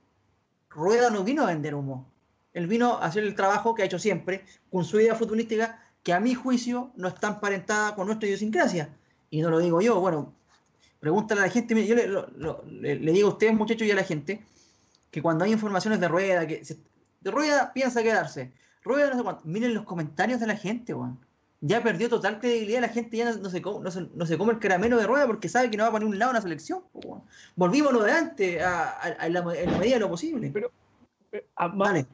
[0.69, 2.09] Rueda no vino a vender humo.
[2.53, 6.13] Él vino a hacer el trabajo que ha hecho siempre, con su idea futbolística, que
[6.13, 8.89] a mi juicio no está emparentada con nuestra idiosincrasia.
[9.29, 10.33] Y no lo digo yo, bueno,
[10.99, 14.43] pregúntale a la gente, yo le, digo a ustedes muchachos y a la gente,
[15.09, 16.63] que cuando hay informaciones de rueda, que
[17.21, 18.51] de rueda piensa quedarse,
[18.83, 21.19] rueda no sé cuánto, miren los comentarios de la gente, weón.
[21.63, 24.97] Ya perdió total credibilidad, la gente ya no, se, come, no, se, come el caramelo
[24.97, 26.81] de rueda porque sabe que no va a poner un lado una selección.
[27.55, 30.49] Volvimos lo de antes, a, la, en la medida de lo posible.
[30.51, 30.71] Pero,
[31.75, 32.07] vale.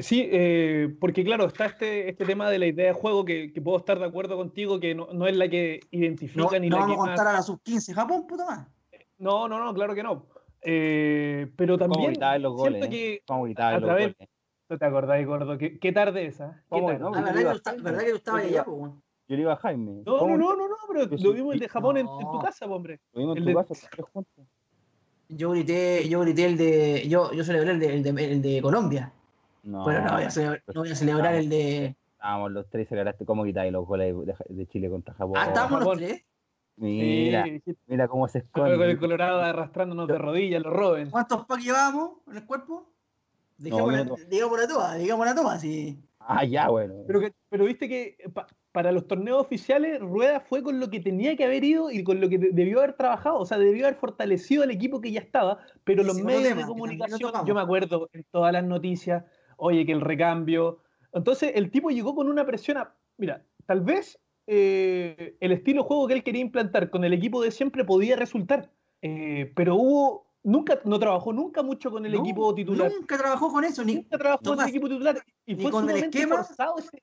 [0.00, 3.78] Sí, eh, porque claro, está este, este tema de la idea de juego que, puedo
[3.78, 7.02] estar de acuerdo contigo, que no, es la que identifica ni no la vamos que
[7.02, 8.68] a contar a la sub-15 Japón, puto más.
[9.18, 10.26] No, no, no, claro que no.
[10.62, 13.22] Eh, pero también los goles, que
[13.56, 14.14] a través,
[14.70, 15.58] ¿No te acordás, gordo?
[15.58, 16.62] ¿Qué, qué tarde esa?
[16.70, 16.98] ¿Qué tarde?
[17.00, 18.92] No, ah, ¿verdad, que, tú estabas allá, pues,
[19.26, 20.02] Yo le iba a Jaime.
[20.06, 23.00] No, no, no, no, no, pero lo vimos el de Japón en, tu casa, hombre.
[23.12, 24.46] Lo vimos en tu casa, juntos.
[25.28, 27.08] Yo grité, yo grité el de.
[27.08, 29.12] Yo, yo celebré el de, el de, el de Colombia.
[29.62, 31.96] No, pero no voy a celebrar, no voy a celebrar el de.
[32.12, 35.36] Estábamos los tres, celebraste cómo quitáis los goles de, de, Chile contra Japón.
[35.38, 36.22] Ah, estábamos los tres.
[36.76, 37.44] Mira,
[37.86, 38.76] mira cómo se esconde.
[38.76, 41.10] Con el Colorado arrastrándonos de rodillas, los Robin.
[41.10, 42.90] ¿Cuántos packs llevábamos en el cuerpo?
[43.58, 46.02] Digamos, no, digamos una toma, digamos una toma, sí.
[46.18, 46.94] Ah, ya, bueno.
[47.06, 48.16] Pero, que, pero viste que
[48.72, 52.20] para los torneos oficiales, Rueda fue con lo que tenía que haber ido y con
[52.20, 53.38] lo que debió haber trabajado.
[53.38, 57.32] O sea, debió haber fortalecido al equipo que ya estaba, pero los medios de comunicación,
[57.44, 59.24] yo me acuerdo en todas las noticias,
[59.60, 60.78] oye, que el recambio.
[61.12, 62.94] Entonces, el tipo llegó con una presión a.
[63.16, 67.42] Mira, tal vez eh, el estilo de juego que él quería implantar con el equipo
[67.42, 68.70] de siempre podía resultar,
[69.02, 72.90] eh, pero hubo nunca no trabajó nunca mucho con el equipo titular.
[72.90, 75.96] Nunca trabajó con eso, ni nunca trabajó con el equipo titular y fue con el
[75.96, 76.46] esquema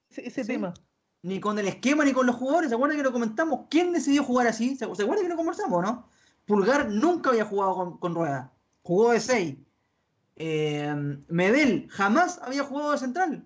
[0.09, 0.73] ese, tema.
[1.21, 2.69] Ni con el esquema ni con los jugadores.
[2.69, 3.61] ¿Se acuerdan que lo comentamos?
[3.69, 4.75] ¿Quién decidió jugar así?
[4.75, 6.07] ¿Se, acuerdan que lo conversamos, no?
[6.45, 8.53] Pulgar nunca había jugado con, Rueda.
[8.83, 9.55] Jugó de 6.
[10.37, 10.93] Eh,
[11.27, 13.43] Medel jamás había jugado de central.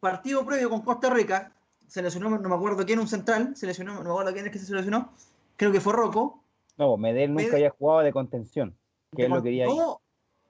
[0.00, 1.52] Partido previo con Costa Rica.
[1.86, 3.56] Se lesionó, no me acuerdo quién, un central.
[3.56, 5.12] Se lesionó, no me acuerdo quién es que se lesionó.
[5.56, 6.42] Creo que fue Rocco.
[6.76, 8.76] No, Medel nunca había jugado de contención
[9.14, 10.00] que lo quería no,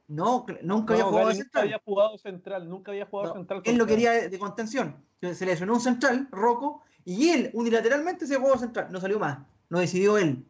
[0.09, 1.39] no, nunca había jugado central.
[1.45, 3.63] Nunca había jugado central, nunca había jugado central.
[3.65, 4.97] Él lo quería de, contención.
[5.21, 8.89] Se lesionó un central, Rocco, y él unilateralmente se jugó central.
[8.91, 10.45] No salió más, no decidió él.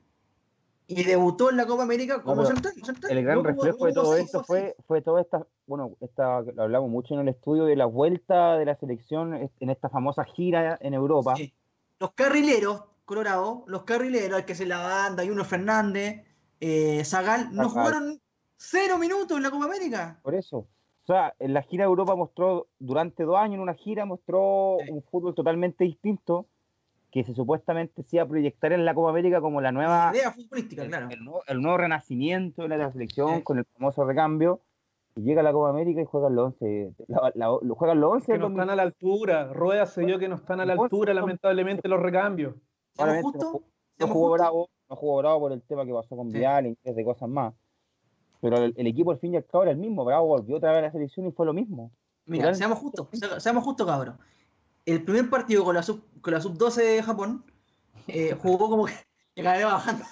[0.89, 2.75] Y debutó en la Copa América como central,
[3.09, 7.15] El gran reflejo de todo esto fue, fue toda esta, bueno, esta, lo hablamos mucho
[7.15, 11.35] en el estudio de la vuelta de la selección en esta famosa gira en Europa.
[11.99, 16.25] Los carrileros, Colorado, los carrileros, el que se la banda, y uno Fernández,
[16.61, 18.21] eh, Zagal, no jugaron
[18.57, 20.21] cero minutos en la Copa América.
[20.23, 20.59] Por eso.
[20.59, 24.77] O sea, en la gira de Europa mostró, durante dos años en una gira, mostró
[24.77, 26.47] un fútbol totalmente distinto
[27.17, 30.11] que se supuestamente se iba a proyectar en la Copa América como la nueva.
[30.13, 31.09] idea futbolística, el, claro.
[31.47, 34.61] El nuevo, renacimiento de la selección con el famoso recambio.
[35.15, 36.93] Y llega a la Copa América y juegan los 11.
[37.35, 38.33] lo juegan los 11.
[38.33, 39.51] Que no están a la altura.
[39.51, 42.55] Rueda se dio que no están a la altura, lamentablemente, los recambios.
[43.23, 43.63] justo?
[43.99, 47.03] No jugó Bravo, no jugó Bravo por el tema que pasó con Vial y de
[47.03, 47.55] cosas más.
[48.43, 50.05] Pero el, equipo al fin y al cabo era el mismo.
[50.05, 51.93] Bravo volvió otra vez a la selección y fue lo mismo.
[52.27, 53.09] Mira, seamos justos,
[53.39, 54.19] seamos justos, cabrón.
[54.87, 57.45] El primer partido con la sub, con la sub 12 de Japón
[58.07, 58.95] eh, jugó como que,
[59.35, 60.05] que bajando.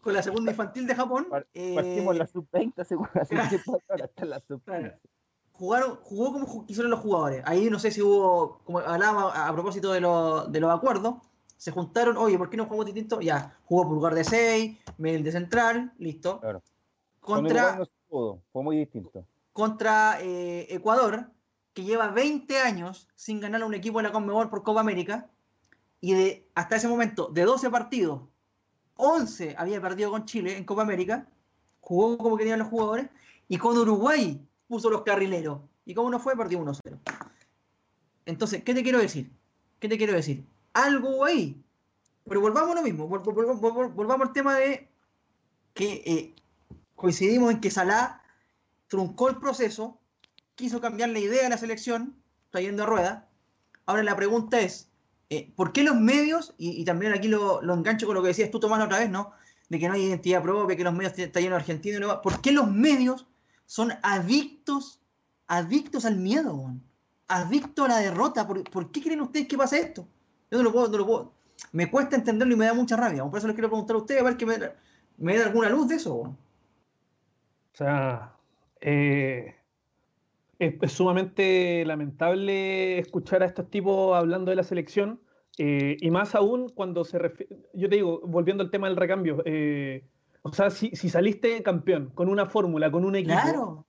[0.00, 1.26] Con la segunda infantil de Japón.
[1.54, 4.62] Eh, partimos la sub 20, según la sub ahora está la sub
[5.52, 7.42] Jugaron, jugó como hicieron los jugadores.
[7.46, 11.16] Ahí no sé si hubo, como hablábamos a, propósito de, de los acuerdos,
[11.62, 13.20] se juntaron, oye, ¿por qué no jugamos distinto?
[13.20, 16.40] Ya, jugó Pulgar de 6, Mel de central, listo.
[16.40, 16.60] Claro.
[17.20, 19.24] Contra, fue muy distinto.
[19.52, 21.30] Contra eh, Ecuador,
[21.74, 25.30] que lleva 20 años sin ganar un equipo en la Conmebol por Copa América,
[26.00, 28.22] y de hasta ese momento, de 12 partidos,
[28.96, 31.28] 11 había perdido con Chile en Copa América,
[31.80, 33.08] jugó como querían los jugadores,
[33.48, 35.60] y con Uruguay puso los carrileros.
[35.84, 36.36] ¿Y cómo no fue?
[36.36, 36.98] Perdió 1-0.
[38.26, 39.32] Entonces, ¿qué te quiero decir?
[39.80, 40.46] ¿Qué te quiero decir?
[40.72, 41.62] algo ahí.
[42.24, 44.88] Pero volvamos a lo mismo, volvamos al tema de
[45.74, 46.34] que eh,
[46.94, 48.22] coincidimos en que Salah
[48.86, 49.98] truncó el proceso,
[50.54, 52.16] quiso cambiar la idea de la selección,
[52.50, 53.28] trayendo a rueda.
[53.86, 54.90] Ahora la pregunta es,
[55.30, 58.60] eh, ¿por qué los medios, y, también aquí lo, engancho con lo que decías tú,
[58.60, 59.32] Tomás, otra vez, ¿no?
[59.68, 62.52] De que no hay identidad propia, que los medios están llenos de argentinos, ¿por qué
[62.52, 63.26] los medios
[63.66, 65.00] son adictos,
[65.46, 66.74] adictos al miedo,
[67.28, 68.46] adictos a la derrota?
[68.46, 70.06] ¿Por, ¿Por, qué creen ustedes que pasa esto?
[70.50, 71.32] Yo no lo puedo, no lo puedo.
[71.72, 73.24] Me cuesta entenderlo y me da mucha rabia.
[73.24, 74.58] Por eso les quiero preguntar a ustedes a ver que me,
[75.16, 76.14] me da alguna luz de eso.
[76.14, 76.36] O
[77.72, 78.34] sea,
[78.80, 79.56] eh,
[80.66, 85.20] es, sumamente lamentable escuchar a estos tipos hablando de la selección.
[85.58, 89.42] Eh, y más aún cuando se refiere, yo te digo, volviendo al tema del recambio,
[89.44, 90.08] eh,
[90.40, 93.86] o sea, si, saliste campeón con una fórmula, con un equipo, claro.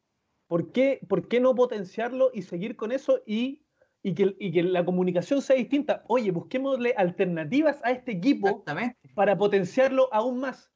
[0.47, 3.63] ¿por, qué, ¿por qué no potenciarlo y seguir con eso y
[4.05, 6.03] y que, y que la comunicación sea distinta.
[6.07, 8.65] Oye, busquémosle alternativas a este equipo
[9.15, 10.69] para potenciarlo aún más.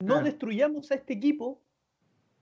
[0.00, 1.62] No destruyamos a este equipo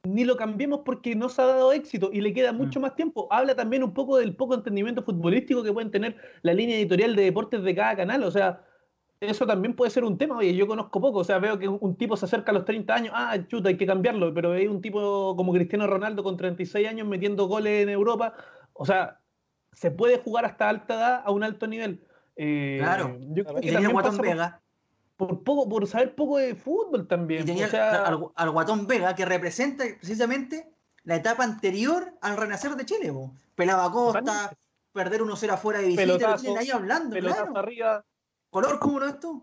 [0.07, 2.57] ni lo cambiemos porque no se ha dado éxito y le queda mm.
[2.57, 3.29] mucho más tiempo.
[3.31, 7.25] Habla también un poco del poco entendimiento futbolístico que pueden tener la línea editorial de
[7.25, 8.23] deportes de cada canal.
[8.23, 8.63] O sea,
[9.21, 10.37] eso también puede ser un tema.
[10.37, 12.95] Oye, yo conozco poco, o sea, veo que un tipo se acerca a los 30
[12.95, 16.87] años, ah, chuta, hay que cambiarlo, pero hay un tipo como Cristiano Ronaldo con 36
[16.87, 18.35] años metiendo goles en Europa.
[18.73, 19.21] O sea,
[19.73, 22.03] se puede jugar hasta alta edad a un alto nivel.
[22.37, 24.61] Eh, claro, yo creo que y tenía Guatón Vega.
[25.17, 27.43] Por, poco, por saber poco de fútbol también.
[27.43, 27.67] Y tenía
[28.05, 30.71] al, Guatón Vega, que representa precisamente
[31.05, 33.13] la etapa anterior al renacer de Chile.
[33.55, 34.55] Pelaba Costa,
[34.93, 37.17] perder 1-0 afuera de visita, ahí hablando.
[37.17, 37.57] Claro.
[37.57, 38.05] arriba
[38.51, 39.43] ¿Color cómo no esto?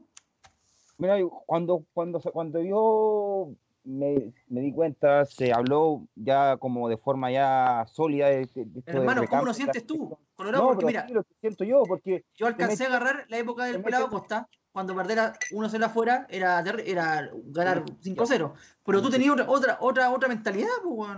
[0.97, 3.51] Mira, cuando, cuando, cuando yo
[3.83, 8.47] me, di cuenta, se habló ya como de forma ya sólida de,
[8.85, 10.17] Hermano, ¿cómo lo sientes tú?
[10.35, 11.07] Colorado, porque mira.
[11.09, 12.25] lo siento yo, porque.
[12.35, 15.19] Yo alcancé a agarrar la época del pelado Costa, cuando perder
[15.51, 18.53] 1-0 afuera era, era ganar 5-0.
[18.83, 21.09] Pero tú tenías otra, otra, otra, otra mentalidad, pues,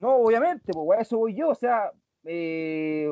[0.00, 1.48] No, obviamente, pues, a eso voy yo.
[1.48, 1.90] O sea,
[2.24, 3.10] eh,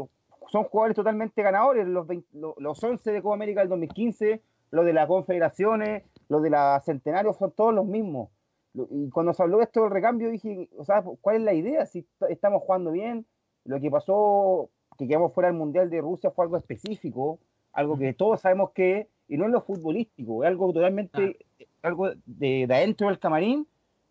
[0.51, 5.09] son jugadores totalmente ganadores, los, los 11 de Copa América del 2015, los de las
[5.09, 8.31] confederaciones, los de la Centenario, son todos los mismos.
[8.75, 11.87] Y cuando se habló de esto del recambio, dije, o sea, ¿cuál es la idea?
[11.87, 13.27] Si estamos jugando bien,
[13.65, 17.41] lo que pasó, que quedamos fuera del Mundial de Rusia fue algo específico,
[17.73, 21.65] algo que todos sabemos que y no es lo futbolístico, es algo totalmente, ah.
[21.89, 23.67] algo de, adentro del camarín,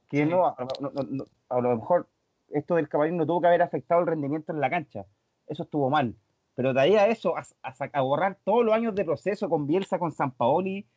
[0.09, 2.07] que no, a lo mejor
[2.49, 5.05] esto del camarín no tuvo que haber afectado el rendimiento en la cancha,
[5.45, 6.15] eso estuvo mal.
[6.55, 10.11] Pero de ahí a eso, a, borrar todos los años de proceso con Bielsa, con
[10.11, 10.87] San Paoli,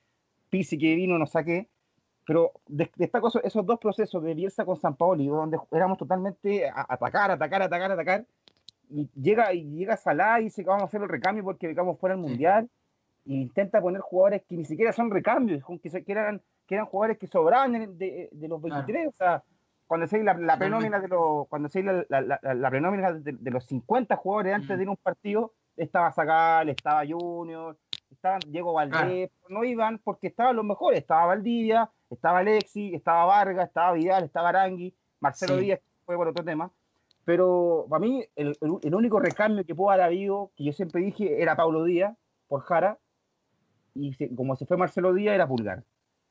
[0.49, 1.69] Pisi que vino, no saqué.
[2.27, 7.31] Pero destaco esos dos procesos de Bielsa con San Paoli, donde éramos totalmente a atacar,
[7.31, 8.27] atacar, atacar, atacar.
[8.89, 11.99] Y llega, y llega Salah y dice que vamos a hacer el recambio porque quedamos
[11.99, 12.71] fuera del Mundial.
[13.27, 17.27] E intenta poner jugadores que ni siquiera son recambios, que, eran, que eran jugadores que
[17.27, 19.09] sobraban de, los 23.
[19.09, 19.43] O sea,
[19.87, 23.65] cuando se la, la prenómina de los cuando se la, la, la prenómina de, los
[23.67, 27.77] 50 jugadores antes de ir a un partido estaba Zagal, estaba Junior,
[28.11, 33.69] estaban Diego Valdés, no iban porque estaban los mejores, estaba Valdivia, estaba Alexi, estaba Vargas,
[33.69, 36.71] estaba Vidal, estaba Arangui, Marcelo Díaz fue por otro tema,
[37.25, 41.43] pero para mí el, el, único recambio que pudo haber habido, que yo siempre dije,
[41.43, 42.17] era Pablo Díaz
[42.47, 42.99] por Jara,
[43.95, 45.85] y como se fue Marcelo Díaz era Pulgar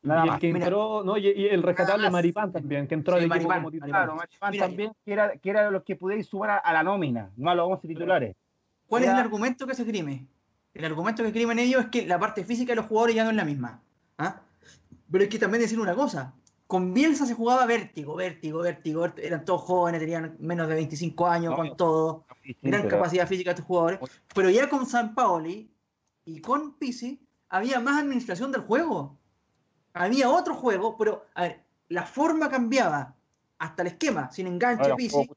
[0.03, 4.15] y el que entró, no, y, el rescatable Maripán también, que entró de Maripán, Claro,
[4.15, 7.55] Maripán también, que era, que era los que pudierais sumar a, la nómina, no a
[7.55, 8.35] los 11 titulares.
[8.87, 10.27] ¿Cuál es el argumento que se esgrime?
[10.73, 13.29] El argumento que esgrimen ellos es que la parte física de los jugadores ya no
[13.29, 13.81] es la misma.
[14.17, 14.41] ¿ah?
[15.09, 16.33] Pero hay que también decir una cosa.
[16.67, 19.05] Con Bielsa se jugaba vértigo, vértigo, vértigo.
[19.17, 22.25] Eran todos jóvenes, tenían menos de 25 años, con todo.
[22.61, 23.99] Gran capacidad física estos jugadores.
[24.33, 25.71] Pero ya con San Paoli
[26.25, 27.21] y con Pisi
[27.53, 29.15] había más administración del juego
[29.93, 33.13] había otro juego, pero a ver, la forma cambiaba
[33.59, 35.29] hasta el esquema, sin enganche Pisi,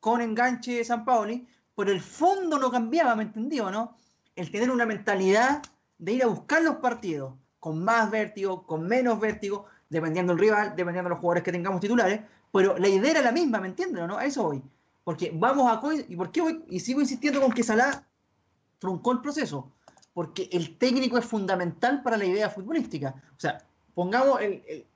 [0.00, 1.46] con enganche San Paoli,
[1.76, 3.96] pero el fondo no cambiaba, ¿me entendió, no?
[4.34, 5.62] El tener una mentalidad
[5.96, 10.70] de ir a buscar los partidos con más vértigo, con menos vértigo, dependiendo del rival,
[10.70, 12.20] dependiendo de los jugadores que tengamos titulares,
[12.52, 14.18] pero la idea era la misma, ¿me entienden no?
[14.18, 14.62] A eso voy.
[15.04, 15.80] Porque vamos a...
[16.08, 16.64] ¿Y por qué voy?
[16.68, 18.04] Y sigo insistiendo con que Salah
[18.80, 19.70] truncó el proceso
[20.16, 23.14] porque el técnico es fundamental para la idea futbolística.
[23.36, 23.58] O sea,
[23.92, 24.40] pongamos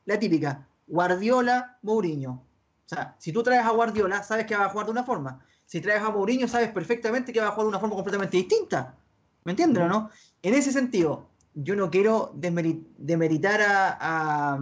[0.06, 2.30] la típica, Guardiola, Mourinho.
[2.30, 5.44] O sea, si tú traes a Guardiola, sabes que va a jugar de una forma.
[5.66, 8.94] Si traes a Mourinho, sabes perfectamente que va a jugar de una forma completamente distinta.
[9.44, 10.08] ¿Me entiendes o no?
[10.40, 14.58] En ese sentido, yo no quiero demeritar a,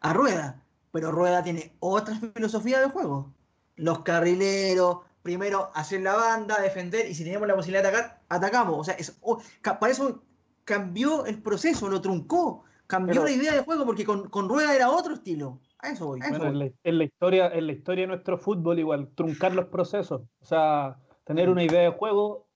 [0.00, 0.60] a, Rueda,
[0.90, 3.32] pero Rueda tiene otra filosofía de juego.
[3.76, 8.78] Los carrileros, primero hacer la banda, defender, y si tenemos la posibilidad de atacar, atacamos.
[8.78, 10.22] O sea, oh, para eso
[10.64, 15.14] cambió el proceso, lo truncó, cambió la idea de juego, porque con, Rueda era otro
[15.14, 15.60] estilo.
[15.78, 16.20] A eso voy.
[16.22, 16.58] En,
[16.98, 20.20] la, historia, en la historia de nuestro fútbol, igual, truncar los procesos.
[20.40, 22.46] O sea, tener una idea de juego,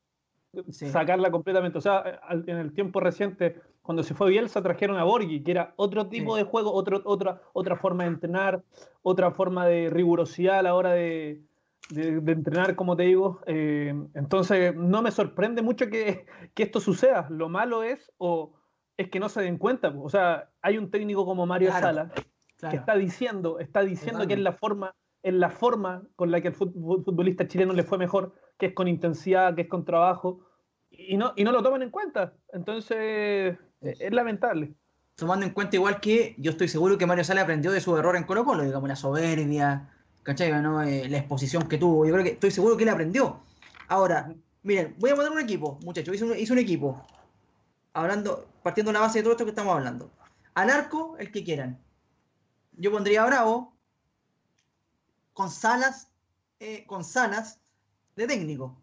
[0.70, 1.78] sacarla completamente.
[1.78, 5.72] O sea, en el tiempo reciente, cuando se fue Bielsa, trajeron a Borghi, que era
[5.76, 8.62] otro tipo de juego, otro, otra, otra forma de entrenar,
[9.00, 11.47] otra forma de rigurosidad a la hora de,
[11.90, 13.40] de, entrenar, como te digo.
[13.46, 16.26] Eh, entonces, no me sorprende mucho que,
[16.56, 17.26] esto suceda.
[17.30, 18.54] Lo malo es, o
[18.96, 19.88] es que no se den cuenta.
[19.96, 22.10] O sea, hay un técnico como Mario Sala
[22.58, 26.48] que está diciendo, está diciendo que es la forma, es la forma con la que
[26.48, 30.40] el futbolista chileno le fue mejor, que es con intensidad, que es con trabajo,
[30.90, 32.34] y no, y no lo toman en cuenta.
[32.52, 34.74] Entonces, es lamentable
[35.18, 38.14] tomando en cuenta igual que yo estoy seguro que Mario Sala aprendió de su error
[38.14, 39.90] en Colo Colo, digamos, la soberbia,
[40.28, 40.52] ¿cachai?
[40.60, 40.82] ¿no?
[40.82, 42.04] Eh, la exposición que tuvo.
[42.04, 43.40] Yo creo que estoy seguro que él aprendió.
[43.88, 44.30] Ahora,
[44.62, 46.14] miren, voy a poner un equipo, muchachos.
[46.14, 47.02] Hice un, hice un equipo.
[47.94, 50.10] Hablando, partiendo de la base de todo esto que estamos hablando.
[50.52, 51.78] Al arco, el que quieran.
[52.72, 53.72] Yo pondría a Bravo
[55.32, 56.08] con Salas,
[56.60, 57.58] eh, con Salas
[58.14, 58.76] de técnico.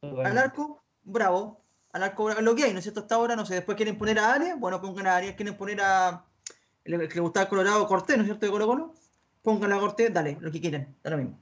[0.00, 1.60] Al arco, Bravo.
[1.92, 3.00] Al arco, Bravo, lo que hay, ¿no es cierto?
[3.00, 5.82] Hasta ahora, no sé, después quieren poner a Arias, bueno, pongan a Arias, quieren poner
[5.82, 6.24] a
[6.84, 8.46] el que le gustaba Colorado, Cortés, ¿no es cierto?
[8.46, 8.94] De Colo Colo.
[9.42, 11.38] Pongan a Cortés, dale, lo que quieran, da lo mismo.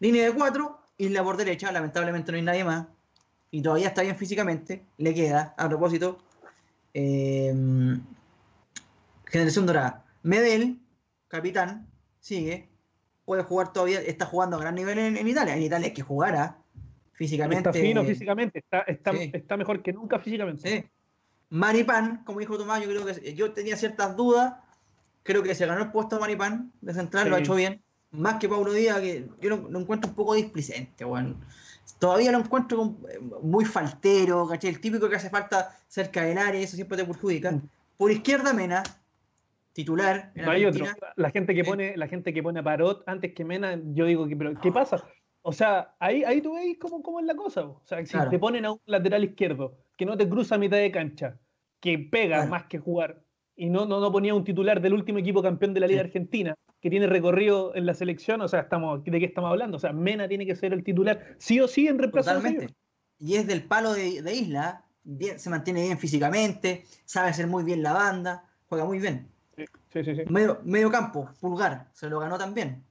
[0.00, 2.86] Línea de cuatro, Isla por derecha, lamentablemente no hay nadie más.
[3.50, 6.18] Y todavía está bien físicamente, le queda, a propósito.
[6.92, 7.54] eh,
[9.26, 10.04] Generación Dorada.
[10.22, 10.78] Medel,
[11.28, 11.88] capitán,
[12.20, 12.68] sigue.
[13.24, 15.56] Puede jugar todavía, está jugando a gran nivel en, en Italia.
[15.56, 16.58] En Italia hay que jugar ¿ah?
[17.12, 17.68] físicamente.
[17.70, 19.30] Está fino físicamente, está, está, Sí.
[19.32, 20.68] está mejor que nunca físicamente.
[20.68, 20.84] Sí.
[21.50, 24.54] Maripán, como dijo Tomás, yo creo que yo tenía ciertas dudas.
[25.24, 27.82] Creo que se ganó el puesto Maripán de central, lo ha hecho bien.
[28.12, 31.40] Más que Paulo Díaz, que yo lo, lo encuentro un poco displicente, weón.
[31.98, 34.70] Todavía lo encuentro eh, muy faltero, ¿cachai?
[34.70, 37.50] El típico que hace falta cerca del área, eso siempre te perjudica.
[37.50, 37.68] Mm.
[37.96, 38.82] Por izquierda, Mena,
[39.72, 40.30] titular.
[40.34, 40.86] en No hay otro.
[41.16, 44.28] La gente que pone, la gente que pone a Parot antes que Mena, yo digo
[44.28, 45.04] que, pero ¿qué pasa?
[45.42, 47.64] O sea, ahí, ahí tú veis cómo, cómo es la cosa.
[47.64, 48.30] O sea, si Claro.
[48.30, 51.38] te ponen a un lateral izquierdo que no te cruza a mitad de cancha,
[51.80, 52.50] que pega Claro.
[52.50, 53.20] más que jugar,
[53.56, 56.08] y no, no, no ponía un titular del último equipo campeón de la Liga Sí.
[56.08, 59.76] Argentina, que tiene recorrido en la selección, o sea, estamos, ¿de qué estamos hablando?
[59.76, 62.74] O sea, Mena tiene que ser el titular, sí o sí, en reemplazo Totalmente.
[63.18, 67.64] Y es del palo de, de Isla, bien, se mantiene bien físicamente, sabe hacer muy
[67.64, 69.28] bien la banda, juega muy bien.
[69.56, 70.22] Sí, sí, sí.
[70.28, 72.82] Medio, medio campo, pulgar, se lo ganó también.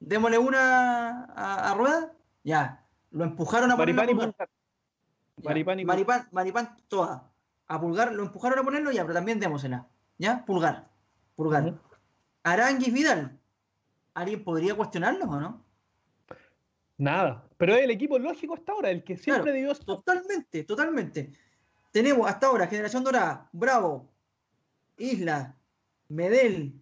[0.00, 2.82] Démosle una a, a Rueda, ya.
[3.10, 3.76] Lo empujaron a.
[3.76, 4.08] Maripán
[5.80, 7.30] y Maripán, Maripán, toda.
[7.66, 9.88] A Pulgar lo empujaron a ponerlo, ya, pero también démosela.
[10.18, 10.44] ¿Ya?
[10.44, 10.88] Pulgar.
[11.34, 11.78] Pulgar.
[12.42, 13.38] Aranguis Vidal.
[14.14, 15.64] ¿Alguien podría cuestionarlos o no?
[16.98, 17.48] Nada.
[17.56, 19.56] Pero es el equipo lógico hasta ahora, el que siempre Claro.
[19.56, 19.74] debió.
[19.74, 21.32] Totalmente, totalmente.
[21.90, 24.12] Tenemos hasta ahora Generación Dorada, Bravo,
[24.96, 25.56] Isla,
[26.08, 26.80] Medel,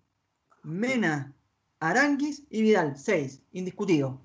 [0.62, 1.32] Mena,
[1.80, 2.96] Aranguis y Vidal.
[2.96, 4.20] Seis, indiscutido.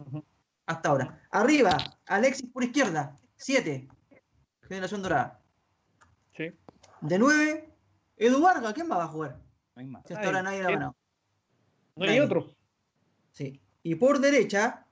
[0.66, 1.22] Hasta ahora.
[1.32, 1.78] Arriba,
[2.08, 3.16] Alexis por izquierda.
[3.38, 3.88] Siete.
[4.68, 5.40] Generación Dorada.
[7.02, 7.70] De nueve,
[8.18, 8.74] Edu Vargas.
[8.74, 9.40] ¿Quién más va a jugar?
[9.76, 10.04] No hay más.
[10.08, 10.96] Si hasta ahora nadie lo ha ganado.
[11.96, 12.22] No hay Nadie.
[12.22, 12.52] otro.
[13.32, 13.60] Sí.
[13.84, 14.86] Y por derecha,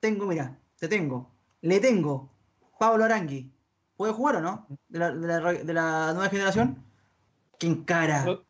[0.00, 1.30] tengo, mira, te tengo,
[1.62, 2.30] le tengo
[2.78, 3.50] Pablo Arangui.
[3.96, 4.66] ¿Puede jugar o no?
[4.88, 6.84] De la, de la- de la nueva generación.
[7.58, 8.24] Que encara.
[8.26, 8.42] No,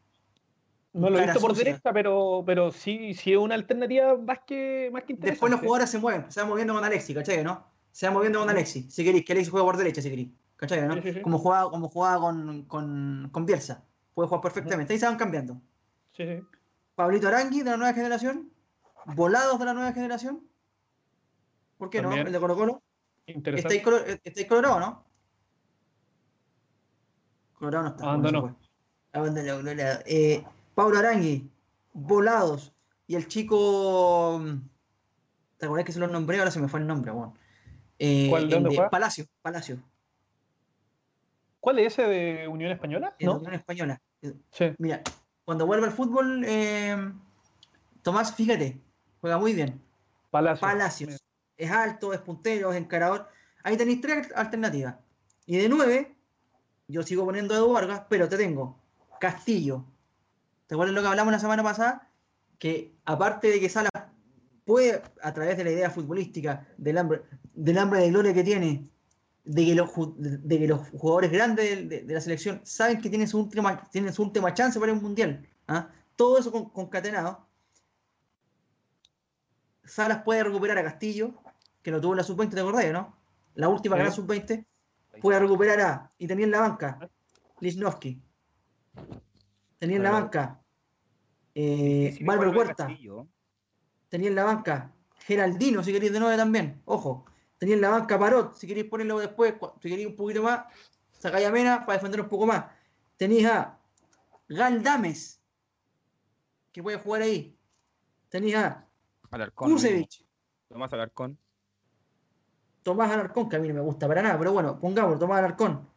[0.92, 1.64] no lo he visto por sucia.
[1.66, 5.30] derecha, pero, pero sí, sí es una alternativa más que, más que interesante.
[5.30, 7.44] Después los jugadores se mueven, se van moviendo con Alexi, ¿cachai?
[7.44, 7.64] ¿no?
[7.92, 8.90] Se van moviendo con Alexi.
[8.90, 10.28] Si queréis, que Alexi juegue por derecha, si queréis.
[10.56, 10.86] ¿Cachai?
[10.88, 10.94] ¿no?
[10.94, 11.20] Sí, sí, sí.
[11.22, 13.84] Como jugaba, como jugaba con, con, con Bielsa.
[14.14, 14.92] Puede jugar perfectamente.
[14.92, 15.60] Ahí se van cambiando.
[16.12, 16.42] Sí, sí.
[16.94, 18.50] Pablito Arangui de la nueva generación.
[19.14, 20.42] Volados de la nueva generación.
[21.76, 22.22] ¿Por qué También.
[22.22, 22.26] no?
[22.28, 22.82] El de Colo Colo.
[23.26, 23.76] Interesante.
[23.76, 25.04] ¿Estáis, colo- estáis colorado, no?
[27.58, 28.04] Colorado no está.
[28.04, 28.40] Abandonó.
[29.12, 30.02] bueno.
[30.06, 30.44] Eh,
[30.74, 31.50] Pablo Arangui,
[31.92, 32.72] Volados.
[33.06, 34.40] Y el chico.
[35.58, 36.38] ¿Te acordás que se lo nombré?
[36.38, 37.34] Ahora se me fue el nombre, weón.
[37.98, 38.88] Eh, ¿Cuál, de dónde?
[38.90, 39.78] Palacio, Palacio.
[41.66, 43.16] ¿Cuál es ese de Unión Española?
[43.18, 43.38] ¿No?
[43.38, 44.00] Unión Española.
[44.52, 44.72] Sí.
[44.78, 45.02] Mira,
[45.44, 46.96] cuando vuelve al fútbol, eh,
[48.02, 48.80] Tomás, fíjate,
[49.20, 49.82] juega muy bien.
[50.30, 50.60] Palacio.
[50.60, 51.20] Palacios.
[51.56, 53.26] Es alto, es puntero, es encarador.
[53.64, 54.94] Ahí tenéis tres alternativas.
[55.44, 56.14] Y de nueve,
[56.86, 58.78] yo sigo poniendo a Edu Vargas, pero te tengo
[59.18, 59.84] Castillo.
[60.68, 62.08] ¿Te acuerdas lo que hablamos la semana pasada?
[62.60, 63.90] Que aparte de que Sala
[64.64, 67.22] puede, a través de la idea futbolística, del hambre,
[67.54, 68.88] del hambre de gloria que tiene,
[69.46, 73.08] de que los, de que los jugadores grandes de, de- de la selección saben que
[73.08, 75.48] tienen su última, tienen su última chance para un mundial.
[75.68, 75.88] ¿ah?
[76.16, 77.46] Todo eso con- concatenado.
[79.84, 81.34] Salas puede recuperar a Castillo,
[81.82, 83.16] que lo tuvo en la sub-20, ¿te acordás, no?
[83.54, 84.64] La última gran sub-20.
[85.22, 87.08] Puede recuperar a, y tenía en la banca,
[87.60, 88.20] Lisnowski.
[89.78, 90.60] Tenía en la banca,
[91.54, 92.86] eh, recuerdo Huerta.
[94.08, 96.82] Tenía en la banca, Geraldino, si queréis de nueve también.
[96.84, 97.24] Ojo.
[97.58, 100.66] Tenía en la banca Parot, si queréis ponerlo después, si queréis un poquito más,
[101.12, 102.66] sacáis a Mena para defender un poco más.
[103.16, 103.78] Tenéis a
[104.48, 105.40] Galdames,
[106.72, 107.58] que puede jugar ahí.
[108.28, 108.86] Tenéis a
[109.30, 109.72] Alarcón.
[109.72, 110.24] Kusevich.
[110.68, 111.38] Tomás Alarcón.
[112.82, 115.88] Tomás Alarcón, que a mí no me gusta para nada, pero bueno, pongámoslo, Tomás Alarcón.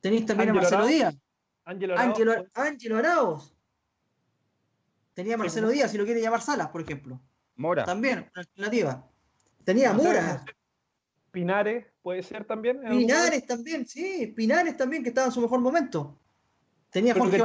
[0.00, 0.90] Tenéis también a Marcelo Arauz.
[0.92, 1.16] Díaz,
[1.64, 3.54] Ángelo Arauz, Ángelo, Arauz.
[5.14, 5.68] Tenía Marcelo.
[5.70, 7.18] Díaz, si lo quiere llamar Salas, por ejemplo.
[7.56, 7.84] Mora.
[7.84, 9.10] También, una alternativa.
[9.64, 10.57] Tenía a No sé.
[11.30, 12.80] Pinares puede ser también.
[12.88, 16.18] Pinares también, sí, Pinares también, que estaba en su mejor momento.
[16.90, 17.38] Tenía Pero Jorge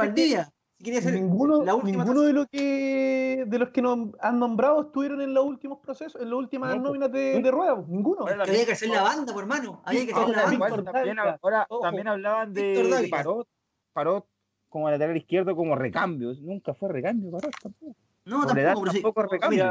[0.76, 4.38] si quería hacer ninguno, la última ninguno de, lo que, de los que nos han
[4.38, 7.76] nombrado estuvieron en los últimos procesos, en las últimas No, nóminas de, de rueda.
[7.76, 8.20] pues, Ninguno.
[8.22, 9.82] Ahora que había que hacer la banda, por hermano.
[9.84, 10.92] Había que hacer Ahora, la banda.
[10.92, 11.80] También, ahora ojo.
[11.80, 13.08] también hablaban de, de.
[13.08, 13.48] Parot,
[13.92, 14.26] Parot
[14.68, 16.34] como lateral izquierdo como recambio.
[16.40, 17.94] Nunca fue recambio Parot tampoco.
[18.24, 19.02] No, Por edad tampoco, pero sí.
[19.02, 19.64] tampoco recambio.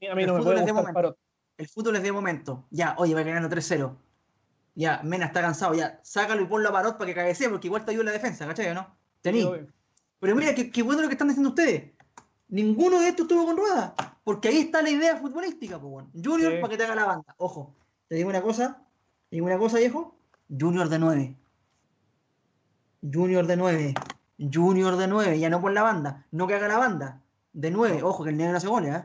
[0.00, 0.94] Mira, a mí- no me puede de gustar momento.
[0.94, 1.18] Parot.
[1.58, 2.64] El fútbol es de momento.
[2.70, 3.94] Ya, oye, va ganando 3-0.
[4.76, 5.74] Ya, Mena está cansado.
[5.74, 8.12] Ya, sácalo y ponlo a Parot para que cabecee, porque igual te ayuda en la
[8.12, 8.96] defensa, ¿cachai o no?
[9.20, 9.42] Tení.
[9.42, 9.50] Sí.
[10.20, 11.92] Pero mira, qué, qué bueno lo que están diciendo ustedes.
[12.48, 13.94] Ninguno de estos estuvo con rueda.
[14.24, 16.10] Porque ahí está la idea futbolística, pues bueno.
[16.14, 16.58] Junior Sí.
[16.60, 17.34] para que te haga la banda.
[17.38, 17.74] Ojo,
[18.06, 18.82] te digo una cosa.
[19.28, 20.16] Te digo una cosa, viejo.
[20.48, 21.36] Junior de 9.
[23.12, 23.94] Junior de 9.
[24.52, 25.38] Junior de 9.
[25.38, 26.26] Ya no por la banda.
[26.30, 27.20] No que haga la banda.
[27.52, 28.02] De 9.
[28.02, 29.04] Ojo, que el negro hace goles, ¿eh?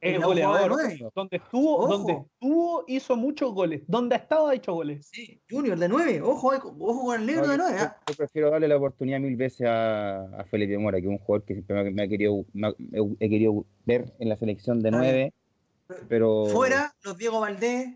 [0.00, 0.78] Es goleador.
[1.14, 1.88] Donde estuvo, Ojo.
[1.98, 3.82] donde estuvo, hizo muchos goles.
[3.86, 5.06] Donde ha estado, ha hecho goles.
[5.12, 6.22] Sí, Junior de 9.
[6.22, 7.78] Ojo, ojo con el negro No, de yo- 9.
[7.80, 11.18] yo, yo prefiero darle la oportunidad mil veces a, a Felipe Mora, que es un
[11.18, 14.36] jugador que siempre me, me ha querido, me ha- me he querido ver en la
[14.38, 15.34] selección de Está nueve,
[16.08, 17.90] pero Fuera los Diego Valdés,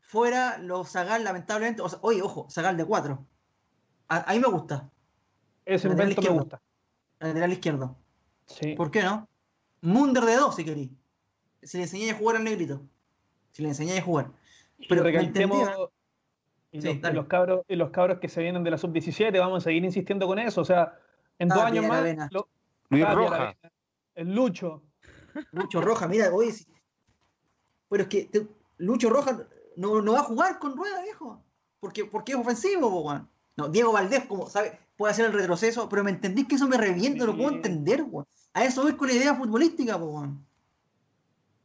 [0.00, 1.80] fuera los Zagal, lamentablemente.
[1.80, 3.26] O sea, oye, ojo, Zagal de 4.
[4.08, 4.90] A, ahí me gusta,
[5.64, 6.38] Ese invento me izquierdo.
[6.40, 6.60] gusta.
[7.20, 7.96] lateral izquierdo.
[8.46, 8.74] Sí.
[8.74, 9.26] ¿Por qué no?
[9.82, 10.90] Munder de 2, si querí.
[11.62, 12.80] Si le enseñáis a jugar al negrito.
[13.52, 14.30] Si le enseñáis a jugar.
[14.88, 15.68] Pero recalquemos.
[16.72, 17.14] Y, Sí, los, y dale.
[17.16, 20.26] los cabros, y los cabros que se vienen de la sub-17, vamos a seguir insistiendo
[20.28, 20.60] con eso.
[20.60, 20.96] O sea,
[21.38, 22.32] en dos Tapia, años más.
[22.32, 22.48] Lo-
[22.90, 23.56] Luis Tapia, Roja.
[24.14, 24.82] El Lucho.
[25.50, 26.66] Lucho Roja, mira, si-
[27.88, 28.46] Pero es que te-
[28.78, 29.46] Lucho Roja
[29.76, 31.42] no, no va a jugar con rueda, viejo.
[31.80, 33.28] Porque, porque es ofensivo, po, weón.
[33.56, 36.76] No, Diego Valdés, como sabe, puede hacer el retroceso, pero me entendís que eso me
[36.76, 37.56] revienta, no lo puedo Sí.
[37.56, 38.26] entender, weón.
[38.52, 40.24] A eso voy con la idea futbolística, po,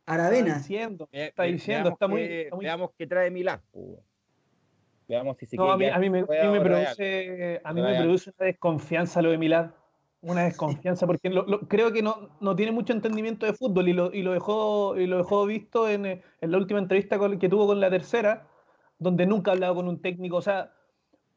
[0.08, 0.58] Está Aravena.
[0.60, 1.10] diciendo.
[1.12, 3.62] Está diciendo, veamos está muy- qué- está muy- veamos qué trae Milán.
[5.08, 7.74] Veamos si se No, quiere a mí, quedar a mí me, a mí produce, a
[7.74, 7.94] mí Real.
[7.94, 9.74] me produce una desconfianza lo de Milán.
[10.22, 13.94] Una desconfianza, porque lo- lo- creo que no, no tiene mucho entendimiento de fútbol y
[13.94, 17.50] lo, y lo dejó, y lo dejó visto en, en la última entrevista con- que
[17.50, 18.48] tuvo con la tercera,
[19.00, 20.38] donde nunca ha hablado con un técnico.
[20.38, 20.72] O sea,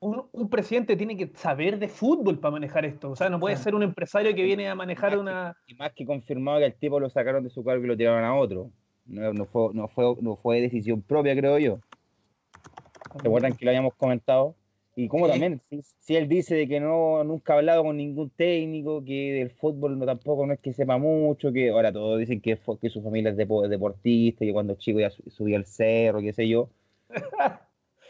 [0.00, 3.10] un, un presidente tiene que saber de fútbol para manejar esto.
[3.10, 5.56] O sea, no puede ser un empresario que viene a manejar una.
[5.66, 8.24] Y más que confirmado que el tipo lo sacaron de su cargo y lo tiraron
[8.24, 8.70] a otro.
[9.06, 11.78] No, no fue, no, fue, no fue decisión propia, creo yo.
[13.22, 14.54] ¿Recuerdan que lo habíamos comentado?
[14.94, 18.30] Y como también, si, si él dice de que no nunca ha hablado con ningún
[18.30, 22.40] técnico, que del fútbol no, tampoco no es que sepa mucho, que ahora todos dicen
[22.40, 26.20] que, que su familia es depo- deportista, que cuando chico ya su- subía al cerro,
[26.20, 26.68] qué sé yo.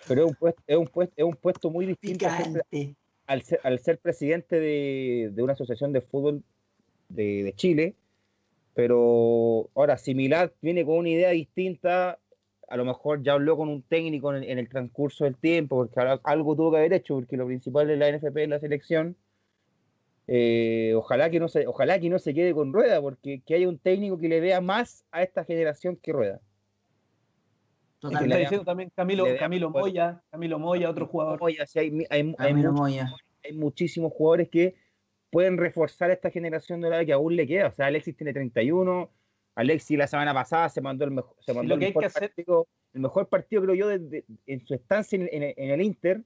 [0.08, 2.96] Pero es un puesto, es un puesto, es un puesto muy distinto al ser, Picante.
[3.26, 6.42] al ser, al ser presidente de, de una asociación de fútbol
[7.08, 7.94] de, de Chile.
[8.74, 12.18] Pero ahora, si Milad viene con una idea distinta,
[12.68, 15.76] a lo mejor ya habló con un técnico en el, en el transcurso del tiempo,
[15.76, 18.60] porque ahora algo tuvo que haber hecho, porque lo principal de la NFP es la
[18.60, 19.16] selección.
[20.28, 23.68] Eh, ojalá que no se, ojalá que no se quede con rueda, porque que haya
[23.68, 26.40] un técnico que le vea más a esta generación que rueda.
[27.98, 28.38] Está Totalmente.
[28.38, 29.70] diciendo también Camilo, Camilo.
[29.70, 31.38] Moya, Camilo Moya, otro jugador.
[31.42, 33.12] Oye, así hay, hay, hay Camilo muchos Moya.
[33.44, 34.76] hay muchísimos jugadores que
[35.30, 37.66] pueden reforzar esta generación dorada que aún le queda.
[37.68, 39.10] O sea, Alexis tiene 31.
[39.56, 42.02] Alexis la semana pasada se mandó el mejor, se mandó lo el que hay mejor
[42.02, 45.54] que hacer- partido, el mejor partido creo yo de- de- en su estancia en, en-
[45.56, 46.22] en el Inter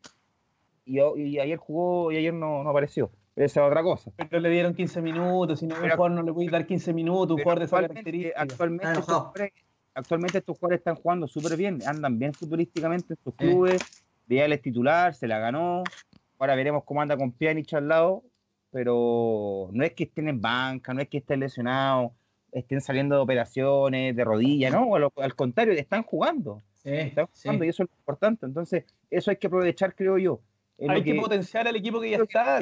[0.85, 3.11] y, y ayer jugó y ayer no, no apareció.
[3.35, 4.13] Esa es otra cosa.
[4.17, 7.43] Pero le dieron 15 minutos, y no, jugador no le puede dar 15 minutos, un
[7.43, 8.43] jugador de esa actualmente, característica.
[8.43, 9.53] actualmente,
[9.95, 13.83] actualmente estos jugadores están jugando súper bien, andan bien futbolísticamente en sus clubes.
[14.27, 15.93] Vial es titular, se la ganó.
[16.39, 18.25] Ahora veremos cómo anda con Pjanic al lado,
[18.71, 22.13] pero no es que estén en banca, no es que estén lesionados,
[22.51, 27.43] estén saliendo de operaciones, de rodilla, no, al, al contrario, están jugando, Sí, están sí.
[27.45, 28.47] jugando y eso es lo importante.
[28.47, 30.41] Entonces, eso hay que aprovechar, creo yo.
[30.89, 32.59] Hay que que potenciar al equipo que ya que está.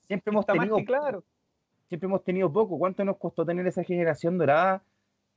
[0.00, 1.24] siempre hemos está tenido claro.
[1.88, 2.78] siempre hemos tenido poco.
[2.78, 4.82] ¿Cuánto nos costó tener esa generación dorada?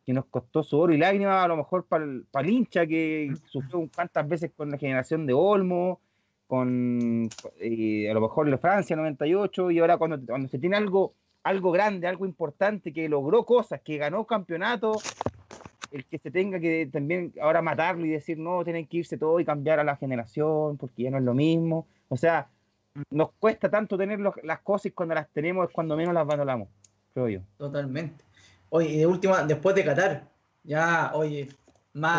[0.05, 4.27] Que nos costó sudor y lágrimas, a lo mejor para el, hincha que sufrió cuántas
[4.27, 6.01] veces con la generación de Olmo,
[6.47, 7.29] con
[7.59, 11.71] eh, a lo mejor la Francia 98, y ahora cuando, cuando se tiene algo, algo
[11.71, 14.97] grande, algo importante, que logró cosas, que ganó campeonato,
[15.91, 19.39] el que se tenga que también ahora matarlo y decir no, tienen que irse todo
[19.39, 21.87] y cambiar a la generación, porque ya no es lo mismo.
[22.09, 22.49] O sea,
[23.09, 26.25] nos cuesta tanto tener los- las cosas y cuando las tenemos es cuando menos las
[26.25, 26.67] valoramos,
[27.13, 27.39] creo yo.
[27.57, 28.23] Totalmente.
[28.75, 30.27] Oye, y de última, después de Qatar,
[30.63, 31.47] ya, oye,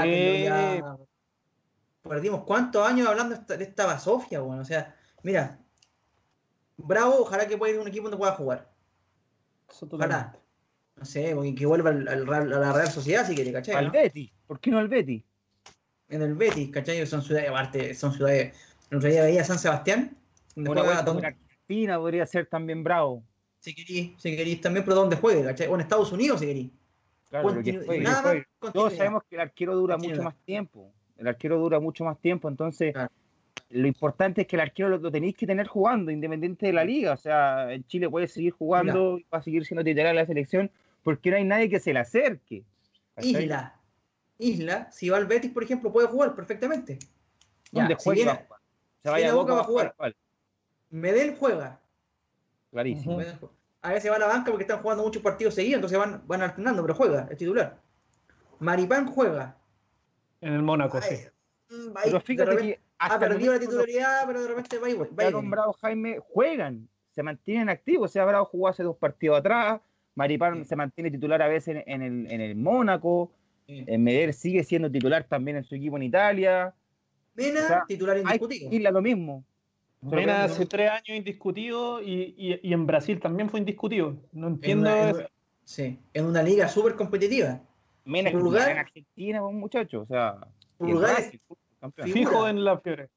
[0.05, 0.45] Sí.
[0.45, 0.97] ya.
[2.03, 4.63] Perdimos cuántos años hablando de esta, basofia, bueno.
[4.63, 4.95] O sea,
[5.25, 5.59] mira,
[6.77, 8.71] bravo, ojalá que pueda ir a un equipo donde pueda jugar.
[9.69, 10.37] Eso Ojalá.
[10.95, 13.75] No sé, que vuelva al, al Real- a la Real Sociedad si quiere, ¿cachai?
[13.75, 13.91] Al no?
[13.91, 15.25] Betis, ¿por qué no al Betis?
[16.09, 17.05] En el Betis, ¿cachai?
[17.05, 18.57] Son ciudades, aparte, son ciudades.
[18.93, 20.17] En realidad veía San Sebastián,
[20.55, 23.25] donde Una juega Argentina podría ser también bravo.
[23.65, 25.43] Si querís, si querís también, pero ¿dónde juegue?
[25.43, 25.69] ¿cachai?
[25.69, 26.71] O en Estados Unidos, si querís.
[27.31, 28.45] Claro, que que juegue.
[28.75, 30.93] Todos sabemos que el arquero dura mucho más tiempo.
[31.17, 33.11] El arquero dura mucho más tiempo, entonces Claro.
[33.71, 36.85] lo importante es que el arquero lo, lo tenéis que tener jugando, independiente de la
[36.85, 37.15] liga.
[37.15, 40.27] O sea, en Chile puede seguir jugando, y va a seguir siendo titular en la
[40.27, 40.71] selección,
[41.03, 42.65] porque no hay nadie que se le acerque.
[43.15, 43.31] ¿cachai?
[43.45, 43.81] Isla.
[44.39, 46.99] Isla, si va al Betis, por ejemplo, puede jugar perfectamente.
[47.73, 48.17] ¿Dónde Ya, si juega?
[48.17, 48.61] viene- va a jugar?
[49.03, 49.95] Se vaya a Boca, Boca, va a jugar.
[49.97, 50.17] ¿cuál?
[50.91, 51.81] Medel juega.
[52.75, 53.21] Clarísimo.
[53.83, 56.43] A veces va a la banca porque están jugando muchos partidos seguidos, entonces van, van
[56.43, 57.79] alternando, pero juega, es titular.
[58.59, 59.57] Maripán juega.
[60.41, 61.15] En el Mónaco, sí.
[61.71, 64.95] mm, Pero fíjate repente que hasta ha perdido la titularidad, pero de repente va y
[64.95, 68.11] va y nombrado Jaime, juegan, se mantienen activos.
[68.11, 69.81] O sea, Bravo jugó hace dos partidos atrás.
[70.17, 70.71] Maripán Sí.
[70.71, 73.31] se mantiene titular a veces en, en el, en el Mónaco.
[73.69, 73.85] Sí.
[73.87, 76.75] Eh, Medel sigue siendo titular también en su equipo en Italia.
[77.35, 78.75] Mena, o sea, titular Hay que indiscutible.
[78.77, 79.45] irle a lo mismo.
[80.05, 84.17] Mena hace tres años indiscutido y, y- y en Brasil también fue indiscutido.
[84.33, 84.83] No En entiendo.
[84.91, 85.19] una, en eso.
[85.19, 85.29] una-
[85.65, 87.61] sí, en una liga súper competitiva.
[88.05, 90.03] Mena titular en Argentina, un muchacho.
[90.03, 90.37] O sea,
[90.81, 91.41] y en Pulgar es- Brasil,
[91.81, 92.09] campeón.
[92.09, 92.31] figura.
[92.31, 93.09] Fijo en la fiebre.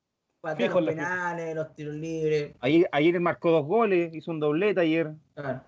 [0.55, 2.55] Fijo los en penales, los tiros libres.
[2.61, 5.11] Ayer, ayer marcó dos goles, hizo un doblete ayer.
[5.35, 5.61] Claro.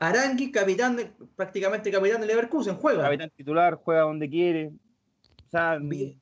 [0.00, 3.04] Arangui, capitán de- prácticamente capitán de Leverkusen, juega.
[3.04, 4.66] Capitán titular, juega donde quiere.
[5.46, 6.18] O sea, Vi-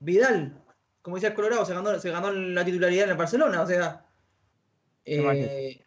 [0.00, 0.60] Vidal,
[1.06, 3.62] como decía el Colorado, se ganó, se ganó la titularidad en el Barcelona.
[3.62, 4.04] O sea,
[5.04, 5.80] ¿Qué más eh,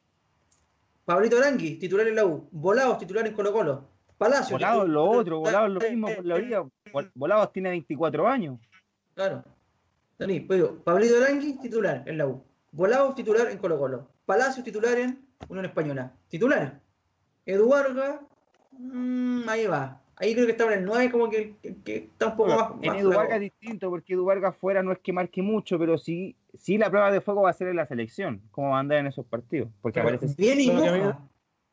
[1.04, 2.48] Pablito Arangui, titular en la U.
[2.54, 3.90] Volados, titular en Colo Colo.
[4.18, 4.56] Palacio.
[4.56, 6.38] Volados lo otro, Volados lo mismo por la.
[6.38, 8.62] Vol- Volados tiene 24 años.
[9.14, 9.44] Claro.
[10.18, 12.42] Pues digo, Pablito Arangui, titular en la U.
[12.72, 14.08] Volados, titular en Colo Colo.
[14.26, 16.14] Palacios, titular en Unión Española.
[16.30, 16.80] Titular.
[17.46, 18.22] Eduarga,
[18.72, 20.02] mm, ahí va.
[20.22, 22.72] Ahí creo que estaba en el 9, como que, que- que está un poco más.
[22.82, 23.18] En más Edu flaco.
[23.22, 26.78] Vargas es distinto, porque Edu Vargas fuera no es que marque mucho, pero sí, sí
[26.78, 29.08] la prueba de fuego va a ser en la selección, cómo va a andar en
[29.08, 29.70] esos partidos.
[29.82, 30.36] Porque Pero aparece.
[30.38, 31.20] Bien y moja.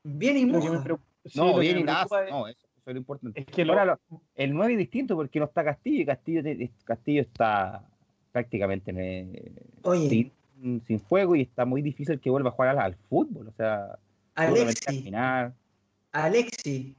[0.05, 0.82] Bien y moja.
[0.84, 2.05] preocupa- No, bien y nada.
[2.05, 3.40] es- No, eso, eso es lo importante.
[3.40, 6.05] Es que lo- Ahora, lo- el 9 es distinto porque no está Castillo y
[6.84, 7.82] Castillo, está
[8.30, 12.94] prácticamente Oye, sin, sin fuego y está muy difícil que vuelva a jugar al, al
[13.09, 13.49] fútbol.
[13.49, 13.99] O sea,
[14.36, 15.11] Alexi.
[16.12, 16.94] Alexi,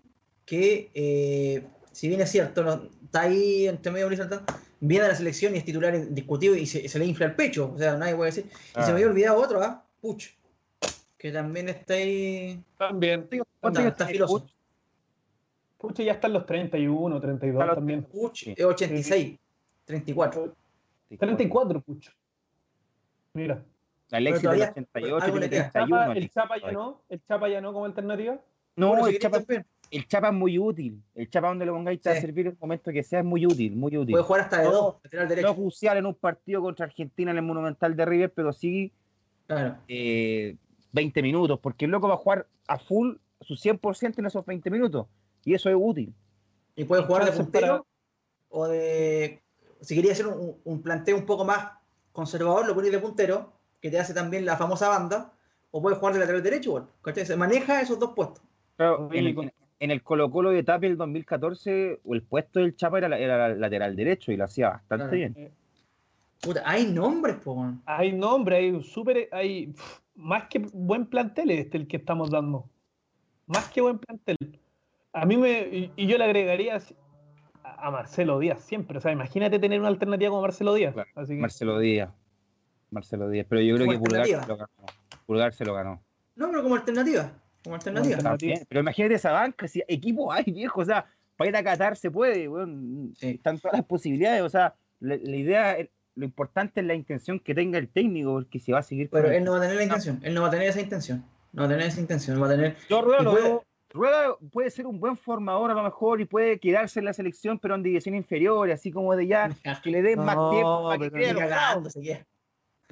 [0.47, 4.43] que eh, si bien es cierto, no, está ahí entre medio Santana,
[4.79, 7.73] viene a la selección y es titular indiscutido y se, se le infla el pecho,
[7.75, 8.45] o sea, nadie puede decir.
[8.49, 8.85] Y se Ah.
[8.87, 9.83] me había olvidado otro, ¿ah?
[9.99, 10.29] Puch,
[11.17, 12.63] que también está ahí.
[12.77, 13.27] También.
[13.27, 14.39] ¿Cuántos Anda, años está filoso.
[14.39, 14.51] Puch?
[15.77, 18.03] Pucha, ya están los 31, 32 Está los- también.
[18.03, 19.37] Puch es 86,
[19.85, 20.55] 34.
[21.19, 22.11] 34, Pucho.
[23.33, 23.63] Mira.
[24.11, 25.71] Alexis del todavía- 88 algo tiene le queda.
[25.71, 25.97] 31.
[25.99, 28.39] Chapa- el Chapa ya no, el Chapa ya no como alternativa.
[28.77, 29.43] No, el Chapa.
[29.91, 31.01] El Chapa es muy útil.
[31.15, 32.21] El Chapa donde lo pongáis te va a Sí.
[32.25, 34.11] servir en el momento que sea es muy útil, muy útil.
[34.13, 35.55] Puede jugar hasta de No, dos, lateral No derecho.
[35.55, 38.91] crucial en un partido contra Argentina en el Monumental de River, pero sí
[39.47, 39.77] Claro.
[39.87, 40.55] eh,
[40.91, 44.69] 20 minutos, porque el loco va a jugar a full su 100% en esos 20
[44.69, 45.07] minutos.
[45.45, 46.13] Y eso es útil.
[46.75, 47.83] Y puede jugar de puntero para-
[48.49, 49.41] o de.
[49.81, 51.71] Si quería hacer un, un planteo un poco más
[52.11, 55.31] conservador, lo ponéis de puntero, que te hace también la famosa banda,
[55.69, 57.25] o puede jugar de lateral derecho, igual, ¿cachai?
[57.25, 58.41] Se maneja esos dos puestos.
[58.75, 62.75] Claro, Oye, en, con- en el Colo Colo de Tapia el 2014, el puesto del
[62.75, 65.33] Chapa era, era lateral derecho y lo hacía bastante Claro.
[65.33, 65.51] bien.
[66.41, 67.73] Puta, hay nombres, po.
[67.85, 69.73] Hay nombre, hay un súper, hay
[70.15, 72.65] más que buen plantel este el que estamos dando.
[73.47, 74.37] Más que buen plantel.
[75.13, 76.79] A mí me, y, y yo le agregaría
[77.63, 78.97] a, Marcelo Díaz siempre.
[78.97, 80.93] O sea, imagínate tener una alternativa como Marcelo Díaz.
[80.93, 82.11] Claro, Así que, Marcelo Díaz.
[82.91, 83.47] Marcelo Díaz.
[83.49, 84.69] Pero yo creo que Pulgar se lo ganó.
[85.25, 86.01] Pulgar se lo ganó.
[86.35, 87.31] No, pero como alternativa.
[87.67, 88.17] Como alternativa.
[88.17, 88.65] También.
[88.67, 90.81] Pero imagínate esa banca, si equipo hay, viejo.
[90.81, 91.05] O sea,
[91.35, 93.13] para ir a Qatar se puede, weón.
[93.17, 93.29] Sí.
[93.31, 94.41] Están todas las posibilidades.
[94.41, 95.77] O sea, la, la idea,
[96.15, 99.21] lo importante es la intención que tenga el técnico, porque si va a seguir con
[99.21, 100.19] Pero el- él no va a tener la intención.
[100.23, 101.23] Él no va a tener esa intención.
[101.53, 102.41] No va a tener esa intención.
[102.41, 102.75] Va a tener.
[102.89, 103.63] Yo Rueda lo puede- veo-
[103.93, 107.57] Rueda puede ser un buen formador a lo mejor y puede quedarse en la selección,
[107.57, 109.49] pero en división inferior, así como de ya,
[109.83, 111.39] que le den más tiempo para que pero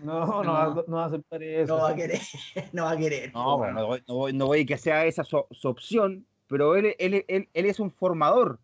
[0.03, 0.51] no, no, No.
[0.53, 1.75] va, no va a aceptar eso.
[1.77, 2.19] No va a querer.
[2.73, 3.33] No va a querer.
[3.33, 6.25] No, bueno, no, voy- no, voy- no voy a que sea esa su, su opción,
[6.47, 8.59] pero él, él, él, él es un formador.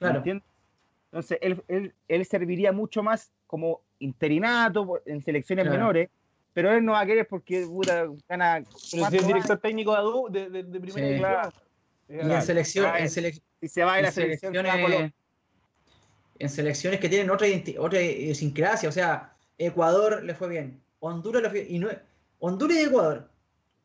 [0.00, 0.16] ¿me Claro.
[0.18, 0.44] entiendes?
[1.12, 5.78] Entonces, él, él, él serviría mucho más como interinato en selecciones Claro.
[5.78, 6.08] menores,
[6.54, 8.62] pero él no va a querer porque puta, gana.
[8.90, 11.18] Pero si es director años técnico de, adu- de, de, de primera Sí.
[11.18, 11.52] Claro.
[12.08, 14.52] Y en selección, Ah, en selec- y se va de la selección.
[16.38, 17.46] en selecciones que tienen otra,
[17.78, 21.88] otra idiosincrasia, o sea, Ecuador le fue bien, Honduras le fue y no,
[22.38, 23.30] Honduras y Ecuador,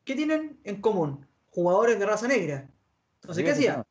[0.04, 1.26] ¿qué tienen en común?
[1.50, 2.66] Jugadores de raza negra.
[3.20, 3.86] Entonces, ¿qué hacía?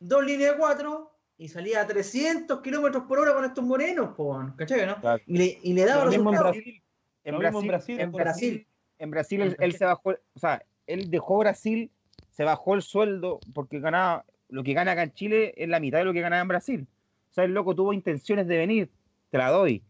[0.00, 4.52] Dos líneas de cuatro y salía a 300 kilómetros por hora con estos morenos, po,
[4.56, 4.84] ¿cachai?
[4.84, 5.00] ¿no?
[5.00, 5.22] Claro.
[5.26, 6.56] Y, le, y le daba Lo mismo en resultados.
[6.56, 6.82] Brasil.
[7.24, 8.66] En Brasil, en Brasil,
[8.98, 11.92] en Brasil él, se bajó, o sea, él dejó Brasil,
[12.30, 15.98] se bajó el sueldo porque ganaba, lo que gana acá en Chile es la mitad
[15.98, 16.86] de lo que ganaba en Brasil.
[17.30, 18.90] O sea, el loco tuvo intenciones de venir,
[19.30, 19.84] te la doy.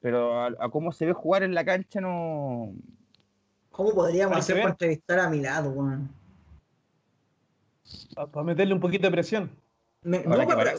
[0.00, 2.72] Pero a, cómo se ve jugar en la cancha no.
[3.70, 6.10] ¿Cómo podríamos hacer para entrevistar a mi lado, weón?
[8.14, 9.50] Para meterle un poquito de presión.
[10.02, 10.74] no, para,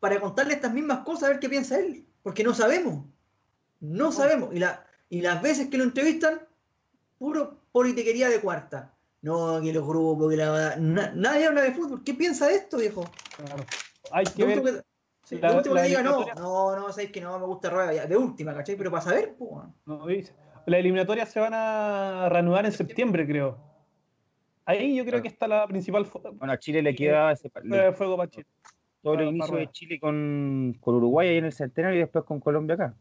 [0.00, 2.04] para, contarle estas mismas cosas, a ver qué piensa él.
[2.22, 3.04] Porque no sabemos.
[3.80, 4.54] No sabemos.
[4.54, 6.40] Y, la, y las veces que lo entrevistan,
[7.18, 8.92] puro politiquería de cuarta.
[9.22, 10.76] No, que los grupos, que la.
[10.76, 12.02] nadie habla de fútbol.
[12.04, 13.08] ¿Qué piensa de esto, viejo?
[13.36, 13.64] Claro.
[14.10, 14.84] Hay que ver.
[15.40, 18.54] La, último que diga no, no, no, sabéis que no me gusta rueda, de última,
[18.54, 18.76] ¿cachai?
[18.76, 19.64] Pero para saber, pues.
[19.86, 23.58] No, las eliminatorias se van a reanudar en septiembre, creo.
[24.64, 26.06] Ahí yo creo que está la principal.
[26.34, 27.50] Bueno, a Chile le queda ese
[27.94, 28.46] fuego para Chile.
[29.02, 32.38] Todo el inicio de Chile con, con, Uruguay ahí en el centenario y después con
[32.38, 32.94] Colombia acá.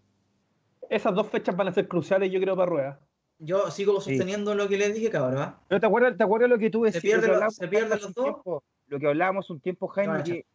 [0.90, 3.00] Esas dos fechas van a ser cruciales, yo creo, para Rueda.
[3.38, 5.38] Yo sigo sosteniendo lo que les dije, cabrón.
[5.38, 5.60] ¿ah?
[5.68, 7.02] Pero te acuerdas, te acuerdas lo que tú decías.
[7.02, 8.64] Se pierde, lo, se pierde los dos.
[8.88, 10.46] lo que hablábamos un tiempo, Jaime, que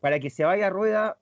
[0.00, 1.18] para que se vaya a rueda,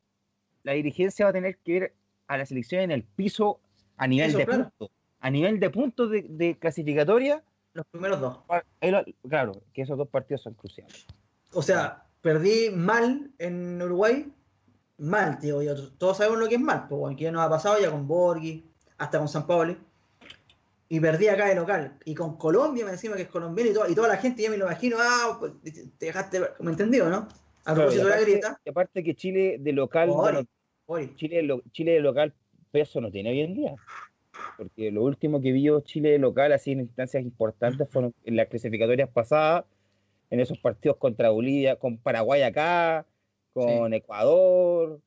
[0.62, 1.94] la dirigencia va a tener que ver
[2.26, 3.60] a la selección en el piso
[3.96, 4.90] a nivel de puntos.
[5.20, 7.42] A nivel de puntos de, clasificatoria.
[7.74, 8.40] Los primeros dos.
[9.28, 11.06] Claro, que esos dos partidos son cruciales.
[11.52, 14.32] O sea, perdí mal en Uruguay.
[14.98, 15.60] Mal, tío.
[15.98, 16.86] Todos sabemos lo que es mal.
[16.88, 18.64] Pues, que ya nos ha pasado ya con Borghi,
[18.98, 19.76] hasta con San Pablo
[20.92, 21.96] y perdí acá de local.
[22.04, 24.50] Y con Colombia, me encima que es colombiano y, todo, y toda la gente, ya
[24.50, 27.28] me lo imagino, ah, pues, te dejaste, ¿me entendió, no?
[27.70, 28.60] A propósito de la grieta.
[28.64, 30.10] Y aparte que Chile de local,
[31.16, 32.34] Chile, Chile de local
[32.70, 33.74] peso no tiene hoy en día.
[34.56, 38.48] Porque lo último que vio Chile de local, así en instancias importantes, fueron en las
[38.48, 39.64] clasificatorias pasadas,
[40.30, 43.06] en esos partidos contra Bolivia, con Paraguay acá,
[43.52, 45.00] con Ecuador,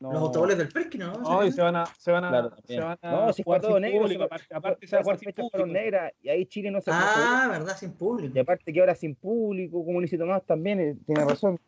[0.00, 1.12] los autogoles del Perkin, ¿no?
[1.18, 4.02] No, se van a, se van a, se van a no, si jugar todo negro,
[4.02, 5.66] público, aparte, aparte se va a jugar sin público.
[5.66, 8.32] negra y ahí Chile no se Ah, verdad, sin público.
[8.36, 11.58] Y aparte que ahora sin público, como Luisito Tomás también eh, tiene razón.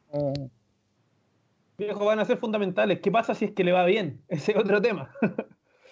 [1.76, 3.00] Viejo, van a ser fundamentales.
[3.00, 4.20] ¿Qué pasa si es que le va bien?
[4.28, 5.10] Ese es otro tema.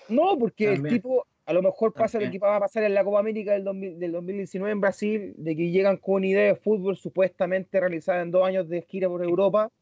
[0.08, 3.02] no, porque el tipo, a lo mejor pasa lo que va a pasar en la
[3.02, 7.80] Copa América del, 2019 en Brasil, de que llegan con una idea de fútbol supuestamente
[7.80, 9.72] realizada en dos años de gira por Europa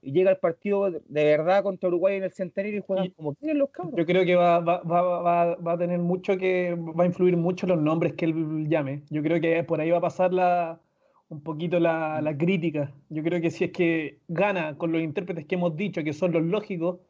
[0.00, 3.58] y llega el partido de verdad contra Uruguay en el centenario y juegan como quieren
[3.58, 3.96] los cabros.
[3.96, 7.66] Yo creo que va, va, va, va, a tener mucho que, va a influir mucho
[7.66, 9.02] los nombres que él llame.
[9.10, 10.80] Yo creo que por ahí va a pasar la,
[11.28, 12.92] un poquito la, la crítica.
[13.08, 16.32] Yo creo que si es que gana con los intérpretes que hemos dicho, que son
[16.32, 17.00] los lógicos,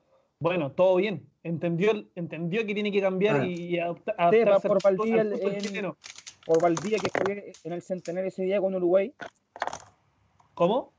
[0.41, 1.27] bueno, todo bien.
[1.43, 3.47] Entendió, entendió que tiene que cambiar ah.
[3.47, 5.27] y adaptarse por Valdía,
[6.47, 9.13] por Valdía que fue en el centenario ese día con Uruguay.
[10.55, 10.93] ¿Cómo?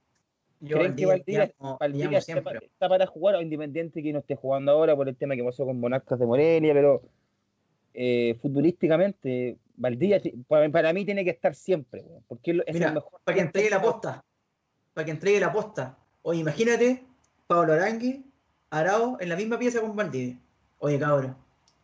[0.66, 5.16] ¿Creen que Valdivia, está, para jugar o independiente que no esté jugando ahora por el
[5.16, 6.74] tema que pasó con Monarcas de Morelia?
[6.74, 7.02] Pero
[7.94, 13.22] eh, futbolísticamente, Valdivia para, mí tiene que estar siempre, porque es el mejor.
[13.24, 14.26] Para que entregue la posta,
[14.94, 15.98] para que entregue la posta.
[16.24, 17.06] Oye, imagínate,
[17.48, 18.26] Pablo Arangui,
[18.70, 20.38] Arao en la misma pieza con Valdivia.
[20.80, 21.38] Oye, cabrón,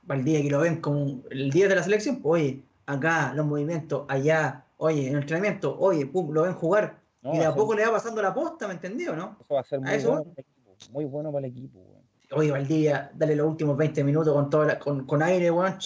[0.04, 4.04] Valdivia que lo ven como el día de la selección, pues, oye, acá los movimientos,
[4.10, 7.86] allá, oye, en el entrenamiento, oye, pum, lo ven jugar y de a poco le
[7.86, 9.38] va pasando la posta, ¿me entendió, no?
[9.42, 11.80] Eso va a ser muy, bueno, para el equipo, muy bueno para el equipo.
[12.32, 15.78] Oye, Valdivia, dale los últimos 20 minutos con toda con, con aire, weón.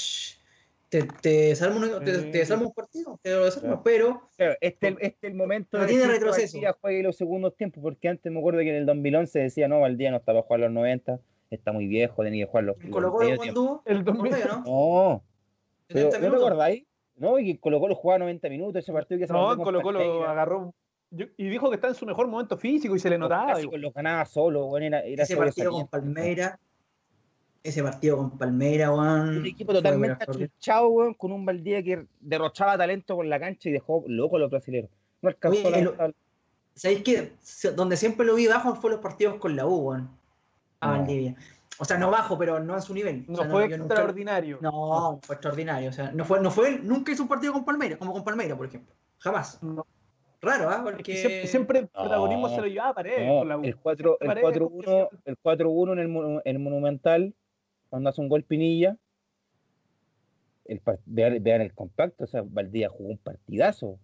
[0.89, 4.23] Te, te, salmo un, te, te un partido, te lo desarmo, pero.
[4.35, 6.57] Claro, este, este es el momento no de tiene retroceso.
[6.57, 9.81] Valdivia juegue los segundos tiempos, porque antes me acuerdo que en el 2011 decía, no,
[9.81, 11.19] Valdivia no está para jugar los 90,
[11.51, 12.77] está muy viejo, tenía que jugar los.
[12.89, 14.63] Colo Colo cuando el 2011, ¿no?
[14.65, 15.23] No.
[15.87, 16.85] Pero, ¿No te acordáis?
[17.17, 20.27] No, y que Colo Colo jugaba 90 minutos ese partido que se No, Colo Colo
[20.27, 20.73] agarró
[21.11, 23.59] y dijo que está en su mejor momento físico y se le notaba.
[23.61, 26.59] Lo ganaba solo, bueno, era, ese partido con Palmeira,
[27.63, 29.37] ese partido con Palmeira, weón.
[29.37, 33.71] Un equipo totalmente achuchado, weón, con un Valdía que derrochaba talento con la cancha y
[33.71, 34.91] dejó loco a los brasileños.
[35.21, 36.13] No alcanzó Oye,
[36.75, 37.33] ¿Sabéis que
[37.75, 40.09] donde siempre lo vi bajo fue los partidos con la U, weón?
[40.79, 41.35] A Valdivia.
[41.77, 43.25] O sea, no bajo, pero no en su nivel.
[43.27, 44.59] No fue extraordinario.
[44.61, 45.89] No, fue extraordinario.
[45.89, 48.55] O sea, no fue, no fue, nunca hizo un partido con Palmeira, como con Palmeira,
[48.55, 48.93] por ejemplo.
[49.17, 49.61] Jamás.
[49.61, 49.85] No.
[50.41, 50.81] Raro, ¿ah?
[50.83, 53.17] Porque siempre, el protagonismo se lo llevaba a pared.
[53.17, 57.33] el 4-1 el 4-1 en el, el, Monumental,
[57.89, 58.97] cuando hace un gol Pinilla.
[60.65, 63.99] El, vean, el compacto, o sea, Valdía jugó un partidazo.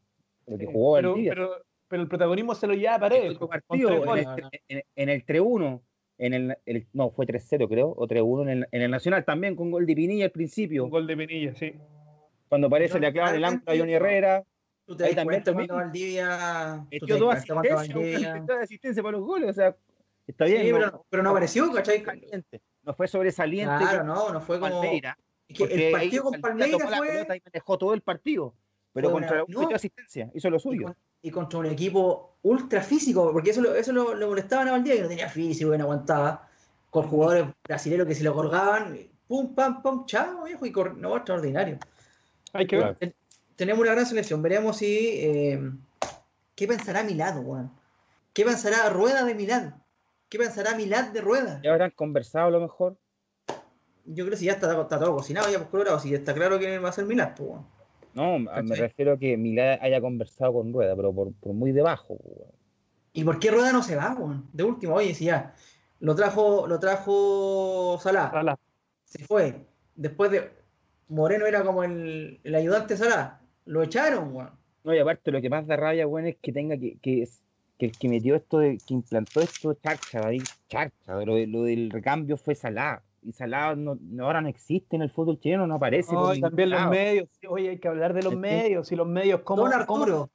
[0.47, 1.51] Lo que jugó pero, Pero,
[1.87, 3.37] pero, el protagonismo se lo llevaba a pared.
[4.95, 5.81] en, el 3-1,
[6.17, 9.71] en el, no, fue 3-0 creo, o 3-1 en el, en el Nacional también con
[9.71, 10.85] gol de Pinilla al principio.
[10.85, 11.75] Un gol de Pinilla, sí.
[12.49, 14.43] Cuando aparece le aclavan el ancla a Johnny Herrera.
[14.85, 16.85] Tú te das cuenta cuando Valdivia.
[16.91, 19.75] Metió dos asistencias, de asistencia para los goles, o sea,
[20.27, 20.61] está bien.
[20.61, 22.03] Sí, pero, pero, no apareció, ¿cachai?
[22.83, 23.77] No fue sobresaliente.
[23.79, 24.83] Claro, no, no fue como.
[24.83, 27.27] el partido con Palmeiras fue.
[27.35, 28.53] Y dejó todo el partido.
[28.93, 30.95] Pero contra una, no, asistencia, hizo lo suyo.
[31.21, 34.95] Y, contra un equipo ultra físico, porque eso, lo, eso lo, lo molestaban a Valdía,
[34.95, 36.47] que no tenía físico, que no aguantaba.
[36.91, 38.97] Con jugadores brasileños que se lo colgaban,
[39.27, 41.77] pum, pam, pum, chao, viejo, y no, extraordinario.
[42.53, 43.15] Hay que ver.
[43.55, 44.41] Tenemos una gran selección.
[44.41, 45.09] Veremos si.
[45.19, 45.71] Eh,
[46.55, 47.71] ¿Qué pensará Milán, weón?
[48.33, 49.81] ¿Qué pensará Rueda de Milán?
[50.29, 51.61] ¿Qué pensará Milán de Rueda?
[51.63, 52.97] ¿Ya habrán conversado a lo mejor?
[54.05, 56.77] Yo creo que si ya está, todo cocinado, ya por colorado, si está claro que
[56.79, 57.51] va a ser Milán, pues,
[58.13, 62.17] No, me refiero a que Milán haya conversado con Rueda, pero por, muy debajo.
[63.13, 64.47] ¿Y por qué Rueda no se va, weón?
[64.53, 65.53] De último, oye, si ya
[65.99, 68.59] lo trajo, lo trajo Salah, Salah.
[69.05, 69.65] se fue.
[69.95, 70.51] Después de
[71.07, 74.51] Moreno era como el, el ayudante Salah, lo echaron, weón.
[74.83, 77.27] No, y aparte lo que más da rabia, weón, es que tenga que, que,
[77.77, 81.89] que el que metió esto, de, que implantó esto, Charcha, David, Charcha, lo, lo del
[81.89, 86.13] recambio fue Salah y Salah no, ahora no existe en el fútbol chileno, no aparece.
[86.13, 89.63] No, también los medios, oye, hay que hablar de los medios, y los medios, ¿cómo,
[89.63, 90.29] Don Arturo.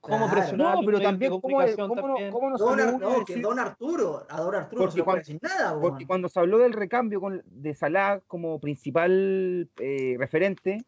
[0.00, 0.76] ¿Cómo, presionar?
[0.76, 4.54] No, pero también, ¿cómo, cómo, no, cómo no, Don, no que Don Arturo, a Don
[4.54, 5.78] Arturo porque no se cuando, decir nada.
[5.78, 10.82] Porque cuando se habló del recambio con, de Salah como principal eh, referente,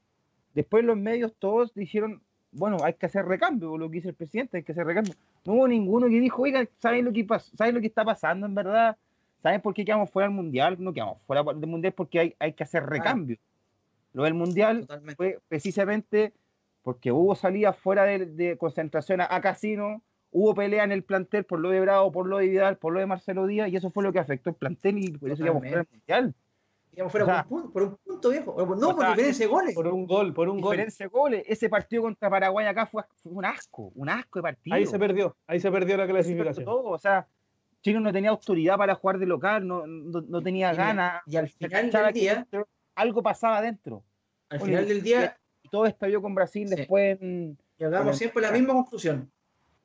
[0.54, 2.22] después los medios todos dijeron,
[2.52, 5.14] bueno, hay que hacer recambio, lo que dice el presidente, hay que hacer recambio.
[5.44, 7.26] No hubo ninguno que dijo, oiga, ¿saben lo que,
[7.56, 8.96] ¿saben lo que está pasando en verdad?
[9.42, 10.76] ¿Saben por qué quedamos fuera del mundial?
[10.78, 13.38] No quedamos fuera del mundial porque hay, hay que hacer recambio.
[14.12, 16.32] Lo del mundial fue precisamente
[16.82, 21.70] porque hubo salidas fuera de, concentración a, casino, hubo pelea en el plantel por lo
[21.70, 24.12] de Bravo, por lo de Vidal, por lo de Marcelo Díaz, y eso fue lo
[24.12, 26.34] que afectó el plantel y por eso quedamos fuera del mundial.
[26.92, 28.76] Quedamos fuera por, un punto, por, un viejo.
[28.76, 29.74] No, por diferencia de goles.
[29.74, 30.72] Por un gol, por un gol.
[30.72, 31.42] Diferencia de goles.
[31.46, 34.76] Ese partido contra Paraguay acá fue, un asco, un asco de partido.
[34.76, 36.66] Ahí se perdió, ahí se perdió la clasificación.
[36.66, 37.26] Todo, o sea,
[37.82, 41.22] Chino no tenía autoridad para jugar de local, no, no, tenía ganas.
[41.26, 42.46] Y al final del día.
[42.94, 44.04] Algo pasaba adentro.
[44.50, 45.36] Al final del día.
[45.62, 47.20] Y todo estalló con Brasil después.
[47.22, 49.30] En, llegamos siempre a la misma conclusión.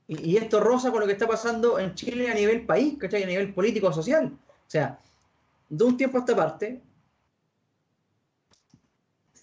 [0.07, 3.23] Y, esto rosa con lo que está pasando en Chile a nivel país, ¿cachai?
[3.23, 4.31] A nivel político social.
[4.33, 4.99] O sea,
[5.69, 6.81] de un tiempo a esta parte,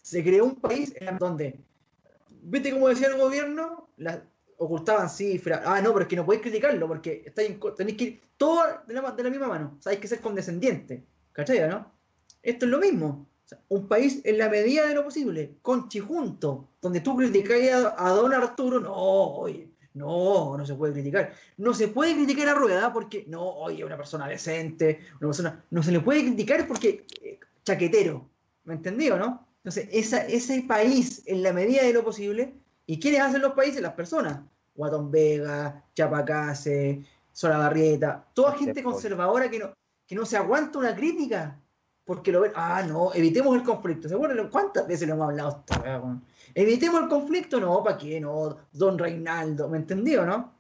[0.04, 1.58] se creó un país donde,
[2.42, 3.88] ¿viste cómo decía el gobierno?
[4.58, 5.62] Ocultaban cifras.
[5.64, 9.12] Ah, no, pero es que no podéis criticarlo porque tenéis que ir todo de la,
[9.12, 9.78] de la misma mano.
[9.82, 11.02] O hay que ser condescendiente.
[11.32, 11.90] ¿Cachai, no?
[12.42, 13.26] Esto es lo mismo.
[13.68, 18.80] un país en la medida de lo posible, conchijunto, donde tú criticáis a, don Arturo,
[18.80, 21.32] no, oye, no, no se puede criticar.
[21.56, 25.82] No se puede criticar a Rueda porque, no, oye, una persona decente, una persona, no
[25.82, 28.28] se le puede criticar porque eh, chaquetero,
[28.64, 29.53] ¿me entendió, no?
[29.64, 32.54] Entonces, esa, ese país, en la medida de lo posible,
[32.86, 33.80] ¿Y quiénes hacen los países?
[33.80, 34.40] Las personas.
[34.74, 39.72] Guatón Vega, Chapacase, Sola Barrieta, toda gente conservadora que no,
[40.06, 41.60] que no se aguanta una crítica
[42.04, 44.08] porque lo ven, ah, no, evitemos el conflicto.
[44.08, 45.64] ¿Se acuerdan cuántas veces lo hemos hablado?
[46.54, 48.20] Evitemos el conflicto, no, ¿para qué?
[48.20, 50.52] No, don Reinaldo, ¿me entendió, no?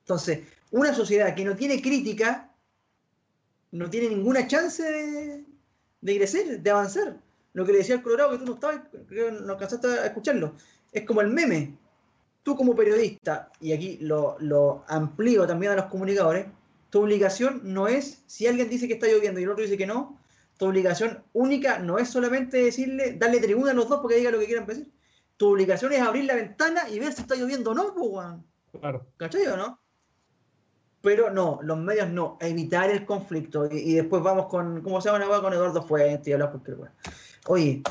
[0.00, 0.40] Entonces,
[0.72, 2.50] una sociedad que no tiene crítica
[3.70, 5.44] no tiene ninguna chance de,
[6.00, 7.16] de crecer, de avanzar.
[7.56, 10.06] Lo que le decía el Colorado, que tú no estabas, creo que no alcanzaste a
[10.06, 10.54] escucharlo
[10.92, 11.76] es como el meme.
[12.42, 16.46] Tú como periodista, y aquí lo, lo amplío también a los comunicadores,
[16.90, 19.86] tu obligación no es, si alguien dice que está lloviendo y el otro dice que
[19.86, 20.18] no,
[20.56, 24.38] tu obligación única no es solamente decirle, darle tribuna a los dos porque diga lo
[24.38, 24.92] que quieran decir.
[25.36, 29.06] Tu obligación es abrir la ventana y ver si está lloviendo o no, pues, Claro.
[29.16, 29.80] ¿Cachai o no?
[31.02, 33.66] Pero no, los medios no, evitar el conflicto.
[33.70, 35.40] Y, después vamos con, ¿cómo se llama?
[35.40, 36.92] Con Eduardo Fuentes y hablar cualquier cosa.
[37.48, 37.82] Oye,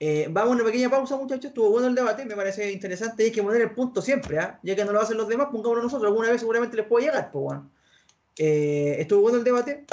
[0.00, 1.46] eh, vamos a una pequeña pausa, muchachos.
[1.46, 3.24] Estuvo bueno el debate, me parece interesante.
[3.24, 4.58] Hay que poner el punto siempre, ¿ah?
[4.62, 6.08] ya que no lo hacen los demás, pongámoslo nosotros.
[6.08, 7.30] Alguna vez seguramente les puede llegar.
[7.30, 7.70] Pues, bueno.
[8.36, 9.84] Eh, estuvo bueno el debate.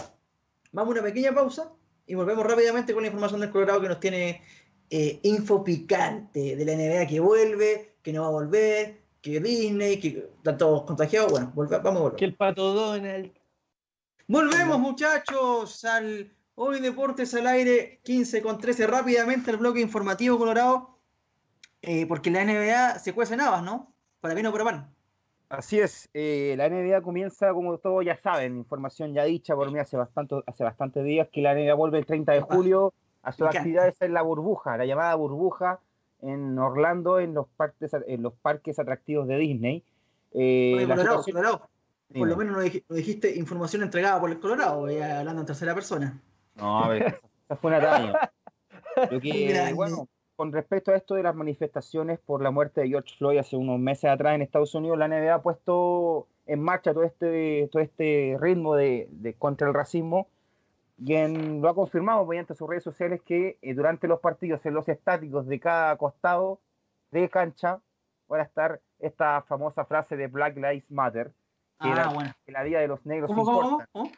[0.71, 1.71] Vamos a una pequeña pausa
[2.07, 4.41] y volvemos rápidamente con la información del Colorado que nos tiene
[4.89, 9.99] eh, info picante de la NBA que vuelve, que no va a volver, que Disney,
[9.99, 11.31] que están todos contagiados.
[11.53, 12.17] Bueno, vamos a volver.
[12.17, 13.31] Que el pato Donald.
[14.27, 20.89] Volvemos, muchachos, al Hoy Deportes al aire, 15 con 13, rápidamente el bloque informativo colorado,
[21.81, 23.93] eh, porque la NBA se cuece navas, ¿no?
[24.19, 24.89] Para bien o para mal.
[25.47, 29.79] Así es, eh, la NBA comienza, como todos ya saben, información ya dicha por mí
[29.79, 33.47] hace bastante, hace bastantes días, que la NBA vuelve el 30 de julio a sus
[33.47, 35.79] actividades en la burbuja, la llamada burbuja
[36.21, 39.85] en Orlando, en los parques, en los parques atractivos de Disney.
[40.33, 40.85] Eh,
[41.23, 41.69] colorado,
[42.13, 42.57] por lo menos
[42.89, 46.21] no dijiste, información entregada por el Colorado, hablando en tercera persona.
[46.59, 48.31] No, a ver, esa fue una talla.
[49.75, 53.57] bueno, con respecto a esto de las manifestaciones por la muerte de George Floyd hace
[53.57, 57.81] unos meses atrás en Estados Unidos, la NBA ha puesto en marcha todo este, todo
[57.81, 60.27] este ritmo de, contra el racismo
[61.05, 64.87] quien lo ha confirmado mediante sus redes sociales que eh, durante los partidos en los
[64.89, 66.59] estáticos de cada costado
[67.11, 67.79] de cancha
[68.27, 71.27] van a estar esta famosa frase de Black Lives Matter,
[71.81, 72.31] que, Ah, la, bueno.
[72.45, 73.87] que la vida de los negros ¿Cómo, importa.
[73.91, 74.05] cómo?
[74.05, 74.15] ¿Cómo?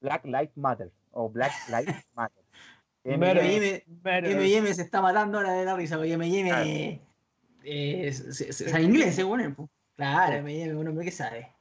[0.00, 2.42] Black Lives Matter o Black Lives Matter.
[3.04, 6.64] M&M M&M se está matando ahora de la risa, porque M&M Claro.
[6.66, 7.00] eh,
[7.64, 9.54] eh, sabe inglés, según él.
[9.54, 9.68] po.
[9.96, 11.52] Claro, M&M es un hombre que sabe.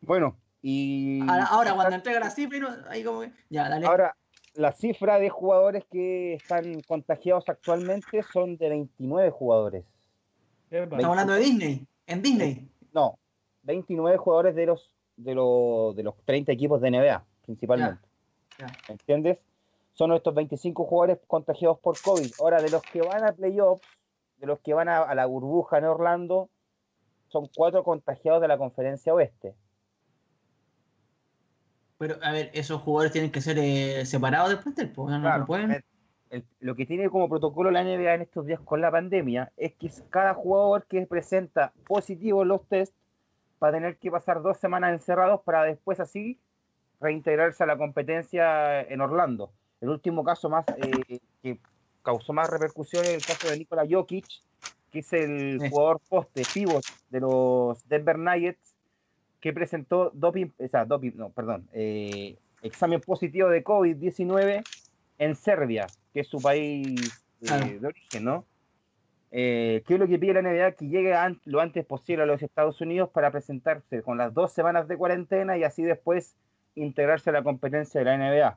[0.00, 3.86] bueno, y Ahora, ahora cuando entrega la cifra, no- ahí como que- ya, dale.
[3.86, 4.16] Ahora,
[4.54, 9.84] la cifra de jugadores que están contagiados actualmente son de 29 jugadores.
[10.70, 12.68] Estamos hablando de Disney, en Disney.
[12.94, 13.18] No,
[13.64, 17.94] 29 jugadores de los de los, de los 30 equipos de NBA, principalmente.
[17.94, 18.08] Ya, ya.
[18.08, 18.13] ¿Me
[18.88, 19.38] entiendes?
[19.94, 22.30] Son estos 25 jugadores contagiados por COVID.
[22.40, 23.82] Ahora, de los que van a playoffs,
[24.38, 26.48] de los que van a, a la burbuja en Orlando,
[27.28, 29.54] son cuatro contagiados de la conferencia oeste.
[31.98, 35.46] Pero, a ver, esos jugadores tienen que ser eh, separados del plantel, no, no Claro,
[35.46, 35.70] pueden.
[35.70, 35.84] el-
[36.30, 39.74] el- lo que tiene como protocolo la NBA en estos días con la pandemia es
[39.74, 42.92] que cada jugador que presenta positivo en los test
[43.62, 46.40] va a tener que pasar dos semanas encerrados para después así
[47.04, 49.52] reintegrarse a la competencia en Orlando.
[49.80, 51.60] El último caso más eh, que
[52.02, 54.26] causó más repercusión es el caso de Nikola Jokic,
[54.90, 55.68] que es el Sí.
[55.70, 58.74] jugador poste, pivot de los Denver Nuggets,
[59.40, 64.64] que presentó doping, o sea, doping, no, perdón, eh, examen positivo de COVID-19
[65.18, 67.12] en Serbia, que es su país
[67.42, 67.66] eh, Claro.
[67.80, 68.46] de origen, ¿no?
[69.30, 70.72] Eh, ¿Qué es lo que pide la NBA?
[70.76, 74.52] Que llegue an- lo antes posible a los Estados Unidos para presentarse con las dos
[74.52, 76.36] semanas de cuarentena y así después
[76.74, 78.56] integrarse a la competencia de la NBA.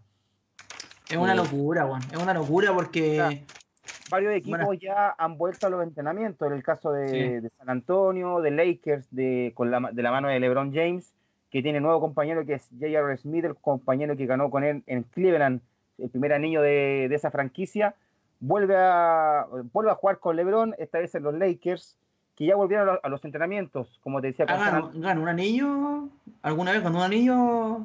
[1.09, 2.01] Es una locura, weón.
[2.11, 3.43] Es una locura porque.
[4.09, 4.73] Varios equipos Bueno.
[4.73, 7.19] ya han vuelto a los entrenamientos, en el caso de, Sí.
[7.41, 11.13] de San Antonio, de Lakers, de, con la, de la mano de LeBron James,
[11.49, 13.17] que tiene nuevo compañero que es J.R.
[13.17, 15.59] Smith, el compañero que ganó con él en Cleveland,
[15.97, 17.95] el primer anillo de, de esa franquicia,
[18.39, 21.97] vuelve a, vuelve a jugar con LeBron, esta vez en los Lakers,
[22.35, 26.07] que ya volvieron a los, a los entrenamientos, como te decía, Ah, ganó un anillo.
[26.43, 27.79] ¿Alguna vez ganó un anillo?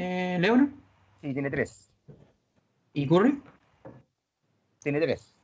[0.00, 0.68] Eh,
[1.20, 1.90] sí, tiene tres,
[2.92, 3.42] ¿Y Curry?
[4.82, 5.34] tiene tres.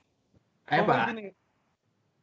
[0.70, 1.14] Epa.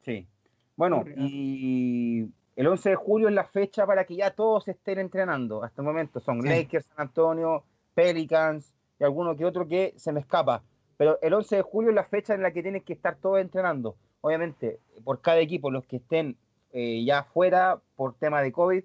[0.01, 0.27] Sí.
[0.75, 1.11] Bueno, ah.
[1.15, 5.63] y el 11 de julio es la fecha para que ya todos estén entrenando.
[5.63, 6.49] Hasta el momento son Sí.
[6.49, 7.63] Lakers, San Antonio,
[7.93, 10.63] Pelicans y alguno que otro que se me escapa.
[10.97, 13.39] Pero el 11 de julio es la fecha en la que tienen que estar todos
[13.39, 13.95] entrenando.
[14.21, 16.37] Obviamente, por cada equipo, los que estén
[16.73, 18.83] eh, ya fuera por tema de COVID,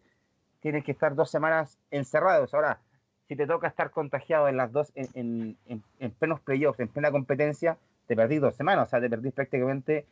[0.60, 2.52] tienen que estar dos semanas encerrados.
[2.54, 2.80] Ahora,
[3.28, 6.88] si te toca estar contagiado en las dos, en, en, en- en plenos playoffs, en
[6.88, 7.76] plena competencia,
[8.06, 10.06] te perdís dos semanas, o sea, te perdís prácticamente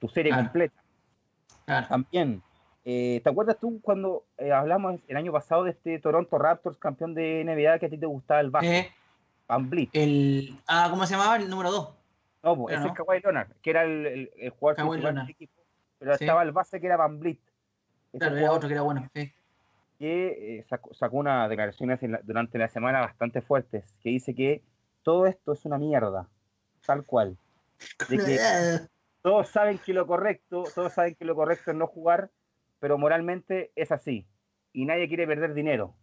[0.00, 0.44] tu serie Claro.
[0.44, 0.82] completa.
[1.64, 1.86] Claro.
[1.88, 2.42] También,
[2.84, 7.14] eh, ¿te acuerdas tú cuando eh, hablamos el año pasado de este Toronto Raptors campeón
[7.14, 8.86] de NBA que a ti te gustaba el básquet?
[8.86, 8.92] Eh,
[9.48, 9.90] Van Vliet.
[9.92, 11.36] el, ah, ¿cómo se llamaba?
[11.36, 11.94] El número 2.
[12.42, 12.92] No, pues, ese no.
[12.92, 15.52] es Kawhi Leonard, que era el, el, el jugador del equipo.
[15.98, 16.24] Pero Sí.
[16.24, 17.38] estaba el base que era Van Vliet.
[18.12, 19.08] Ese Claro, era otro que era bueno.
[19.14, 19.32] Sí.
[19.98, 24.62] Que eh, sacó, sacó una declaración durante la semana bastante fuertes, que dice que
[25.02, 26.28] todo esto es una mierda,
[26.84, 27.36] tal cual.
[28.08, 28.40] De que
[29.22, 32.30] todos saben que lo correcto, todos saben que lo correcto es no jugar,
[32.80, 34.26] pero moralmente es así.
[34.72, 35.94] Y nadie quiere perder dinero.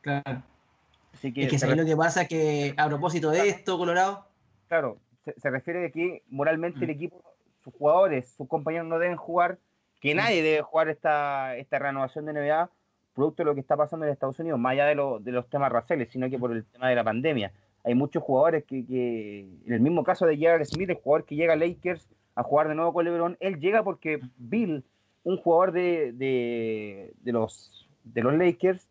[0.00, 0.42] Claro.
[1.14, 2.26] Así que, Es que se ¿sabes re- lo que pasa?
[2.26, 4.26] Que a propósito de esto, Colorado,
[4.68, 6.94] claro, se, se refiere a que moralmente el Mm.
[6.94, 7.22] equipo,
[7.62, 9.58] sus jugadores, sus compañeros no deben jugar,
[10.02, 12.70] que nadie debe jugar esta, esta renovación de NBA,
[13.14, 15.48] producto de lo que está pasando en Estados Unidos, más allá de, lo- de los
[15.48, 17.52] temas raciales, sino que por el tema de la pandemia.
[17.84, 20.64] Hay muchos jugadores que, que en el mismo caso de J.R.
[20.64, 23.84] Smith, el jugador que llega a Lakers a jugar de nuevo con LeBron, él llega
[23.84, 24.84] porque Bill,
[25.24, 28.88] un jugador de, de, de los, de los Lakers,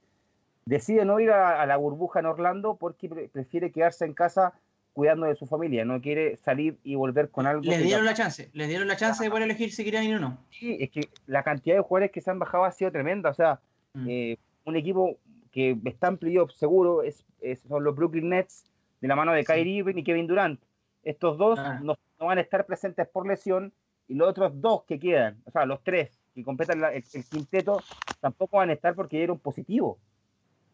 [0.65, 4.53] decide no ir a, a la burbuja en Orlando porque pre- prefiere quedarse en casa
[4.93, 7.61] cuidando de su familia, no quiere salir y volver con algo.
[7.63, 8.49] les dieron la chance.
[8.53, 10.37] Les dieron la chance de poder elegir si querían ir o no.
[10.49, 13.33] Sí, es que la cantidad de jugadores que se han bajado ha sido tremenda, o
[13.33, 13.59] sea,
[13.93, 14.07] Mm.
[14.09, 15.17] eh, un equipo
[15.51, 18.65] que está en playoff seguro es, es- son los Brooklyn Nets
[19.01, 19.47] de la mano de Sí.
[19.47, 20.61] Kyrie Irving y Kevin Durant.
[21.03, 21.79] Estos dos Ah.
[21.81, 23.73] no, no van a estar presentes por lesión
[24.07, 27.25] y los otros dos que quedan, o sea, los tres que completan la- el, el
[27.25, 27.81] quinteto,
[28.19, 29.97] tampoco van a estar porque dieron positivo.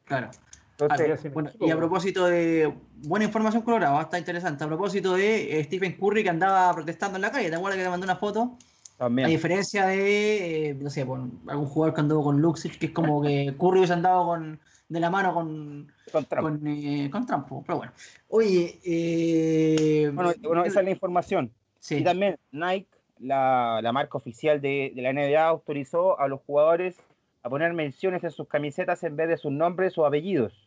[0.05, 0.29] Claro.
[0.79, 2.71] Entonces, bueno, y a propósito de
[3.03, 4.63] buena información colorado, está interesante.
[4.63, 7.83] A propósito de eh, Stephen Curry que andaba protestando en la calle, ¿te acuerdas que
[7.83, 8.57] te mandé una foto?
[8.99, 9.27] A también.
[9.27, 13.55] diferencia de, eh, no sé, algún jugador que anduvo con Luxic, que es como que
[13.59, 14.59] Curry hubiese andado con,
[14.89, 16.43] de la mano con, con Trump.
[16.43, 17.47] con, eh, con Trump.
[17.65, 17.91] Pero bueno.
[18.29, 21.51] Oye, eh, Bueno, bueno, esa es la información.
[21.79, 21.95] sí.
[21.97, 22.87] Y también Nike,
[23.19, 26.95] la, la marca oficial de, de la NBA, autorizó a los jugadores
[27.43, 30.66] a poner menciones en sus camisetas en vez de sus nombres o apellidos.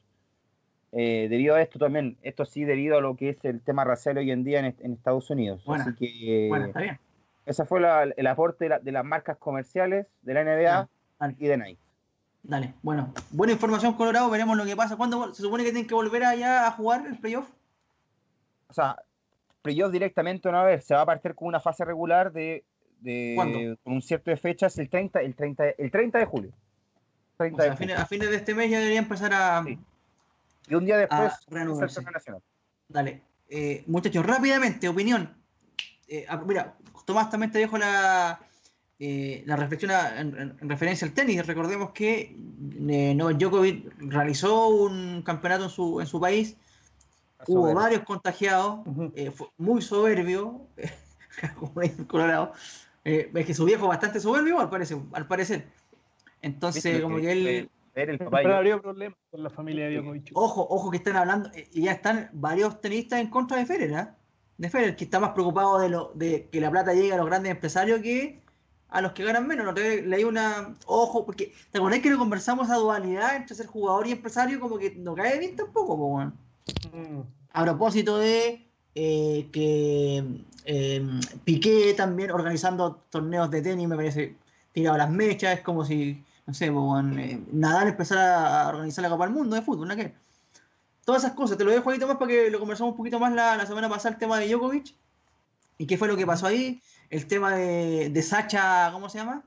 [0.92, 4.18] Eh, debido a esto también, esto sí debido a lo que es el tema racial
[4.18, 5.62] hoy en día en, Estados Unidos.
[5.64, 6.98] Bueno, Así que bueno, está bien.
[7.46, 7.80] ese fue
[8.16, 10.88] el aporte de, las marcas comerciales de la NBA
[11.38, 11.80] y de Nike.
[12.42, 14.96] Dale, bueno, buena información Colorado, veremos lo que pasa.
[14.96, 17.48] ¿Cuándo se supone que tienen que volver allá a jugar el playoff?
[18.68, 18.96] O sea,
[19.62, 22.64] playoff directamente no a ver, se va a partir con una fase regular de,
[23.00, 26.52] de con un cierto de fechas el 30, el 30, el 30 de julio.
[27.38, 29.64] a, fines, de este mes ya debería empezar a,
[30.68, 32.02] y un día después, renovarse.
[32.88, 33.22] Dale.
[33.48, 35.34] Eh, muchachos, rápidamente, opinión.
[36.06, 38.40] Eh, ah, mira, Tomás también te dejo la,
[39.00, 41.44] eh, la reflexión en, referencia al tenis.
[41.44, 46.56] Recordemos que Novak Djokovic realizó un campeonato en su, en su país.
[47.46, 48.80] Hubo varios contagiados.
[49.34, 50.66] fue muy soberbio.
[51.58, 52.52] como en Colorado.
[53.02, 54.98] es que su viejo bastante soberbio, al parecer.
[55.12, 55.66] Al parecer.
[56.42, 60.30] Entonces, como que él pero habría problemas con la familia de Djokovic.
[60.34, 63.98] Ojo, ojo que están hablando, eh, y ya están varios tenistas en contra de Federer,
[63.98, 64.08] ¿eh?
[64.58, 67.26] De Federer, que está más preocupado de, lo, de que la plata llegue a los
[67.26, 68.40] grandes empresarios que
[68.90, 69.64] a los que ganan menos.
[69.64, 69.72] ¿no?
[69.72, 70.74] Leí una.
[70.86, 74.60] Ojo, porque ¿te acordás que lo conversamos a dualidad entre ser jugador y empresario?
[74.60, 76.28] Como que no cae bien tampoco, pues,
[77.52, 80.24] A propósito de eh, que
[80.64, 84.36] eh, Piqué también organizando torneos de tenis, me parece
[84.72, 89.24] tirado las mechas, es como si no sé, eh, Nadal empezar a organizar la Copa
[89.24, 89.94] del Mundo de fútbol, ¿no?
[89.94, 90.12] ¿Qué?
[91.04, 93.32] Todas esas cosas, te lo dejo ahí más para que lo conversamos un poquito más
[93.32, 94.92] la, semana pasada, el tema de Djokovic.
[95.78, 96.82] ¿Y qué fue lo que pasó ahí?
[97.08, 99.44] El tema de, de Sacha, ¿cómo se llama?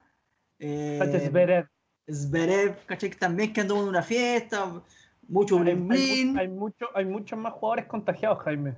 [0.60, 1.68] Eh, Sacha Zverev.
[2.10, 3.12] Zverev, ¿cachai?
[3.12, 4.82] También que anduvo en una fiesta,
[5.28, 6.38] mucho bling bling.
[6.38, 8.76] Hay, mucho, hay muchos más jugadores contagiados, Jaime.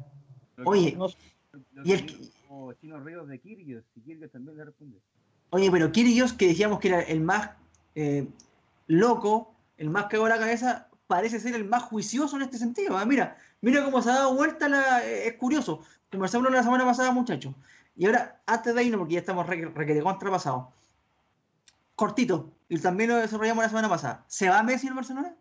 [0.66, 0.98] Oye,
[1.84, 2.32] y el...
[2.82, 4.98] Chino Ríos de Kyrgios, y Kyrgios también le responde.
[5.52, 7.52] Oye, pero Kyrgios, que decíamos que era el más
[7.96, 8.28] eh,
[8.88, 12.98] loco, el más que la cabeza, parece ser el más juicioso en este sentido.
[12.98, 13.06] ¿ah?
[13.06, 15.82] Mira, mira cómo se ha dado vuelta, la, eh, es curioso.
[16.12, 17.54] Conversamos la semana pasada, muchachos.
[17.96, 20.68] Y ahora, antes de irnos, porque ya estamos requete contrapasados,
[21.96, 24.26] cortito, y también lo desarrollamos la semana pasada.
[24.28, 25.36] ¿Se va Messi en Barcelona?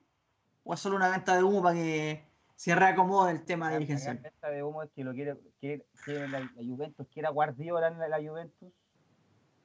[0.62, 2.24] ¿O es solo una venta de humo para que
[2.54, 4.14] se reacomode el tema de dirigencia?
[4.14, 5.84] La venta de humo es que lo quiere, quiere,
[6.28, 8.72] la, la, Juventus, quiera Guardiola en la Juventus,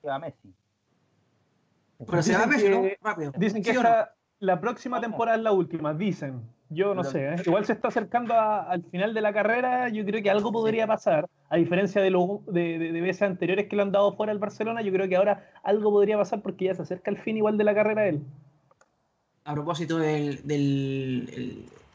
[0.01, 0.53] que va Messi.
[2.05, 2.49] Pero se va
[3.01, 3.31] Rápido.
[3.37, 3.73] Dicen que
[4.39, 6.41] la próxima temporada es la última, dicen.
[6.71, 7.35] Yo no sé, ¿eh?
[7.47, 11.27] igual se está acercando al final de la carrera, yo creo que algo podría pasar,
[11.49, 14.83] a diferencia de, los de, de, veces anteriores que le han dado fuera al Barcelona,
[14.83, 17.63] yo creo que ahora algo podría pasar porque ya se acerca el fin igual de
[17.63, 18.21] la carrera él.
[19.45, 20.43] A propósito del,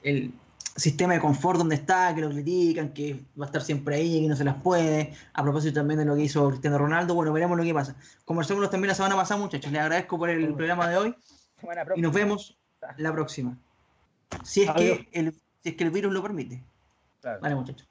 [0.02, 0.32] el,
[0.76, 4.22] sistema de confort donde está, que lo critican, que va a estar siempre ahí y
[4.22, 5.14] que no se las puede.
[5.32, 7.96] A propósito también de lo que hizo Cristiano Ronaldo, bueno, veremos lo que pasa.
[8.24, 9.70] Conversamos también la semana pasada, muchachos.
[9.70, 11.14] Les agradezco por el programa de hoy
[11.96, 12.58] y nos vemos
[12.96, 13.56] la próxima.
[14.42, 15.32] Si es, que el,
[15.62, 16.62] si es que el virus lo permite.
[17.22, 17.88] Vale, muchachos.